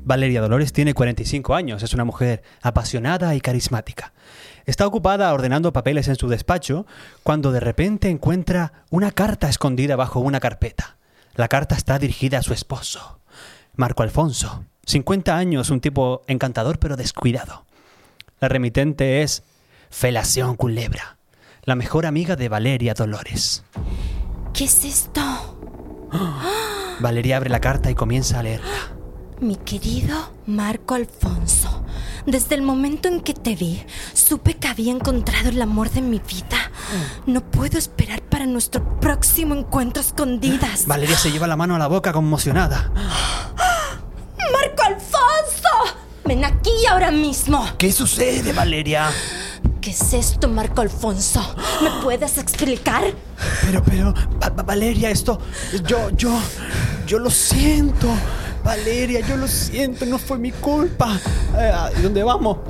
Valeria 0.04 0.40
Dolores 0.40 0.72
tiene 0.72 0.94
45 0.94 1.54
años, 1.54 1.82
es 1.82 1.92
una 1.92 2.06
mujer 2.06 2.42
apasionada 2.62 3.34
y 3.34 3.42
carismática. 3.42 4.14
Está 4.64 4.86
ocupada 4.86 5.30
ordenando 5.34 5.70
papeles 5.70 6.08
en 6.08 6.16
su 6.16 6.28
despacho 6.28 6.86
cuando 7.22 7.52
de 7.52 7.60
repente 7.60 8.08
encuentra 8.08 8.84
una 8.88 9.10
carta 9.10 9.50
escondida 9.50 9.96
bajo 9.96 10.20
una 10.20 10.40
carpeta. 10.40 10.96
La 11.34 11.48
carta 11.48 11.74
está 11.74 11.98
dirigida 11.98 12.38
a 12.38 12.42
su 12.42 12.54
esposo, 12.54 13.20
Marco 13.76 14.02
Alfonso, 14.02 14.64
50 14.86 15.36
años, 15.36 15.68
un 15.68 15.82
tipo 15.82 16.22
encantador 16.28 16.78
pero 16.78 16.96
descuidado. 16.96 17.66
La 18.40 18.48
remitente 18.48 19.20
es 19.20 19.42
Felación 19.90 20.56
Culebra, 20.56 21.18
la 21.64 21.76
mejor 21.76 22.06
amiga 22.06 22.34
de 22.34 22.48
Valeria 22.48 22.94
Dolores. 22.94 23.62
¿Qué 24.54 24.64
es 24.64 24.86
esto? 24.86 25.58
Valeria 27.02 27.36
abre 27.36 27.50
la 27.50 27.60
carta 27.60 27.90
y 27.90 27.94
comienza 27.94 28.38
a 28.38 28.42
leerla. 28.42 28.92
Mi 29.40 29.56
querido 29.56 30.32
Marco 30.46 30.94
Alfonso, 30.94 31.82
desde 32.26 32.54
el 32.54 32.62
momento 32.62 33.08
en 33.08 33.20
que 33.20 33.34
te 33.34 33.56
vi, 33.56 33.84
supe 34.14 34.54
que 34.54 34.68
había 34.68 34.92
encontrado 34.92 35.48
el 35.48 35.60
amor 35.60 35.90
de 35.90 36.00
mi 36.00 36.20
vida. 36.20 36.70
No 37.26 37.40
puedo 37.40 37.76
esperar 37.76 38.22
para 38.22 38.46
nuestro 38.46 39.00
próximo 39.00 39.54
encuentro 39.54 40.00
escondidas. 40.00 40.86
Valeria 40.86 41.18
se 41.18 41.32
lleva 41.32 41.48
la 41.48 41.56
mano 41.56 41.74
a 41.74 41.78
la 41.78 41.88
boca 41.88 42.12
conmocionada. 42.12 42.92
¡Marco 44.52 44.82
Alfonso! 44.86 45.98
¡Ven 46.24 46.44
aquí 46.44 46.86
ahora 46.88 47.10
mismo! 47.10 47.66
¿Qué 47.78 47.90
sucede, 47.90 48.52
Valeria? 48.52 49.10
¿Qué 49.82 49.90
es 49.90 50.12
esto, 50.14 50.48
Marco 50.48 50.80
Alfonso? 50.80 51.42
¿Me 51.82 51.90
puedes 52.04 52.38
explicar? 52.38 53.02
Pero, 53.66 53.82
pero, 53.82 54.14
Va- 54.40 54.48
Va- 54.50 54.62
Valeria, 54.62 55.10
esto, 55.10 55.40
yo, 55.86 56.08
yo, 56.16 56.38
yo 57.06 57.18
lo 57.18 57.28
siento. 57.30 58.08
Valeria, 58.64 59.18
yo 59.26 59.36
lo 59.36 59.48
siento, 59.48 60.06
no 60.06 60.18
fue 60.18 60.38
mi 60.38 60.52
culpa. 60.52 61.18
Eh, 61.58 61.72
¿a 61.74 61.90
¿Dónde 62.00 62.22
vamos? 62.22 62.58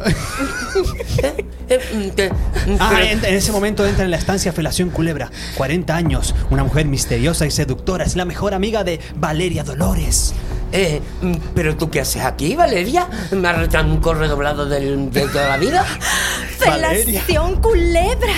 Eh, 1.68 1.78
mm, 1.94 2.08
te- 2.10 2.30
mm, 2.30 2.76
Ah, 2.80 3.00
en, 3.02 3.24
en 3.24 3.34
ese 3.34 3.52
momento 3.52 3.86
entra 3.86 4.04
en 4.04 4.10
la 4.10 4.16
estancia 4.16 4.52
Felación 4.52 4.90
Culebra. 4.90 5.30
40 5.56 5.94
años, 5.94 6.34
una 6.50 6.64
mujer 6.64 6.86
misteriosa 6.86 7.46
y 7.46 7.50
seductora. 7.50 8.04
Es 8.04 8.16
la 8.16 8.24
mejor 8.24 8.52
amiga 8.54 8.84
de 8.84 9.00
Valeria 9.16 9.64
Dolores. 9.64 10.34
Eh, 10.72 11.00
mm, 11.20 11.32
pero 11.54 11.76
tú 11.76 11.90
qué 11.90 12.00
haces 12.00 12.22
aquí, 12.24 12.54
Valeria? 12.56 13.06
¿Me 13.30 13.46
has 13.48 13.58
un 13.86 13.98
corre 14.00 14.26
doblado 14.28 14.66
del- 14.66 15.10
de 15.10 15.28
toda 15.28 15.48
la 15.48 15.56
vida? 15.58 15.84
Valeria. 16.66 17.20
¡Felación 17.22 17.60
culebra! 17.60 18.32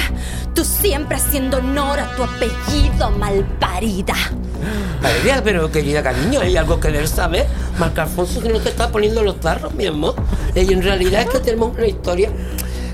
Tú 0.54 0.64
siempre 0.64 1.16
haciendo 1.16 1.58
honor 1.58 1.98
a 2.00 2.14
tu 2.16 2.22
apellido, 2.24 3.10
malparida. 3.12 4.14
Valeria, 5.02 5.42
pero 5.44 5.70
querida 5.70 6.02
cariño, 6.02 6.40
hay 6.40 6.56
algo 6.56 6.78
que 6.80 6.88
debes 6.90 7.10
saber. 7.10 7.46
Marco 7.78 8.00
Alfonso 8.00 8.40
que 8.40 8.48
no 8.48 8.60
te 8.60 8.68
está 8.70 8.88
poniendo 8.90 9.22
los 9.22 9.40
tarros, 9.40 9.74
mi 9.74 9.86
amor. 9.86 10.14
Y 10.54 10.72
en 10.72 10.82
realidad 10.82 11.22
es 11.22 11.28
que 11.28 11.40
tenemos 11.40 11.76
una 11.76 11.86
historia 11.86 12.30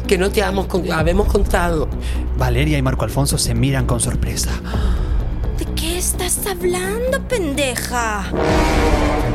que 0.07 0.19
no 0.19 0.31
te 0.31 0.43
con- 0.67 0.91
habemos 0.91 1.29
contado. 1.29 1.89
Valeria 2.37 2.77
y 2.79 2.83
Marco 2.83 3.05
Alfonso 3.05 3.37
se 3.39 3.55
miran 3.55 3.87
con 3.87 4.01
sorpresa. 4.01 4.51
¿De 5.59 5.67
qué 5.77 5.99
estás 5.99 6.39
hablando, 6.47 7.21
pendeja? 7.29 8.25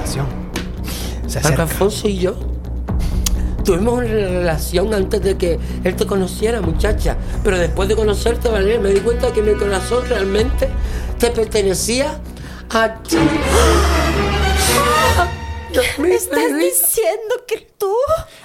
Se 0.06 0.18
Marco 0.20 1.40
acerca. 1.40 1.64
Alfonso 1.64 2.08
y 2.08 2.20
yo 2.20 2.36
tuvimos 3.66 3.96
una 3.96 4.08
relación 4.08 4.94
antes 4.94 5.22
de 5.22 5.36
que 5.38 5.60
él 5.84 5.96
te 5.96 6.06
conociera, 6.06 6.62
muchacha. 6.62 7.18
Pero 7.44 7.58
después 7.58 7.90
de 7.90 7.96
conocerte, 7.96 8.48
Valeria, 8.48 8.80
me 8.80 8.92
di 8.92 9.02
cuenta 9.02 9.34
que 9.34 9.42
mi 9.42 9.56
corazón 9.56 10.08
realmente 10.08 10.70
te 11.20 11.32
pertenecía 11.32 12.22
a 12.70 12.94
ti. 13.04 13.18
Mío, 15.98 16.14
¿Estás 16.14 16.58
diciendo 16.58 17.36
que 17.46 17.68
tú? 17.78 17.94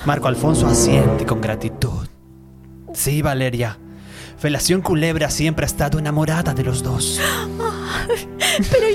Marco 0.05 0.27
Alfonso 0.27 0.67
asiente 0.67 1.25
con 1.25 1.41
gratitud. 1.41 2.09
Sí, 2.93 3.23
Valeria. 3.23 3.79
Felación 4.37 4.81
Culebra 4.81 5.31
siempre 5.31 5.65
ha 5.65 5.69
estado 5.69 6.01
enamorada 6.01 6.55
de 6.55 6.65
los 6.65 6.83
dos. 6.83 7.21
¿Pero 8.71 8.87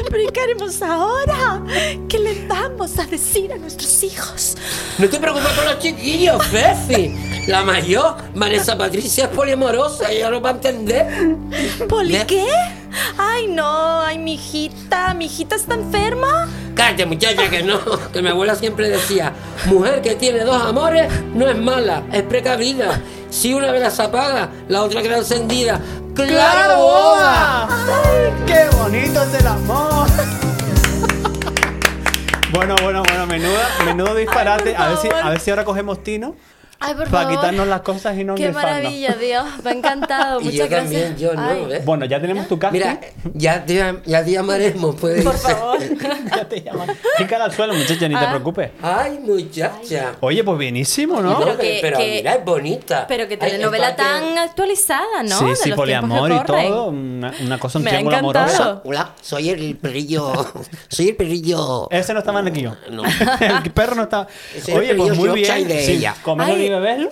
y 0.00 0.04
qué, 0.04 0.10
¿Pero 0.10 0.22
y 0.22 0.26
qué 0.28 0.40
haremos 0.40 0.82
ahora? 0.82 1.62
¿Qué 2.08 2.18
le 2.18 2.46
vamos 2.46 2.98
a 2.98 3.04
decir 3.04 3.52
a 3.52 3.56
nuestros 3.56 4.02
hijos? 4.02 4.56
No 4.98 5.08
te 5.08 5.18
preocupes 5.18 5.48
por 5.48 5.64
los 5.64 5.78
chiquillos, 5.78 6.44
Fefi. 6.46 7.44
La 7.46 7.62
mayor, 7.62 8.16
Vanessa 8.34 8.76
Patricia, 8.76 9.24
es 9.24 9.30
poliamorosa, 9.30 10.10
ella 10.10 10.30
lo 10.30 10.40
va 10.40 10.50
a 10.50 10.52
entender. 10.52 11.36
¿Poli 11.88 12.18
qué? 12.26 12.46
Ay, 13.18 13.46
no, 13.46 14.00
ay, 14.00 14.18
mi 14.18 14.34
hijita, 14.34 15.14
mi 15.14 15.26
hijita 15.26 15.56
está 15.56 15.74
enferma. 15.74 16.48
Cállate, 16.74 17.06
muchacha, 17.06 17.48
que 17.48 17.62
no. 17.62 17.80
Que 18.12 18.22
mi 18.22 18.28
abuela 18.30 18.54
siempre 18.54 18.88
decía: 18.88 19.32
mujer 19.66 20.02
que 20.02 20.14
tiene 20.14 20.40
dos 20.40 20.60
amores 20.62 21.10
no 21.34 21.48
es 21.48 21.56
mala, 21.56 22.04
es 22.12 22.22
precavida. 22.22 23.00
Si 23.30 23.52
una 23.54 23.70
vela 23.70 23.90
se 23.90 24.02
apaga, 24.02 24.50
la 24.68 24.82
otra 24.82 25.02
queda 25.02 25.18
encendida. 25.18 25.80
¡Claro! 26.16 27.68
¡Qué 28.46 28.68
bonito 28.74 29.22
es 29.22 29.34
el 29.34 29.46
amor! 29.46 30.08
bueno, 32.52 32.74
bueno, 32.82 33.02
bueno, 33.02 33.26
menudo, 33.26 33.58
menudo 33.84 34.14
disparate. 34.14 34.74
a, 34.74 34.88
ver 34.88 34.96
si, 34.96 35.08
a 35.08 35.28
ver 35.28 35.40
si 35.40 35.50
ahora 35.50 35.64
cogemos 35.64 36.02
Tino 36.02 36.34
Ay, 36.78 36.94
por 36.94 37.08
para 37.08 37.22
favor. 37.24 37.38
quitarnos 37.38 37.66
las 37.68 37.80
cosas 37.80 38.18
y 38.18 38.24
no 38.24 38.34
Qué 38.34 38.50
maravilla, 38.52 39.14
Dios. 39.14 39.46
Me 39.64 39.70
ha 39.70 39.72
encantado. 39.72 40.40
Y 40.40 40.44
Muchas 40.44 40.58
yo 40.58 40.68
gracias. 40.68 41.02
también, 41.02 41.16
yo 41.16 41.34
no, 41.34 41.42
Ay, 41.48 41.64
¿ves? 41.68 41.84
Bueno, 41.84 42.04
ya 42.04 42.20
tenemos 42.20 42.46
tu 42.48 42.58
casting. 42.58 42.78
Mira, 42.80 43.00
ya 43.34 43.64
te, 43.64 43.74
ya 44.04 44.24
te 44.24 44.30
llamaremos, 44.30 44.94
puede 44.96 45.22
Por 45.22 45.36
favor. 45.38 45.78
ya 46.36 46.48
te 46.48 46.60
llaman. 46.62 46.88
Pícala 47.16 47.44
al 47.46 47.52
suelo, 47.52 47.72
muchacha, 47.74 48.08
ni 48.08 48.14
te 48.14 48.24
Ah. 48.24 48.30
preocupes. 48.30 48.70
Ay, 48.82 49.18
muchacha. 49.22 50.12
Oye, 50.20 50.44
pues 50.44 50.58
bienísimo, 50.58 51.20
¿no? 51.22 51.38
Pero 51.38 51.46
Pero, 51.56 51.58
que- 51.58 51.78
pero 51.80 51.98
que- 51.98 52.10
mira, 52.10 52.34
es 52.34 52.44
bonita. 52.44 53.06
Pero 53.08 53.26
que 53.26 53.36
telenovela 53.38 53.96
tan 53.96 54.36
actualizada, 54.38 55.22
¿no? 55.24 55.38
sí, 55.38 55.46
sí, 55.62 55.72
poliamor 55.72 56.30
y 56.30 56.44
todo. 56.44 56.88
Una, 56.88 57.32
una 57.40 57.58
cosa, 57.58 57.78
un 57.78 57.84
Me 57.84 57.90
triángulo 57.90 58.16
amoroso. 58.18 58.82
Hola, 58.84 59.12
soy 59.22 59.48
el 59.50 59.76
perrillo. 59.76 60.32
Soy 60.88 61.08
el 61.08 61.16
perrillo. 61.16 61.88
Ese 61.90 62.12
no 62.12 62.18
está 62.20 62.32
mal 62.32 62.46
aquí 62.46 62.60
yo. 62.62 62.74
No. 62.90 63.02
el 63.04 63.70
perro 63.72 63.94
no 63.94 64.02
está. 64.02 64.26
Ese 64.54 64.74
Oye, 64.76 64.94
pues 64.94 65.16
muy 65.16 65.30
bien. 65.30 65.66
de 65.66 65.82
Sí, 65.86 66.04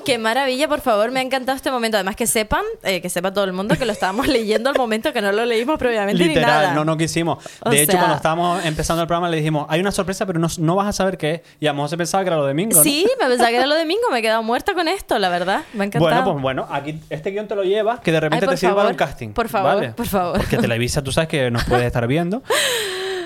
Qué 0.05 0.19
maravilla, 0.19 0.69
por 0.69 0.81
favor, 0.81 1.11
me 1.11 1.21
ha 1.21 1.23
encantado 1.23 1.57
este 1.57 1.71
momento. 1.71 1.97
Además 1.97 2.17
que 2.17 2.27
sepan, 2.27 2.62
eh, 2.83 3.01
que 3.01 3.09
sepa 3.09 3.33
todo 3.33 3.45
el 3.45 3.53
mundo 3.53 3.77
que 3.77 3.85
lo 3.87 3.93
estábamos 3.93 4.27
leyendo 4.29 4.71
al 4.71 4.77
momento 4.77 5.12
que 5.12 5.21
no 5.21 5.33
lo 5.33 5.45
leímos 5.45 5.79
previamente 5.79 6.23
ni 6.23 6.29
Literal, 6.29 6.49
nada. 6.62 6.75
no, 6.75 6.85
no 6.85 6.97
quisimos. 6.97 7.45
O 7.64 7.71
De 7.71 7.83
hecho, 7.83 7.93
sea- 7.93 8.01
cuando 8.01 8.17
estábamos 8.17 8.64
empezando 8.64 9.03
el 9.03 9.07
programa, 9.09 9.29
le 9.31 9.37
dijimos: 9.37 9.67
hay 9.69 9.81
una 9.81 9.93
sorpresa, 9.93 10.27
pero 10.27 10.38
no, 10.38 10.49
no 10.59 10.77
vas 10.77 10.88
a 10.88 10.93
saber 10.93 11.17
qué 11.19 11.31
es. 11.35 11.40
Y 11.61 11.67
a 11.67 11.71
lo 11.71 11.77
mejor 11.77 11.90
se 11.90 11.97
pensaba 11.97 12.23
que 12.25 12.29
era 12.29 12.37
lo 12.37 12.47
de 12.47 12.55
Mingo. 12.55 12.77
¿no? 12.77 12.83
Sí, 12.83 13.07
me 13.21 13.27
pensaba 13.29 13.51
que 13.51 13.57
era 13.57 13.67
lo 13.67 13.75
de 13.75 13.85
Mingo, 13.85 14.03
me 14.11 14.19
he 14.19 14.23
quedado 14.23 14.43
muerta 14.43 14.75
con 14.75 14.88
esto, 14.88 15.19
la 15.19 15.29
verdad. 15.29 15.62
Me 15.73 15.85
ha 15.85 15.87
encantado. 15.87 16.11
Bueno, 16.11 16.33
pues 16.33 16.43
bueno, 16.43 16.67
aquí 16.71 17.01
este 17.11 17.31
guion 17.31 17.47
te 17.49 17.55
lo 17.55 17.62
llevas, 17.64 18.01
que 18.01 18.12
de 18.12 18.21
repente 18.21 18.47
Ay, 18.47 18.51
te 18.53 18.57
sirve 18.57 18.75
para 18.75 18.88
un 18.88 18.95
casting. 18.95 19.29
por 19.33 19.49
favor, 19.49 19.75
¿vale? 19.77 19.88
por 19.93 20.07
favor. 20.07 20.38
Porque 20.38 20.59
Televisa, 20.59 21.03
tú 21.03 21.12
sabes 21.12 21.29
que 21.29 21.51
nos 21.51 21.64
puedes 21.64 21.87
estar 21.87 22.07
viendo. 22.07 22.43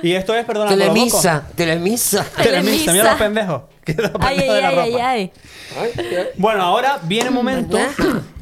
Y 0.02 0.12
esto 0.12 0.34
es, 0.34 0.44
perdona, 0.44 0.70
lo 0.70 0.76
Telemisa, 0.76 1.44
telemisa. 1.54 2.24
Telemisa, 2.42 2.92
mira 2.92 3.04
los 3.10 3.14
pendejos. 3.18 3.62
Ay, 3.86 3.94
pendejos 3.94 4.20
ay, 4.22 4.38
de 4.38 4.60
la 4.62 4.68
ay, 4.68 4.76
ay, 4.78 4.90
ropa. 4.92 5.08
ay. 5.10 5.32
Ay, 5.80 5.90
ay. 6.16 6.26
Bueno, 6.36 6.62
ahora 6.62 6.98
viene 7.04 7.28
un 7.30 7.34
momento 7.34 7.78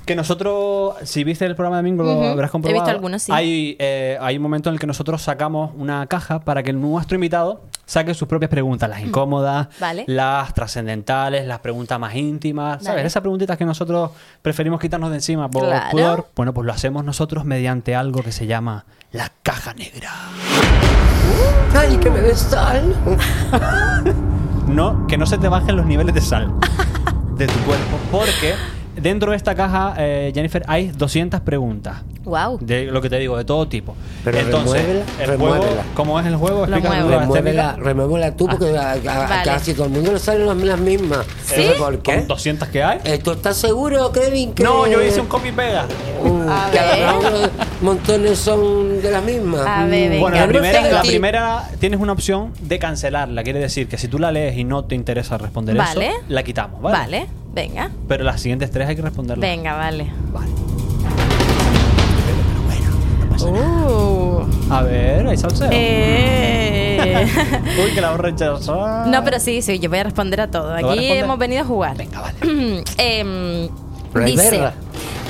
Que 0.05 0.15
nosotros, 0.15 0.95
si 1.03 1.25
viste 1.25 1.45
el 1.47 1.57
programa 1.57 1.79
de 1.79 1.83
domingo, 1.83 2.05
lo 2.05 2.13
Ujú. 2.15 2.25
habrás 2.27 2.51
He 2.51 2.53
comprobado. 2.53 2.85
visto 2.85 2.91
algunos, 2.95 3.23
sí. 3.25 3.33
Hay, 3.35 3.77
eh, 3.81 4.17
hay 4.21 4.37
un 4.37 4.43
momento 4.45 4.69
en 4.69 4.75
el 4.75 4.79
que 4.81 4.87
nosotros 4.87 5.21
sacamos 5.21 5.73
una 5.77 6.07
caja 6.07 6.39
para 6.41 6.63
que 6.63 6.73
nuestro 6.73 7.17
invitado 7.17 7.63
saque 7.87 8.15
sus 8.15 8.29
propias 8.29 8.49
preguntas, 8.49 8.89
las 8.89 9.01
incómodas, 9.01 9.67
Mm. 9.67 9.81
Vale. 9.81 10.05
las 10.07 10.55
trascendentales, 10.55 11.45
las 11.45 11.59
preguntas 11.59 11.99
más 11.99 12.15
íntimas, 12.15 12.85
¿sabes? 12.85 12.99
Vale. 12.99 13.07
Esas 13.09 13.21
preguntitas 13.21 13.59
que 13.59 13.65
nosotros 13.65 14.13
preferimos 14.43 14.81
quitarnos 14.81 15.11
de 15.11 15.17
encima 15.17 15.51
por 15.51 15.65
Claro. 15.65 15.91
pudor. 15.91 16.27
Bueno, 16.37 16.55
pues 16.55 16.67
lo 16.67 16.73
hacemos 16.73 17.05
nosotros 17.05 17.45
mediante 17.45 17.97
algo 17.97 18.23
que 18.23 18.31
se 18.31 18.47
llama 18.47 18.85
la 19.11 19.33
caja 19.43 19.75
negra. 19.75 20.13
Ay, 21.75 21.97
que 21.99 22.11
me 22.11 22.21
des 22.21 22.39
sal. 22.39 22.95
No, 24.67 25.07
que 25.07 25.17
no 25.17 25.27
se 25.27 25.39
te 25.39 25.49
bajen 25.49 25.77
los 25.77 25.87
niveles 25.87 26.13
de 26.13 26.21
sal 26.21 26.53
de 27.37 27.47
tu 27.47 27.59
cuerpo, 27.61 27.99
porque 28.11 28.55
dentro 28.97 29.31
de 29.31 29.37
esta 29.37 29.55
caja, 29.55 29.95
eh, 29.99 30.33
Jennifer, 30.35 30.63
hay 30.67 30.89
200 30.89 31.41
preguntas. 31.41 32.03
Wow. 32.25 32.59
De 32.61 32.87
lo 32.87 33.01
que 33.01 33.09
te 33.09 33.19
digo, 33.19 33.37
de 33.37 33.45
todo 33.45 33.69
tipo. 33.69 33.95
Pero 34.25 34.39
Entonces, 34.39 34.83
remuévela, 34.83 35.05
el 35.21 35.27
remuévela. 35.29 35.65
juego, 35.67 35.83
¿cómo 35.95 36.19
es 36.21 36.27
el 36.27 36.35
juego? 36.37 36.67
Las 36.67 37.77
Remuévela, 37.79 38.35
tú 38.37 38.47
porque 38.49 38.77
a, 38.77 38.91
a- 38.91 38.93
a 38.95 39.29
Vale. 39.29 39.43
casi 39.45 39.75
todo 39.75 39.85
el 39.87 39.93
mundo 39.93 40.13
le 40.13 40.19
salen 40.19 40.47
las, 40.47 40.57
las 40.57 40.81
mismas. 40.81 41.25
¿Sí? 41.45 41.55
No 41.65 41.73
sé 41.73 41.79
¿Por 41.79 41.99
qué? 42.01 42.17
¿Con 42.17 42.27
200 42.27 42.69
que 42.69 42.83
hay? 42.83 42.99
Eh, 43.05 43.19
¿Tú 43.23 43.31
estás 43.31 43.57
seguro, 43.57 44.11
Kevin? 44.11 44.53
Que, 44.55 44.65
No, 44.65 44.89
yo 44.89 45.01
hice 45.03 45.21
un 45.21 45.29
copy 45.29 45.49
y 45.49 45.53
pega. 45.53 45.83
A 46.49 46.71
que 46.73 46.79
ver. 46.79 47.05
algunos 47.05 47.51
montones 47.81 48.39
son 48.39 49.01
de 49.01 49.11
las 49.11 49.23
mismas. 49.23 49.61
A 49.65 49.85
ver, 49.85 50.11
venga. 50.11 50.21
Bueno, 50.21 50.37
la 50.37 50.49
primera, 50.49 50.81
la 50.91 51.03
primera 51.03 51.69
tienes 51.79 52.01
una 52.01 52.13
opción 52.13 52.53
de 52.61 52.79
cancelarla. 52.81 53.45
Quiere 53.45 53.61
decir 53.61 53.87
que 53.87 53.99
si 53.99 54.09
tú 54.09 54.19
la 54.19 54.33
lees 54.33 54.57
y 54.57 54.65
no 54.65 54.85
te 54.85 54.97
interesa 54.97 55.39
responder 55.39 55.77
Vale. 55.77 56.09
eso, 56.09 56.17
la 56.29 56.43
quitamos, 56.43 56.83
¿vale? 56.83 56.99
Vale, 56.99 57.27
venga. 57.57 57.91
Pero 58.07 58.23
las 58.23 58.41
siguientes 58.41 58.71
tres 58.71 58.87
hay 58.89 58.95
que 58.95 59.03
responderlas. 59.03 59.41
Venga, 59.41 59.75
vale. 59.75 60.13
Vale. 60.33 60.51
Uh. 63.43 64.47
A 64.71 64.83
ver, 64.83 65.27
hay 65.27 65.37
salseo. 65.37 65.69
Eh. 65.73 67.27
Uy, 67.85 67.93
que 67.93 68.01
la 68.01 68.11
voy 68.11 68.19
a 68.19 68.23
rechazar. 68.23 69.09
No, 69.09 69.25
pero 69.25 69.41
sí, 69.41 69.63
sí, 69.63 69.79
yo 69.79 69.89
voy 69.89 69.99
a 70.01 70.05
responder 70.05 70.41
a 70.41 70.51
todo. 70.51 70.73
a 70.73 70.79
Aquí 70.79 71.07
hemos 71.07 71.39
venido 71.39 71.63
a 71.63 71.65
jugar. 71.65 71.97
Venga, 71.97 72.21
vale. 72.21 72.37
Em, 72.99 73.69
dice, 74.25 74.51
verla. 74.51 74.75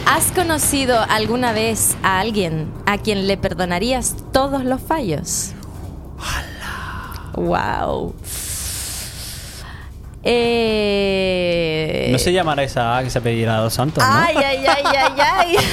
¿has 0.06 0.32
conocido 0.32 0.98
alguna 1.08 1.52
vez 1.52 1.96
a 2.02 2.20
alguien 2.20 2.68
a 2.86 2.98
quien 2.98 3.26
le 3.26 3.36
perdonarías 3.36 4.16
todos 4.32 4.64
los 4.64 4.80
fallos? 4.80 5.52
Wow. 7.34 8.14
Eh... 10.28 12.08
No 12.10 12.18
se 12.18 12.32
llamará 12.32 12.64
esa 12.64 12.98
A 12.98 13.04
que 13.04 13.10
se 13.10 13.20
pedirá 13.20 13.58
a 13.58 13.60
dos 13.60 13.74
santos, 13.74 14.02
¿no? 14.02 14.10
Ay, 14.12 14.34
ay, 14.36 14.64
ay, 14.66 14.84
ay, 14.84 15.12
ay. 15.20 15.56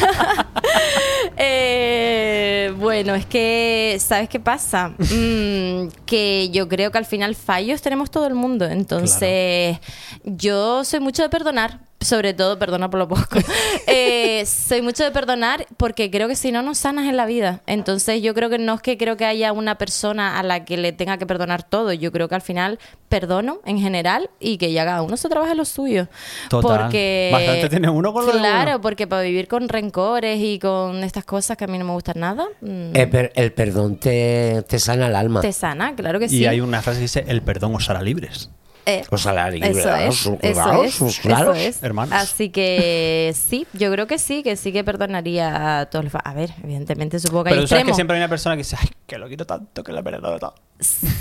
Eh, 1.35 2.71
bueno, 2.77 3.15
es 3.15 3.25
que, 3.25 3.97
¿sabes 3.99 4.29
qué 4.29 4.39
pasa? 4.39 4.89
Mm, 4.99 5.87
que 6.05 6.49
yo 6.51 6.69
creo 6.69 6.91
que 6.91 6.99
al 6.99 7.05
final 7.05 7.33
fallos 7.33 7.81
tenemos 7.81 8.11
todo 8.11 8.27
el 8.27 8.35
mundo. 8.35 8.65
Entonces, 8.65 9.79
yo 10.23 10.83
soy 10.83 10.99
mucho 10.99 11.23
de 11.23 11.29
perdonar. 11.29 11.79
Sobre 12.03 12.33
todo, 12.33 12.59
perdona 12.59 12.89
por 12.89 12.99
lo 12.99 13.07
poco. 13.07 13.23
Eh, 13.87 14.45
soy 14.45 14.81
mucho 14.81 15.03
de 15.03 15.11
perdonar 15.11 15.65
porque 15.77 16.09
creo 16.09 16.27
que 16.27 16.35
si 16.35 16.51
no, 16.51 16.61
no 16.61 16.73
sanas 16.73 17.07
en 17.07 17.17
la 17.17 17.25
vida. 17.25 17.61
Entonces, 17.67 18.21
yo 18.21 18.33
creo 18.33 18.49
que 18.49 18.57
no 18.57 18.75
es 18.75 18.81
que 18.81 18.97
creo 18.97 19.17
que 19.17 19.25
haya 19.25 19.51
una 19.51 19.77
persona 19.77 20.39
a 20.39 20.43
la 20.43 20.63
que 20.65 20.77
le 20.77 20.91
tenga 20.93 21.17
que 21.17 21.25
perdonar 21.25 21.63
todo. 21.63 21.91
Yo 21.93 22.11
creo 22.11 22.27
que 22.29 22.35
al 22.35 22.41
final 22.41 22.79
perdono 23.09 23.59
en 23.65 23.79
general 23.79 24.29
y 24.39 24.57
que 24.57 24.71
ya 24.71 24.85
cada 24.85 25.01
uno 25.01 25.17
se 25.17 25.29
trabaje 25.29 25.53
lo 25.55 25.65
suyo. 25.65 26.07
Total. 26.49 26.79
Porque. 26.81 27.29
Bastante 27.31 27.69
tiene 27.69 27.89
uno 27.89 28.13
con 28.13 28.25
lo 28.25 28.31
de 28.33 28.39
Claro, 28.39 28.71
uno. 28.71 28.81
porque 28.81 29.05
para 29.07 29.21
vivir 29.21 29.47
con 29.47 29.67
rencores 29.69 30.39
y 30.41 30.59
con 30.59 31.03
estas 31.03 31.25
cosas 31.25 31.57
que 31.57 31.65
a 31.65 31.67
mí 31.67 31.77
no 31.77 31.85
me 31.85 31.91
gustan 31.93 32.19
nada, 32.19 32.45
mm, 32.61 32.95
Eh, 32.95 33.07
per- 33.07 33.31
el 33.35 33.51
perdón 33.53 33.97
te, 33.97 34.63
te 34.67 34.79
sana 34.79 35.07
el 35.07 35.15
alma. 35.15 35.41
te 35.41 35.51
sana, 35.53 35.93
claro 35.95 36.19
que 36.19 36.25
Y 36.25 36.29
sí. 36.29 36.45
hay 36.45 36.61
una 36.61 36.81
frase 36.81 36.99
que 36.99 37.03
dice: 37.03 37.25
el 37.27 37.41
perdón 37.41 37.75
os 37.75 37.89
hará 37.89 38.01
libres. 38.01 38.49
Eh, 38.85 39.03
O 39.11 39.17
salario, 39.17 39.63
eso 39.63 39.81
claro, 39.81 40.03
es, 40.03 40.21
claro, 40.53 40.83
eso 40.83 41.07
es, 41.07 41.19
claro. 41.19 41.53
eso 41.53 41.69
es. 41.69 41.83
Hermanos. 41.83 42.13
Así 42.15 42.49
que 42.49 43.33
sí, 43.35 43.65
yo 43.73 43.91
creo 43.91 44.07
que 44.07 44.17
sí, 44.19 44.43
que 44.43 44.55
sí 44.57 44.71
que 44.73 44.83
perdonaría 44.83 45.79
a 45.79 45.85
todos 45.87 46.05
los... 46.05 46.13
A 46.23 46.33
ver, 46.33 46.51
evidentemente 46.63 47.19
supongo 47.19 47.45
que 47.45 47.49
hay 47.51 47.53
Pero 47.55 47.63
tú 47.63 47.67
sabes 47.69 47.85
que 47.85 47.93
siempre 47.93 48.17
hay 48.17 48.21
una 48.21 48.29
persona 48.29 48.55
que 48.55 48.59
dice: 48.63 48.75
Ay, 48.79 48.89
que 49.07 49.17
lo 49.17 49.27
quiero 49.27 49.45
tanto, 49.45 49.83
que 49.83 49.91
la 49.93 50.03
perdono 50.03 50.37
todo. 50.39 50.55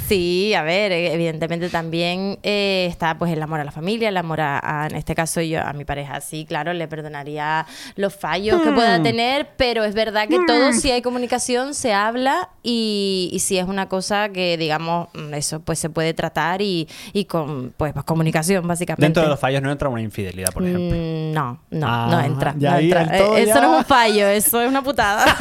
Sí, 0.09 0.55
a 0.55 0.63
ver, 0.63 0.91
eh, 0.93 1.13
evidentemente 1.13 1.69
también 1.69 2.39
eh, 2.43 2.87
está 2.91 3.17
pues 3.19 3.31
el 3.33 3.41
amor 3.43 3.61
a 3.61 3.65
la 3.65 3.71
familia, 3.71 4.09
el 4.09 4.17
amor 4.17 4.41
a, 4.41 4.59
a- 4.63 4.87
en 4.89 4.97
este 4.97 5.15
caso 5.15 5.41
yo 5.41 5.61
a 5.63 5.73
mi 5.73 5.85
pareja, 5.85 6.21
sí, 6.21 6.45
claro, 6.47 6.73
le 6.73 6.89
perdonaría 6.89 7.67
los 7.97 8.15
fallos 8.15 8.61
que 8.63 8.73
pueda 8.73 8.99
Hmm. 8.99 9.03
tener, 9.05 9.49
pero 9.57 9.85
es 9.85 9.95
verdad 9.95 10.27
que 10.29 10.39
todo 10.47 10.73
si 10.73 10.91
hay 10.91 11.01
comunicación 11.03 11.75
se 11.75 11.93
habla 11.93 12.49
y, 12.63 13.31
y 13.33 13.39
si 13.39 13.59
es 13.59 13.67
una 13.67 13.89
cosa 13.89 14.31
que 14.31 14.57
digamos 14.57 15.09
mm, 15.15 15.35
eso 15.35 15.61
pues 15.61 15.79
se 15.79 15.91
puede 15.91 16.13
tratar 16.15 16.61
y, 16.63 16.89
y 17.13 17.27
con 17.27 17.52
pues, 17.77 17.93
pues, 17.93 18.05
comunicación 18.05 18.67
básicamente. 18.67 19.03
Dentro 19.05 19.23
de 19.23 19.29
los 19.29 19.39
fallos 19.41 19.63
no 19.63 19.71
entra 19.71 19.89
una 19.89 20.01
infidelidad, 20.03 20.53
por 20.53 20.63
ejemplo. 20.63 20.97
Mm, 20.97 21.33
No, 21.33 21.59
no, 21.71 21.87
Ah, 21.89 22.09
no 22.11 22.21
entra. 22.21 22.55
no 22.59 22.71
ahí 22.73 22.93
entra. 22.93 23.17
Eh, 23.17 23.43
Eso 23.43 23.55
ya- 23.55 23.61
no 23.61 23.73
es 23.75 23.79
un 23.79 23.85
fallo, 23.85 24.29
eso 24.29 24.61
es 24.61 24.69
una 24.69 24.83
putada. 24.83 25.25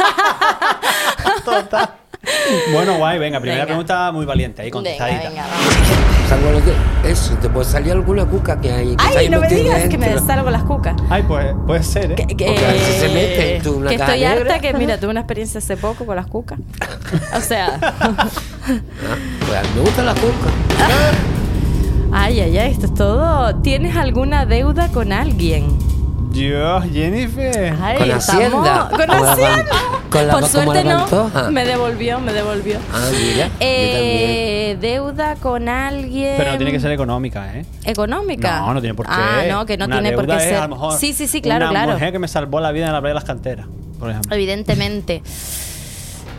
Bueno, 2.71 2.97
guay, 2.97 3.17
venga, 3.17 3.39
primera 3.39 3.61
Venga. 3.63 3.65
pregunta 3.65 4.11
muy 4.11 4.25
valiente, 4.27 4.61
ahí 4.61 4.67
venga, 4.69 4.75
contestadita. 4.75 5.29
venga, 5.29 5.41
vamos. 5.47 6.29
Salvo 6.29 6.51
lo 6.51 6.63
que- 6.63 7.09
Eso, 7.11 7.33
te 7.37 7.49
puede 7.49 7.65
salir 7.65 7.91
alguna 7.93 8.25
cuca 8.25 8.61
que 8.61 8.71
hay. 8.71 8.95
que 8.95 9.03
Ay, 9.03 9.17
ahí 9.17 9.29
no 9.29 9.39
me 9.39 9.47
digas 9.47 9.89
que 9.89 9.97
me 9.97 10.19
salgo 10.19 10.51
las 10.51 10.63
cucas. 10.63 10.95
Ay, 11.09 11.23
pues 11.27 11.47
puede 11.65 11.81
ser, 11.81 12.11
¿eh? 12.11 12.15
Que, 12.15 12.27
que- 12.27 12.45
Porque 12.45 12.65
a 12.65 12.73
veces 12.73 12.95
se 13.01 13.07
mete 13.09 13.55
en 13.57 13.63
tu- 13.63 13.73
una 13.77 13.89
que 13.89 13.95
estoy 13.95 14.19
negra. 14.19 14.31
harta 14.33 14.59
que, 14.59 14.73
mira, 14.75 14.99
tuve 14.99 15.09
una 15.09 15.21
experiencia 15.21 15.57
hace 15.57 15.77
poco 15.77 16.05
con 16.05 16.15
las 16.15 16.27
cucas. 16.27 16.59
O 17.35 17.41
sea, 17.41 17.79
Ah, 17.81 18.27
pues 19.47 19.57
a 19.57 19.61
mí 19.63 19.69
me 19.75 19.81
gusta 19.81 20.03
la 20.03 20.13
cuca. 20.13 20.77
ay, 22.13 22.39
ay, 22.39 22.57
ay, 22.57 22.71
esto 22.71 22.85
es 22.87 22.93
todo. 22.93 23.55
¿Tienes 23.61 23.95
alguna 23.95 24.45
deuda 24.45 24.87
con 24.89 25.11
alguien? 25.11 25.65
Yo, 26.31 26.79
Jennifer. 26.93 27.75
Ay, 27.81 27.97
Con 27.97 28.11
estamos- 28.11 28.29
Hacienda. 28.29 28.87
Con 28.89 28.97
Con 28.99 29.07
la 29.07 29.31
Hacienda. 29.33 29.65
ban- 29.65 30.09
con 30.09 30.27
la- 30.27 30.33
Por 30.33 30.41
como 30.41 30.47
suerte 30.51 30.83
la 30.85 30.93
no. 30.93 30.99
Pantoja. 31.01 31.51
Me 31.51 31.65
devolvió, 31.65 32.19
me 32.21 32.31
devolvió. 32.31 32.77
Ah, 32.93 33.09
mira. 33.11 33.47
yo 33.47 33.53
Eh, 33.59 34.77
deuda 34.79 35.35
con 35.35 35.67
alguien. 35.67 36.35
Pero 36.37 36.51
no 36.51 36.57
tiene 36.57 36.71
que 36.71 36.79
ser 36.79 36.91
económica, 36.91 37.57
¿eh? 37.57 37.65
económica. 37.83 38.59
No, 38.61 38.73
no 38.75 38.79
tiene 38.79 38.93
por 38.95 39.07
qué. 39.07 39.11
Ah, 39.13 39.41
no, 39.49 39.65
que 39.65 39.75
no 39.77 39.85
Una 39.85 39.99
tiene 40.01 40.15
por 40.15 40.25
qué 40.25 40.31
deuda 40.31 40.43
es, 40.43 40.49
ser. 40.49 40.57
a 40.59 40.67
lo 40.67 40.75
mejor, 40.75 40.93
sí, 40.97 41.11
sí, 41.13 41.27
sí, 41.27 41.41
claro, 41.41 41.65
una 41.65 41.71
claro. 41.81 41.93
mujer 41.93 42.11
que 42.13 42.19
me 42.19 42.27
salvó 42.29 42.61
la 42.61 42.71
vida 42.71 42.87
en 42.87 42.93
la 42.93 43.01
playa 43.01 43.11
de 43.11 43.15
las 43.15 43.23
canteras, 43.25 43.67
por 43.99 44.09
ejemplo. 44.09 44.33
Evidentemente. 44.35 45.21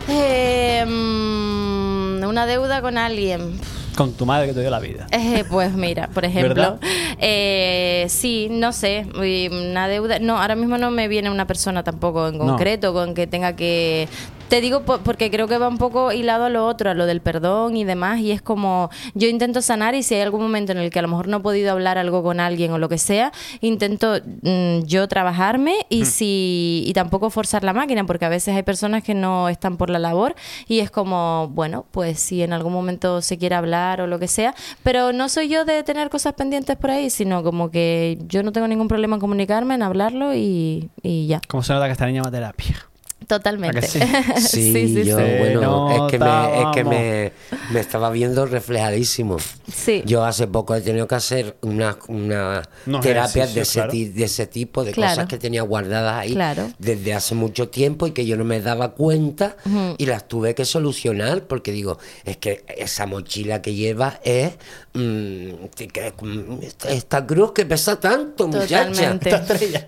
Eh, 0.09 0.83
mm, 0.85 2.23
una 2.27 2.45
deuda 2.45 2.81
con 2.81 2.97
alguien. 2.97 3.57
Con 3.95 4.13
tu 4.13 4.25
madre 4.25 4.47
que 4.47 4.53
te 4.53 4.61
dio 4.61 4.69
la 4.69 4.79
vida. 4.79 5.07
Eh, 5.11 5.43
pues 5.49 5.73
mira, 5.73 6.07
por 6.07 6.25
ejemplo, 6.25 6.79
eh, 7.19 8.05
sí, 8.09 8.47
no 8.49 8.73
sé, 8.73 9.05
una 9.51 9.87
deuda. 9.87 10.19
No, 10.19 10.39
ahora 10.41 10.55
mismo 10.55 10.77
no 10.77 10.91
me 10.91 11.07
viene 11.07 11.29
una 11.29 11.45
persona 11.45 11.83
tampoco 11.83 12.27
en 12.27 12.37
No. 12.37 12.45
concreto 12.47 12.93
con 12.93 13.13
que 13.13 13.27
tenga 13.27 13.55
que. 13.55 14.07
Te 14.53 14.61
digo 14.61 14.81
po- 14.81 14.99
porque 14.99 15.31
creo 15.31 15.47
que 15.47 15.57
va 15.57 15.67
un 15.67 15.79
poco 15.79 16.11
hilado 16.11 16.43
a 16.43 16.49
lo 16.49 16.67
otro, 16.67 16.91
a 16.91 16.93
lo 16.93 17.07
del 17.07 17.21
perdón 17.21 17.75
y 17.75 17.85
demás, 17.85 18.19
y 18.19 18.29
es 18.29 18.39
como 18.39 18.91
yo 19.15 19.27
intento 19.27 19.63
sanar 19.63 19.95
y 19.95 20.03
si 20.03 20.13
hay 20.13 20.21
algún 20.21 20.43
momento 20.43 20.71
en 20.73 20.77
el 20.77 20.91
que 20.91 20.99
a 20.99 21.01
lo 21.01 21.07
mejor 21.07 21.27
no 21.27 21.37
he 21.37 21.39
podido 21.39 21.71
hablar 21.71 21.97
algo 21.97 22.21
con 22.21 22.39
alguien 22.39 22.71
o 22.71 22.77
lo 22.77 22.87
que 22.87 22.99
sea, 22.99 23.31
intento 23.61 24.13
mm, 24.43 24.83
yo 24.83 25.07
trabajarme 25.07 25.87
y 25.89 26.05
si 26.05 26.83
y 26.85 26.93
tampoco 26.93 27.31
forzar 27.31 27.63
la 27.63 27.73
máquina, 27.73 28.05
porque 28.05 28.25
a 28.25 28.29
veces 28.29 28.55
hay 28.55 28.61
personas 28.61 29.01
que 29.01 29.15
no 29.15 29.49
están 29.49 29.75
por 29.75 29.89
la 29.89 29.97
labor 29.97 30.35
y 30.67 30.81
es 30.81 30.91
como, 30.91 31.47
bueno, 31.51 31.87
pues 31.89 32.19
si 32.19 32.43
en 32.43 32.53
algún 32.53 32.73
momento 32.73 33.23
se 33.23 33.39
quiere 33.39 33.55
hablar 33.55 34.01
o 34.01 34.05
lo 34.05 34.19
que 34.19 34.27
sea, 34.27 34.53
pero 34.83 35.13
no 35.13 35.29
soy 35.29 35.47
yo 35.47 35.65
de 35.65 35.81
tener 35.81 36.11
cosas 36.11 36.33
pendientes 36.35 36.77
por 36.77 36.91
ahí, 36.91 37.09
sino 37.09 37.41
como 37.41 37.71
que 37.71 38.19
yo 38.27 38.43
no 38.43 38.51
tengo 38.51 38.67
ningún 38.67 38.87
problema 38.87 39.15
en 39.15 39.19
comunicarme, 39.19 39.73
en 39.73 39.81
hablarlo 39.81 40.35
y, 40.35 40.91
y 41.01 41.25
ya. 41.25 41.41
¿Cómo 41.47 41.63
se 41.63 41.73
nota 41.73 41.87
que 41.87 41.93
esta 41.93 42.05
niña 42.05 42.21
va 42.21 42.27
a 42.27 42.31
terapia? 42.31 42.92
Totalmente. 43.27 43.77
¿A 43.77 43.81
que 43.81 43.87
sí? 43.87 43.99
Sí, 44.39 45.03
yo, 45.05 45.17
Se 45.17 45.39
bueno, 45.39 46.05
es 46.07 46.11
que, 46.11 46.19
me, 46.19 46.59
es 46.61 46.65
que 46.73 46.83
me, 46.83 47.31
me 47.71 47.79
estaba 47.79 48.09
viendo 48.11 48.45
reflejadísimo. 48.45 49.37
Sí. 49.73 50.03
Yo 50.05 50.23
hace 50.25 50.47
poco 50.47 50.75
he 50.75 50.81
tenido 50.81 51.07
que 51.07 51.15
hacer 51.15 51.55
una, 51.61 51.97
una 52.07 52.61
Unos 52.85 53.01
terapia 53.01 53.47
de 53.47 53.61
ese, 53.61 53.73
claro. 53.79 53.91
ti- 53.91 54.09
de 54.09 54.23
ese 54.25 54.47
tipo, 54.47 54.83
de 54.83 54.91
Claro. 54.91 55.11
cosas 55.15 55.27
que 55.27 55.37
tenía 55.37 55.61
guardadas 55.63 56.15
ahí 56.21 56.33
Claro. 56.33 56.71
desde 56.79 57.13
hace 57.13 57.35
mucho 57.35 57.69
tiempo 57.69 58.07
y 58.07 58.11
que 58.11 58.25
yo 58.25 58.35
no 58.37 58.43
me 58.43 58.59
daba 58.61 58.93
cuenta 58.93 59.55
y 59.97 60.05
las 60.05 60.27
tuve 60.27 60.53
que 60.55 60.65
solucionar 60.65 61.43
porque 61.43 61.71
digo, 61.71 61.97
es 62.25 62.37
que 62.37 62.63
esa 62.77 63.05
mochila 63.05 63.61
que 63.61 63.73
lleva 63.73 64.19
es 64.23 64.53
mm, 64.93 65.65
que- 65.75 66.13
mm, 66.21 66.59
esta, 66.89 67.25
cruz 67.25 67.51
que 67.53 67.65
pesa 67.65 67.99
tanto, 67.99 68.47
muchacha. 68.47 68.85
Totalmente. 68.87 69.29
Estrella. 69.29 69.87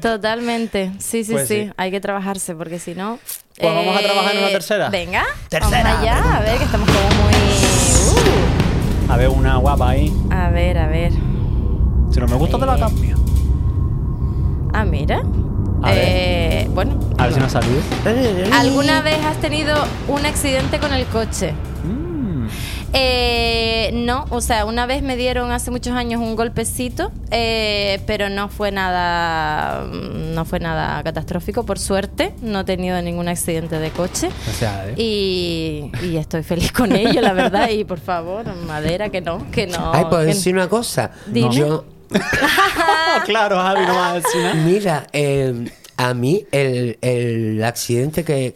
Totalmente. 0.00 0.92
Sí, 0.98 1.24
sí, 1.24 1.32
Pues 1.32 1.48
sí, 1.48 1.64
sí. 1.66 1.70
Hay 1.76 1.90
que 1.90 2.00
trabajarse 2.00 2.54
porque 2.54 2.75
si 2.78 2.94
no. 2.94 3.18
Pues 3.58 3.74
vamos 3.74 3.96
a 3.96 4.00
trabajar 4.00 4.32
en 4.32 4.38
una 4.38 4.48
eh, 4.48 4.52
tercera. 4.52 4.88
Venga. 4.90 5.24
Tercera 5.48 5.82
Vamos 5.82 6.00
allá. 6.00 6.36
A 6.36 6.40
ver, 6.40 6.58
que 6.58 6.64
estamos 6.64 6.88
como 6.88 7.22
muy. 7.22 7.34
A 9.08 9.16
ver, 9.16 9.28
una 9.28 9.56
guapa 9.56 9.90
ahí. 9.90 10.08
uh. 10.10 10.32
A 10.32 10.50
ver, 10.50 10.78
a 10.78 10.86
ver. 10.88 11.12
Si 12.10 12.20
no 12.20 12.26
me 12.26 12.36
gusta, 12.36 12.58
te 12.58 12.66
la 12.66 12.78
cambio. 12.78 13.16
Ah, 14.72 14.84
mira. 14.84 15.22
A 15.82 15.90
ver. 15.90 16.04
Eh, 16.06 16.68
bueno, 16.74 16.98
A 17.18 17.24
ver 17.24 17.34
si 17.34 17.40
nos 17.40 17.52
salió. 17.52 17.70
¿alguna 18.52 19.00
vez 19.02 19.24
has 19.24 19.36
tenido 19.40 19.74
un 20.08 20.26
accidente 20.26 20.78
con 20.78 20.92
el 20.92 21.06
coche? 21.06 21.54
Eh, 22.92 23.90
no, 23.92 24.24
o 24.30 24.40
sea, 24.40 24.64
una 24.64 24.86
vez 24.86 25.02
me 25.02 25.16
dieron 25.16 25.50
hace 25.52 25.70
muchos 25.70 25.92
años 25.94 26.20
un 26.20 26.34
golpecito, 26.36 27.12
eh, 27.30 28.00
pero 28.06 28.28
no 28.30 28.48
fue 28.48 28.70
nada, 28.72 29.84
no 29.84 30.44
fue 30.44 30.60
nada 30.60 31.02
catastrófico, 31.02 31.64
por 31.64 31.78
suerte. 31.78 32.34
No 32.42 32.60
he 32.60 32.64
tenido 32.64 33.00
ningún 33.02 33.28
accidente 33.28 33.78
de 33.78 33.90
coche. 33.90 34.30
Gracias 34.44 34.72
a 34.74 34.86
Dios. 34.86 34.98
Y, 34.98 35.90
y 36.02 36.16
estoy 36.16 36.42
feliz 36.42 36.72
con 36.72 36.92
ello, 36.94 37.20
la 37.20 37.32
verdad. 37.32 37.68
Y 37.70 37.84
por 37.84 38.00
favor, 38.00 38.46
madera, 38.66 39.08
que 39.10 39.20
no, 39.20 39.50
que 39.50 39.66
no. 39.66 39.92
Ay, 39.92 40.04
¿puedo 40.06 40.22
que- 40.22 40.28
decir 40.28 40.54
una 40.54 40.68
cosa? 40.68 41.10
Dime. 41.26 41.54
Yo, 41.54 41.84
claro, 43.24 43.56
Javi, 43.60 43.86
no 43.86 43.94
vas 43.94 44.10
a 44.12 44.14
decir 44.14 44.42
nada. 44.42 44.54
mira, 44.54 45.06
eh, 45.12 45.70
a 45.96 46.14
mí 46.14 46.44
el, 46.52 46.98
el 47.02 47.62
accidente 47.64 48.24
que, 48.24 48.54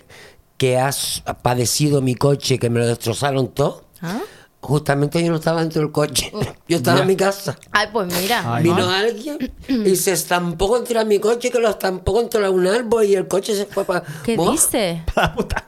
que 0.57 0.79
has 0.79 1.23
padecido 1.43 2.01
mi 2.01 2.15
coche, 2.15 2.59
que 2.59 2.71
me 2.71 2.81
lo 2.81 2.87
destrozaron 2.87 3.49
todo, 3.49 3.85
¿Ah? 4.03 4.21
justamente 4.63 5.23
yo 5.25 5.31
no 5.31 5.37
estaba 5.39 5.61
dentro 5.61 5.81
del 5.81 5.91
coche. 5.91 6.31
Yo 6.69 6.77
estaba 6.77 7.01
en 7.01 7.07
mi 7.09 7.17
casa. 7.17 7.57
Ay, 7.73 7.89
pues 7.93 8.07
mira. 8.07 8.55
Ay, 8.55 8.63
Vino 8.63 8.77
no. 8.77 8.91
alguien 8.91 9.53
y 9.69 9.97
se 9.97 10.13
estampó 10.13 10.69
contra 10.69 11.05
mi 11.05 11.19
coche, 11.19 11.51
que 11.51 11.59
lo 11.59 11.69
estampó 11.69 12.13
contra 12.13 12.51
un 12.51 12.67
árbol 12.67 13.05
y 13.05 13.15
el 13.15 13.27
coche 13.27 13.57
se 13.57 13.67
fue 13.67 13.85
para... 13.85 14.05
¿Qué 14.23 14.37
dice? 14.37 15.03
La 15.17 15.35
puta. 15.35 15.65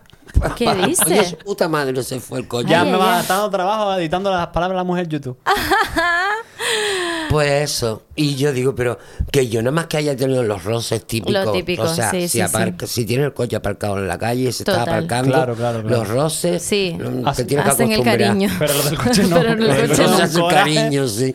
¿Qué 0.57 0.74
dice? 0.87 1.05
Oye, 1.07 1.24
su 1.24 1.37
puta 1.39 1.68
madre 1.68 2.03
se 2.03 2.20
fue 2.20 2.39
el 2.41 2.49
coche. 2.49 2.68
Ya 2.68 2.83
Ay, 2.83 2.89
me 2.91 2.95
ay, 2.95 2.99
va 3.01 3.18
ay. 3.18 3.24
dando 3.26 3.51
trabajo 3.51 3.95
editando 3.95 4.30
las 4.30 4.47
palabras 4.49 4.76
de 4.76 4.76
la 4.76 4.85
mujer 4.85 5.09
YouTube. 5.09 5.39
Pues 7.33 7.51
eso. 7.70 8.03
Y 8.14 8.37
yo 8.37 8.53
digo, 8.53 8.74
pero 8.74 8.99
que 9.30 9.49
yo 9.49 9.61
nada 9.62 9.72
más 9.72 9.87
que 9.87 9.97
haya 9.97 10.14
tenido 10.14 10.43
los 10.43 10.62
roces 10.64 11.05
típicos. 11.07 11.33
Lo 11.45 11.51
típico, 11.53 11.83
o 11.85 11.89
sea, 11.89 12.11
sí, 12.11 12.22
si, 12.22 12.28
sí, 12.28 12.41
aparca- 12.43 12.87
si 12.87 13.05
tiene 13.07 13.24
el 13.24 13.33
coche 13.33 13.57
aparcado 13.57 13.99
en 13.99 14.07
la 14.07 14.18
calle, 14.18 14.53
se 14.53 14.62
está 14.64 14.72
Total. 14.80 14.89
aparcando. 14.89 15.33
Claro, 15.33 15.55
claro, 15.55 15.80
claro. 15.83 15.97
Los 15.99 16.09
roces. 16.09 16.62
Sí. 16.62 16.97
mm, 16.99 17.26
Hacen- 17.26 17.35
te 17.37 17.45
tienes 17.47 17.64
que 17.64 17.70
Hacen 17.72 17.87
el 17.93 18.01
acostumbrar. 18.01 18.18
cariño. 18.28 18.51
Pero 18.59 18.74
lo 18.74 18.83
del 18.85 18.99
coche 19.03 19.22
no. 19.24 19.37
Pero 19.37 19.55
Lo 19.57 19.74
del 19.74 19.89
coche 19.89 20.03
Los 20.03 20.11
no. 20.18 20.24
hacen 20.24 20.47
cariño, 20.49 21.09
sí. 21.09 21.33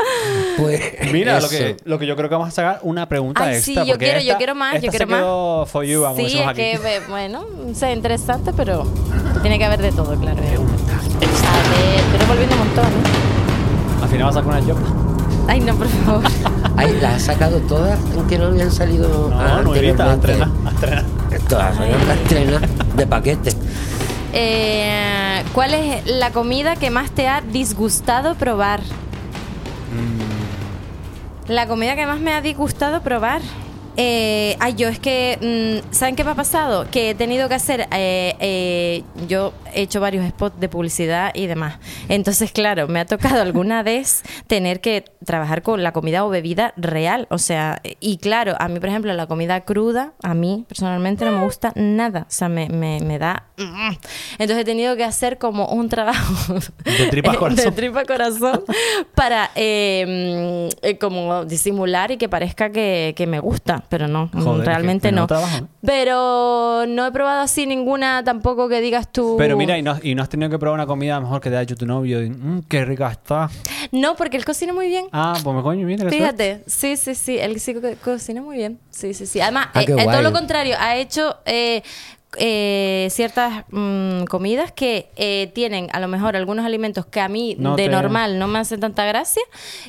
Pues 0.58 0.82
Mira, 1.12 1.40
lo 1.40 1.50
que, 1.50 1.78
lo 1.86 2.00
que 2.00 2.06
yo 2.08 2.16
creo 2.16 2.30
que 2.30 2.36
vamos 2.36 2.48
a 2.50 2.52
sacar 2.52 2.80
una 2.84 3.08
pregunta 3.10 3.44
Ay, 3.44 3.56
sí, 3.62 3.72
extra. 3.72 3.84
yo 3.86 3.94
porque 3.94 4.06
quiero- 4.06 4.20
yo 4.22 4.26
esta- 4.28 4.38
quiero 4.38 4.56
más, 4.56 4.82
yo 4.82 4.90
quiero 4.92 5.08
más. 5.08 5.70
for 5.70 5.84
you, 5.84 6.02
como 6.04 6.16
Sí, 6.16 6.38
es 6.40 6.48
aquí. 6.48 6.62
que, 6.62 7.02
bueno, 7.10 7.46
sea 7.74 7.92
interesante, 7.94 8.52
pero 8.56 8.86
tiene 9.42 9.58
que 9.58 9.66
haber 9.66 9.82
de 9.82 9.92
todo, 9.92 10.16
claro. 10.20 10.38
A 10.40 10.42
ver, 10.42 12.02
pero 12.12 12.26
volviendo 12.28 12.56
un 12.56 12.60
montón, 12.68 12.86
¿eh? 12.86 14.02
Al 14.04 14.10
final 14.10 14.26
va 14.28 14.30
a 14.30 14.34
sacar 14.34 14.48
una 14.50 14.62
job. 14.62 14.78
Ay, 15.48 15.60
no, 15.62 15.76
por 15.76 15.88
favor. 15.88 16.24
Ay, 16.78 16.98
las 17.02 17.16
has 17.16 17.22
sacado 17.24 17.60
todas, 17.62 18.00
aunque 18.16 18.38
no 18.38 18.46
habían 18.48 18.72
salido 18.72 19.30
No, 19.30 19.62
nuevita, 19.64 20.06
a 20.06 20.14
anteriormente. 20.14 20.32
estrenar, 20.34 20.50
a 20.66 20.70
estrenar. 20.72 21.06
Todas 21.48 21.80
las 21.80 22.18
estrenas 22.18 22.62
de 22.96 23.08
paquete. 23.08 23.52
Eh, 24.34 25.44
¿Cuál 25.54 25.74
es 25.74 26.06
la 26.06 26.32
comida 26.32 26.76
que 26.76 26.90
más 26.92 27.12
te 27.12 27.28
ha 27.28 27.42
disgustado 27.42 28.36
probar? 28.36 28.82
La 31.48 31.66
comida 31.68 31.96
que 31.96 32.06
más 32.06 32.20
me 32.20 32.34
ha 32.34 32.42
disgustado 32.42 33.02
probar. 33.02 33.42
Eh, 33.98 34.56
ay, 34.60 34.76
yo 34.76 34.88
es 34.90 35.00
que, 35.00 35.82
mm, 35.82 35.92
¿saben 35.94 36.16
qué 36.16 36.24
me 36.24 36.32
ha 36.32 36.36
pasado? 36.36 36.88
Que 36.92 37.10
he 37.10 37.16
tenido 37.16 37.50
que 37.50 37.56
hacer, 37.56 37.88
eh, 37.92 38.36
eh, 38.40 39.04
yo 39.28 39.54
he 39.74 39.82
hecho 39.82 40.00
varios 40.00 40.28
spots 40.30 40.60
de 40.60 40.70
publicidad 40.70 41.32
y 41.34 41.48
demás. 41.48 41.80
Entonces, 42.08 42.52
claro, 42.52 42.88
me 42.88 43.00
ha 43.00 43.06
tocado 43.06 43.42
alguna 43.42 43.82
vez 43.84 44.24
tener 44.46 44.82
que 44.82 45.04
trabajar 45.26 45.62
con 45.64 45.82
la 45.84 45.92
comida 45.94 46.24
o 46.26 46.30
bebida 46.30 46.74
real. 46.78 47.28
O 47.32 47.40
sea, 47.40 47.82
y 48.00 48.18
claro, 48.18 48.56
a 48.60 48.68
mí, 48.68 48.80
por 48.80 48.90
ejemplo, 48.90 49.12
la 49.14 49.26
comida 49.28 49.62
cruda, 49.62 50.14
a 50.24 50.34
mí 50.34 50.66
personalmente 50.68 51.26
no 51.26 51.32
me 51.32 51.44
gusta 51.44 51.72
nada. 51.76 52.22
O 52.30 52.32
sea, 52.32 52.50
me, 52.50 52.70
me, 52.70 53.00
me 53.02 53.18
da... 53.20 53.48
mm. 53.58 53.92
Entonces 54.40 54.58
he 54.60 54.66
tenido 54.66 54.96
que 54.96 55.04
hacer 55.04 55.38
como 55.40 55.68
un 55.70 55.90
trabajo 55.90 56.54
De 56.86 57.08
tripa 57.10 57.36
corazón. 57.40 57.66
de 57.66 57.72
tripa 57.72 58.06
corazón 58.06 58.64
para 59.16 59.50
eh, 59.56 60.70
mm, 60.72 60.86
eh, 60.86 60.98
como 61.00 61.46
disimular 61.46 62.12
y 62.12 62.18
que 62.18 62.30
parezca 62.30 62.70
que, 62.72 63.14
que 63.18 63.26
me 63.28 63.40
gusta, 63.40 63.84
pero 63.90 64.08
no, 64.08 64.30
mm, 64.34 64.42
Joder, 64.42 64.66
realmente 64.68 65.10
que 65.10 65.16
no. 65.16 65.28
trabajo, 65.28 65.66
¿eh? 65.66 65.68
Pero 65.86 66.86
no 66.88 67.06
he 67.06 67.12
probado 67.12 67.42
así 67.42 67.66
ninguna 67.66 68.24
tampoco 68.24 68.68
que 68.70 68.82
digas 68.82 69.12
tú. 69.12 69.36
Pero 69.38 69.56
mira, 69.58 69.78
y 69.78 69.82
no, 69.82 69.98
y 70.02 70.16
no 70.16 70.24
has 70.24 70.30
tenido 70.30 70.50
que 70.50 70.60
probar 70.60 70.76
una 70.76 70.86
comida 70.88 71.20
mejor 71.20 71.42
que 71.42 71.50
te 71.50 71.58
ha 71.58 71.62
hecho 71.62 71.76
tu 71.76 71.86
novio. 71.86 72.22
Y, 72.24 72.30
"Mm, 72.30 72.64
qué 72.68 72.86
rica 72.86 73.10
está. 73.12 73.50
No, 73.92 74.16
porque 74.16 74.38
él 74.38 74.46
cocina 74.46 74.74
muy 74.74 74.88
bien. 74.88 75.06
Ah, 75.12 75.34
pues 75.44 75.56
me 75.56 75.62
coño, 75.62 75.86
mira. 75.88 76.10
Fíjate, 76.10 76.64
sí, 76.68 76.98
sí, 76.98 77.16
sí, 77.16 77.38
él 77.40 77.60
sí 77.60 77.74
co- 77.74 77.82
cocina 78.04 78.42
muy 78.42 78.58
bien. 78.58 78.80
Sí, 78.90 79.14
sí, 79.14 79.26
sí. 79.26 79.40
Además, 79.40 79.68
Ah, 79.74 79.82
eh, 79.82 79.86
todo 79.88 80.22
lo 80.22 80.32
contrario, 80.34 80.76
ha 80.80 80.96
hecho 80.98 81.38
eh, 81.46 81.84
eh, 82.38 83.08
ciertas 83.10 83.64
mm, 83.70 84.26
comidas 84.26 84.72
que 84.72 85.10
eh, 85.16 85.50
tienen 85.56 85.88
a 85.94 86.00
lo 86.00 86.08
mejor 86.08 86.36
algunos 86.36 86.66
alimentos 86.66 87.06
que 87.06 87.22
a 87.22 87.30
mí 87.30 87.56
No 87.58 87.76
de 87.76 87.86
te- 87.86 87.90
normal 87.90 88.38
no 88.38 88.48
me 88.48 88.60
hacen 88.60 88.80
tanta 88.80 89.06
gracia 89.06 89.42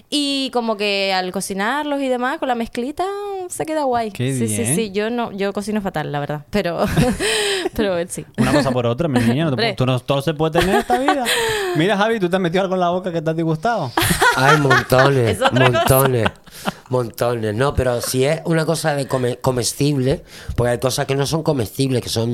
y 0.09 0.51
como 0.53 0.77
que 0.77 1.13
al 1.13 1.33
cocinarlos 1.33 2.01
y 2.01 2.09
demás 2.09 2.39
con 2.39 2.49
la 2.49 2.55
mezclita 2.55 3.05
se 3.49 3.67
queda 3.67 3.83
guay. 3.85 4.13
Qué 4.13 4.33
sí, 4.35 4.47
sí, 4.49 4.63
bien. 4.63 4.77
sí. 4.77 4.91
Yo 4.93 5.11
no, 5.11 5.33
yo 5.33 5.53
cocino 5.53 5.81
fatal, 5.83 6.13
la 6.13 6.21
verdad, 6.21 6.45
pero, 6.51 6.85
pero 7.75 7.97
sí. 8.09 8.25
Una 8.39 8.53
cosa 8.53 8.71
por 8.71 8.87
otra, 8.87 9.09
mi 9.09 9.19
niña. 9.21 9.45
No 9.47 9.57
te 9.57 9.73
tú 9.75 9.85
no, 9.87 9.99
todo 10.01 10.23
se 10.23 10.35
puede 10.35 10.59
tener 10.61 10.75
en 10.77 10.81
esta 10.81 10.99
vida. 10.99 11.25
Mira, 11.77 11.97
Javi, 11.97 12.21
tú 12.21 12.29
te 12.31 12.37
has 12.37 12.43
metido 12.43 12.63
algo 12.63 12.75
en 12.75 12.81
la 12.81 12.91
boca 12.91 13.13
que 13.13 13.21
te 13.21 13.31
ha 13.31 13.35
disgustado. 13.35 13.91
Hay 14.37 14.57
montones, 14.59 15.39
cosa. 15.39 15.51
montones, 15.53 16.29
montones. 16.91 17.55
No, 17.55 17.75
pero 17.75 18.01
si 18.01 18.25
es 18.25 18.41
una 18.45 18.65
cosa 18.65 18.95
de 18.95 19.07
come- 19.09 19.39
comestible, 19.39 20.23
porque 20.57 20.73
hay 20.73 20.79
cosas 20.79 21.07
que 21.07 21.17
no 21.17 21.27
son 21.27 21.43
comestibles, 21.43 22.03
que 22.03 22.09
son 22.09 22.28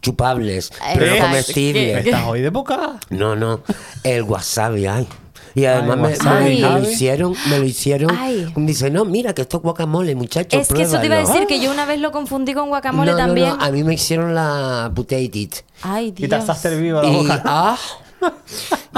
chupables, 0.00 0.72
pero 0.94 1.14
no 1.16 1.22
comestibles. 1.22 2.04
¿Estás 2.06 2.24
hoy 2.26 2.40
de 2.42 2.50
boca? 2.50 2.98
No, 3.10 3.36
no, 3.36 3.60
el 4.02 4.22
wasabi, 4.22 4.86
ay. 4.86 5.08
Y 5.56 5.66
además 5.66 5.96
Ay, 5.96 6.02
me- 6.02 6.08
wasabi, 6.08 6.44
me, 6.62 6.68
me 6.68 6.80
lo 6.80 6.90
hicieron, 6.90 7.36
me 7.48 7.58
lo 7.60 7.64
hicieron. 7.64 8.10
Ay. 8.18 8.52
Dice, 8.56 8.90
no, 8.90 9.04
mira 9.04 9.34
que 9.34 9.42
esto 9.42 9.58
es 9.58 9.62
guacamole, 9.62 10.14
muchacho. 10.16 10.58
Es 10.58 10.66
que 10.68 10.82
eso 10.82 10.98
te 10.98 11.06
iba 11.06 11.14
a 11.16 11.18
pruébalo". 11.20 11.28
decir 11.28 11.46
que 11.46 11.60
yo 11.64 11.70
una 11.70 11.86
vez 11.86 12.00
lo 12.00 12.10
confundí 12.10 12.54
con 12.54 12.68
guacamole 12.70 13.12
No, 13.12 13.18
no, 13.18 13.24
también. 13.24 13.48
no, 13.50 13.62
a 13.64 13.70
mí 13.70 13.84
me 13.84 13.94
hicieron 13.94 14.34
la 14.34 14.90
potato. 14.94 15.14
Ay, 15.82 16.08
Y 16.08 16.26
Dios. 16.26 16.44
te 16.44 16.50
has 16.52 16.60
servido 16.60 17.00
la 17.02 17.08
Y, 17.08 17.14
boca. 17.14 17.42
ah, 17.44 17.78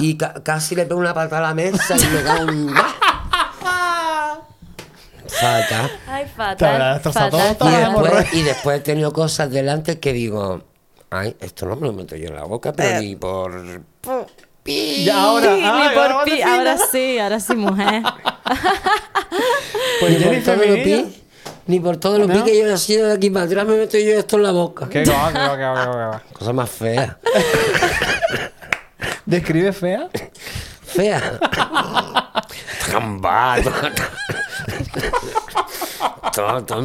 y 0.01 0.17
ca- 0.17 0.35
casi 0.43 0.75
le 0.75 0.87
pego 0.87 0.99
una 1.01 1.13
pata 1.13 1.39
a 1.39 1.41
la 1.43 1.53
mesa 1.55 1.95
y 1.99 2.15
me 2.15 2.23
da 2.23 2.45
un. 2.45 2.73
Fatal. 5.29 5.91
Ay, 6.09 6.25
Te 6.25 6.31
fatal. 6.31 7.01
fatal, 7.01 7.57
todo, 7.57 7.71
Y 7.71 7.77
después, 7.77 8.35
y 8.35 8.43
después 8.43 8.79
he 8.79 8.83
tenido 8.83 9.13
cosas 9.13 9.51
delante 9.51 9.99
que 10.01 10.13
digo, 10.13 10.63
ay, 11.11 11.37
esto 11.41 11.67
no 11.67 11.77
me 11.77 11.87
lo 11.89 11.93
meto 11.93 12.17
yo 12.17 12.29
en 12.29 12.35
la 12.37 12.45
boca, 12.45 12.73
pero 12.73 13.01
ni 13.01 13.15
por... 13.17 13.83
Y 14.65 15.09
ahora, 15.11 15.55
Sí, 15.55 15.63
ay, 15.65 15.89
ni 15.89 15.95
por 15.95 16.11
ahora 16.11 16.25
pi- 16.25 16.43
ahora 16.43 16.77
sí, 16.91 17.19
ahora 17.19 17.41
sí, 17.41 17.55
mujer. 17.55 18.03
Pues 20.01 20.19
ni 20.19 20.25
por 20.25 20.43
todo 20.45 20.57
lo 20.67 20.75
pi, 20.75 21.23
ni 21.67 21.81
por 21.81 21.97
todo 21.97 22.19
lo 22.19 22.27
¿No? 22.27 22.35
pi 22.35 22.43
que 22.51 22.59
yo 22.59 22.73
he 22.75 22.79
sido 22.79 23.09
de 23.09 23.15
aquí 23.15 23.31
para 23.31 23.47
atrás 23.47 23.67
me 23.67 23.77
meto 23.77 23.99
yo 23.99 24.19
esto 24.19 24.37
en 24.37 24.43
la 24.43 24.51
boca. 24.53 24.89
Qué 24.89 25.05
va. 25.05 26.23
Cosa 26.33 26.53
más 26.53 26.71
fea. 26.71 27.19
¿Describe 29.27 29.73
fea? 29.73 30.09
Fea. 30.85 31.39
Jamba, 32.91 33.57
todo, 36.35 36.65
todo. 36.65 36.79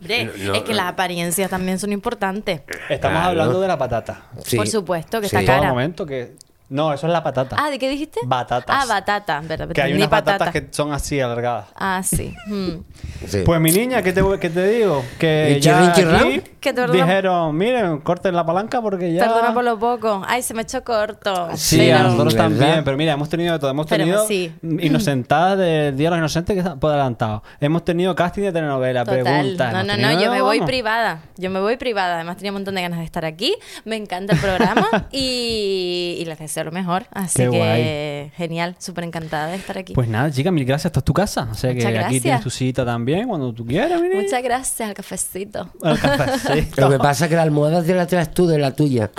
Hombre, 0.00 0.30
No, 0.38 0.54
es 0.54 0.62
que 0.62 0.74
las 0.74 0.86
apariencias 0.86 1.50
también 1.50 1.78
son 1.78 1.92
importantes. 1.92 2.62
Estamos 2.88 3.16
Claro. 3.18 3.28
hablando 3.30 3.60
de 3.60 3.68
la 3.68 3.78
patata. 3.78 4.22
sí, 4.44 4.56
Por 4.56 4.66
supuesto, 4.68 5.20
que 5.20 5.28
sí. 5.28 5.36
está 5.36 5.46
Todo 5.52 5.60
cara. 5.60 5.70
momento 5.72 6.06
que... 6.06 6.36
No, 6.70 6.92
eso 6.92 7.06
es 7.06 7.12
la 7.12 7.22
patata. 7.22 7.56
Ah, 7.58 7.70
¿de 7.70 7.78
qué 7.78 7.88
dijiste? 7.88 8.20
Batatas. 8.26 8.76
Ah, 8.78 8.84
batata, 8.86 9.40
verdad. 9.42 9.68
que 9.70 9.80
hay 9.80 9.94
unas 9.94 10.08
patata. 10.08 10.38
patatas 10.38 10.52
que 10.62 10.68
son 10.70 10.92
así 10.92 11.18
alargadas. 11.18 11.66
Ah, 11.74 12.02
sí. 12.04 12.34
Mm. 12.46 12.68
Sí. 13.26 13.42
Pues 13.44 13.60
mi 13.60 13.72
niña, 13.72 14.00
¿qué 14.00 14.12
te, 14.12 14.22
qué 14.40 14.48
te 14.48 14.68
digo? 14.68 15.04
Que 15.18 15.56
¿Y 15.58 15.60
ya 15.60 15.90
aquí? 15.90 16.40
Que 16.60 16.72
dijeron, 16.72 17.56
miren, 17.56 17.98
corten 17.98 18.34
la 18.34 18.46
palanca 18.46 18.80
porque 18.80 19.12
ya... 19.12 19.24
Perdona 19.24 19.52
por 19.52 19.64
lo 19.64 19.78
poco. 19.78 20.22
Ay, 20.26 20.42
se 20.42 20.54
me 20.54 20.62
echó 20.62 20.84
corto. 20.84 21.48
Sí, 21.56 21.78
Pero- 21.78 21.98
a 21.98 22.02
nosotros 22.04 22.34
¿Verdad? 22.34 22.48
también, 22.48 22.84
pero 22.84 22.96
mira, 22.96 23.12
hemos 23.12 23.28
tenido 23.28 23.52
de 23.54 23.58
todo. 23.58 23.70
Hemos 23.70 23.86
Pero 23.86 24.04
tenido 24.04 24.26
sí. 24.26 24.52
Inocentadas 24.62 25.58
del 25.58 25.96
Día 25.96 26.06
de 26.06 26.10
los 26.10 26.18
Inocentes 26.18 26.54
que 26.54 26.60
está 26.60 26.76
por 26.76 26.90
adelantado. 26.90 27.42
Hemos 27.60 27.84
tenido 27.84 28.14
casting 28.14 28.42
de 28.42 28.52
telenovela, 28.52 29.04
Total. 29.04 29.22
preguntas. 29.22 29.72
No, 29.72 29.82
no, 29.82 29.92
tenido- 29.94 30.12
no, 30.12 30.20
yo 30.22 30.30
me 30.30 30.40
voy 30.42 30.60
privada. 30.60 31.22
Yo 31.36 31.50
me 31.50 31.60
voy 31.60 31.76
privada. 31.76 32.14
Además, 32.16 32.36
tenía 32.36 32.52
un 32.52 32.56
montón 32.56 32.76
de 32.76 32.82
ganas 32.82 33.00
de 33.00 33.04
estar 33.04 33.24
aquí. 33.24 33.56
Me 33.84 33.96
encanta 33.96 34.34
el 34.34 34.40
programa 34.40 35.06
y, 35.12 36.16
y 36.20 36.24
les 36.24 36.38
deseo 36.38 36.57
deseo 36.57 36.57
lo 36.64 36.72
mejor. 36.72 37.06
Así 37.12 37.42
Qué 37.42 37.50
que 37.50 38.32
genial, 38.36 38.76
súper 38.78 39.04
encantada 39.04 39.48
de 39.48 39.56
estar 39.56 39.78
aquí. 39.78 39.94
Pues 39.94 40.08
nada, 40.08 40.30
chica, 40.30 40.50
mil 40.50 40.64
gracias. 40.64 40.86
Esta 40.86 41.00
es 41.00 41.04
tu 41.04 41.12
casa. 41.12 41.48
O 41.50 41.54
sea 41.54 41.74
que 41.74 41.86
aquí 41.98 42.20
tienes 42.20 42.42
tu 42.42 42.50
cita 42.50 42.84
también 42.84 43.28
cuando 43.28 43.52
tú 43.52 43.64
quieras, 43.66 44.00
mi 44.00 44.08
niña. 44.08 44.22
Muchas 44.22 44.42
gracias 44.42 44.88
al 44.88 44.94
cafecito. 44.94 45.70
Al 45.82 45.98
cafecito. 45.98 46.80
Lo 46.82 46.90
que 46.90 46.98
pasa 46.98 47.24
es 47.24 47.28
que 47.30 47.36
la 47.36 47.42
almohada 47.42 47.82
te 47.82 47.94
la 47.94 48.06
traes 48.06 48.32
tú 48.32 48.46
de 48.46 48.58
la 48.58 48.72
tuya. 48.72 49.10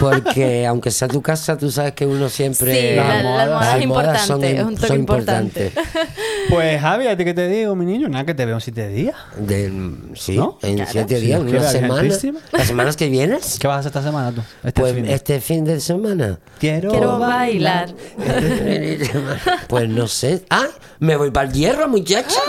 Porque 0.00 0.66
aunque 0.66 0.90
sea 0.90 1.08
tu 1.08 1.22
casa, 1.22 1.56
tú 1.56 1.70
sabes 1.70 1.92
que 1.92 2.06
uno 2.06 2.28
siempre. 2.28 2.90
Sí, 2.90 2.96
la- 2.96 3.22
la 3.22 3.72
almohada 3.72 4.12
las 4.12 4.24
es 4.24 4.30
es 4.30 4.62
un 4.64 4.74
toque 4.74 4.86
son 4.88 4.98
importante. 5.00 5.66
importantes. 5.66 5.72
Pues 6.50 6.80
Javi, 6.80 7.06
¿a 7.06 7.16
ti 7.16 7.24
qué 7.24 7.32
te 7.34 7.46
digo, 7.48 7.74
mi 7.76 7.86
niño? 7.86 8.08
Nada, 8.08 8.26
que 8.26 8.34
te 8.34 8.44
veo 8.44 8.56
en 8.56 8.60
siete 8.60 8.88
días. 8.88 9.14
De- 9.38 9.72
sí, 10.14 10.36
¿No? 10.36 10.58
en 10.62 10.74
Claro. 10.74 10.90
siete 10.90 11.20
Sí, 11.20 11.26
días, 11.26 11.40
nos 11.40 11.52
una 11.52 11.62
semana. 11.62 12.02
¿Las 12.52 12.66
semanas 12.66 12.96
que 12.96 13.08
vienes? 13.08 13.58
¿Qué 13.60 13.68
vas 13.68 13.76
a 13.76 13.78
hacer 13.80 13.90
esta 13.90 14.02
semana 14.02 14.32
tú? 14.32 14.42
Este 14.64 14.80
Pues 14.80 14.92
fin 14.94 15.04
de- 15.04 15.14
este 15.14 15.40
fin 15.40 15.64
de 15.64 15.80
semana. 15.80 16.40
Quiero, 16.80 16.90
Quiero 16.90 17.18
bailar. 17.18 17.88
Pues 19.68 19.88
no 19.88 20.06
sé. 20.06 20.44
¡Ah! 20.50 20.66
Me 20.98 21.16
voy 21.16 21.30
para 21.30 21.48
el 21.48 21.52
hierro, 21.52 21.88
muchacha. 21.88 22.40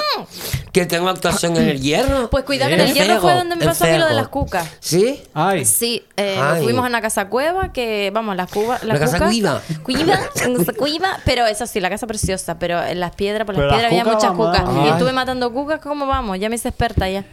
Que 0.71 0.85
tengo 0.85 1.09
actuación 1.09 1.55
en 1.57 1.69
el 1.69 1.81
hierro. 1.81 2.29
Pues 2.29 2.43
cuidado, 2.43 2.69
que 2.69 2.75
en 2.75 2.81
el 2.81 2.93
hierro 2.93 3.21
fue 3.21 3.33
donde 3.33 3.55
me 3.55 3.65
pasó 3.65 3.85
a 3.85 3.87
mí 3.87 3.97
lo 3.97 4.07
de 4.07 4.13
las 4.13 4.27
cucas. 4.27 4.67
¿Sí? 4.79 5.21
Ay, 5.33 5.65
Sí, 5.65 6.03
eh, 6.17 6.37
Ay. 6.39 6.63
fuimos 6.63 6.85
a 6.85 6.87
una 6.87 7.01
casa 7.01 7.29
cueva 7.29 7.71
que, 7.71 8.11
vamos, 8.13 8.35
las 8.35 8.51
cubas. 8.51 8.83
La 8.83 8.99
casa 8.99 9.19
cuiva. 9.19 9.61
Cuiva, 9.81 10.19
cuiva, 10.77 11.19
pero 11.25 11.45
eso 11.47 11.65
sí, 11.65 11.79
la 11.79 11.89
casa 11.89 12.05
preciosa, 12.05 12.59
pero 12.59 12.83
en 12.83 12.99
las 12.99 13.15
piedras, 13.15 13.45
por 13.45 13.55
las 13.55 13.61
Pero 13.61 13.71
las 13.71 13.89
piedras 13.89 14.01
había 14.01 14.13
muchas 14.13 14.31
cucas. 14.33 14.85
Y 14.85 14.89
estuve 14.89 15.13
matando 15.13 15.51
cucas, 15.51 15.79
¿cómo 15.79 16.05
vamos? 16.05 16.39
Ya 16.39 16.49
me 16.49 16.55
hice 16.55 16.69
experta 16.69 17.09
ya. 17.09 17.25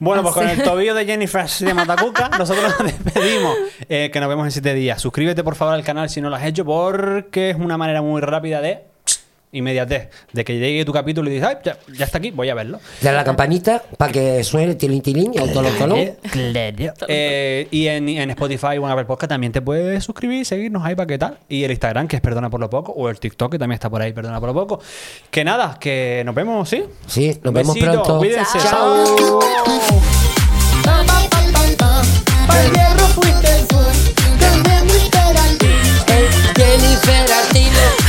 Bueno, 0.00 0.22
pues 0.22 0.34
con 0.34 0.48
el 0.48 0.62
tobillo 0.62 0.94
de 0.94 1.04
Jennifer 1.04 1.48
de 1.48 1.74
Matacuca, 1.74 2.28
nosotros 2.38 2.74
nos 2.78 2.92
despedimos. 2.92 3.56
Eh, 3.88 4.10
que 4.12 4.20
nos 4.20 4.28
vemos 4.28 4.46
en 4.46 4.52
siete 4.52 4.74
días. 4.74 5.00
Suscríbete 5.02 5.42
por 5.42 5.56
favor 5.56 5.74
al 5.74 5.82
canal 5.82 6.08
si 6.08 6.20
no 6.20 6.30
lo 6.30 6.36
has 6.36 6.44
hecho, 6.44 6.64
porque 6.64 7.50
es 7.50 7.56
una 7.56 7.76
manera 7.76 8.00
muy 8.00 8.20
rápida 8.20 8.60
de 8.60 8.84
inmediatez 9.52 10.10
de 10.32 10.44
que 10.44 10.58
llegue 10.58 10.84
tu 10.84 10.92
capítulo 10.92 11.30
y 11.30 11.34
dices, 11.34 11.48
Ay, 11.48 11.56
ya, 11.94 12.04
está 12.04 12.18
aquí, 12.18 12.30
voy 12.30 12.48
a 12.48 12.54
verlo. 12.54 12.80
Dale 13.00 13.16
a 13.16 13.20
la 13.20 13.24
campanita 13.24 13.82
para 13.96 14.12
que 14.12 14.44
suene 14.44 14.74
tilín 14.74 15.02
tilín 15.02 15.32
o 15.40 15.46
tolón 15.48 15.76
tolón. 15.78 15.98
Eh, 17.08 17.68
y 17.70 17.86
en, 17.86 18.30
Spotify 18.30 18.78
o 18.78 18.86
en 18.86 18.90
Apple 18.90 19.04
Podcast 19.04 19.30
también 19.30 19.52
te 19.52 19.62
puedes 19.62 20.04
suscribir, 20.04 20.44
seguirnos 20.44 20.84
ahí 20.84 20.94
para 20.94 21.06
qué 21.06 21.18
tal. 21.18 21.38
Y 21.48 21.64
el 21.64 21.70
Instagram, 21.70 22.08
que 22.08 22.16
es 22.16 22.22
Perdona 22.22 22.50
por 22.50 22.60
lo 22.60 22.70
poco, 22.70 22.92
o 22.92 23.08
el 23.08 23.18
TikTok, 23.18 23.52
que 23.52 23.58
también 23.58 23.74
está 23.74 23.90
por 23.90 24.02
ahí, 24.02 24.12
Perdona 24.12 24.40
por 24.40 24.48
lo 24.48 24.54
poco. 24.54 24.80
Que 25.30 25.44
nada, 25.44 25.78
que 25.80 26.22
nos 26.24 26.34
vemos, 26.34 26.68
¿sí? 26.68 26.84
Sí, 27.06 27.38
nos 27.42 27.54
vemos 27.54 27.76
pronto. 27.78 28.18
Cuídense. 28.18 28.58
Chao. 28.58 29.04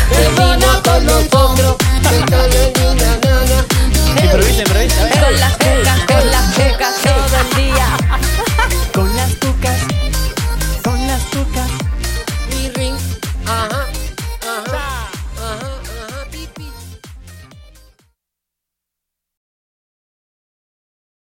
Termina 0.10 0.82
con 0.84 1.06
los 1.06 1.34
hombros, 1.34 1.76
las 2.02 2.14
las. 6.58 6.89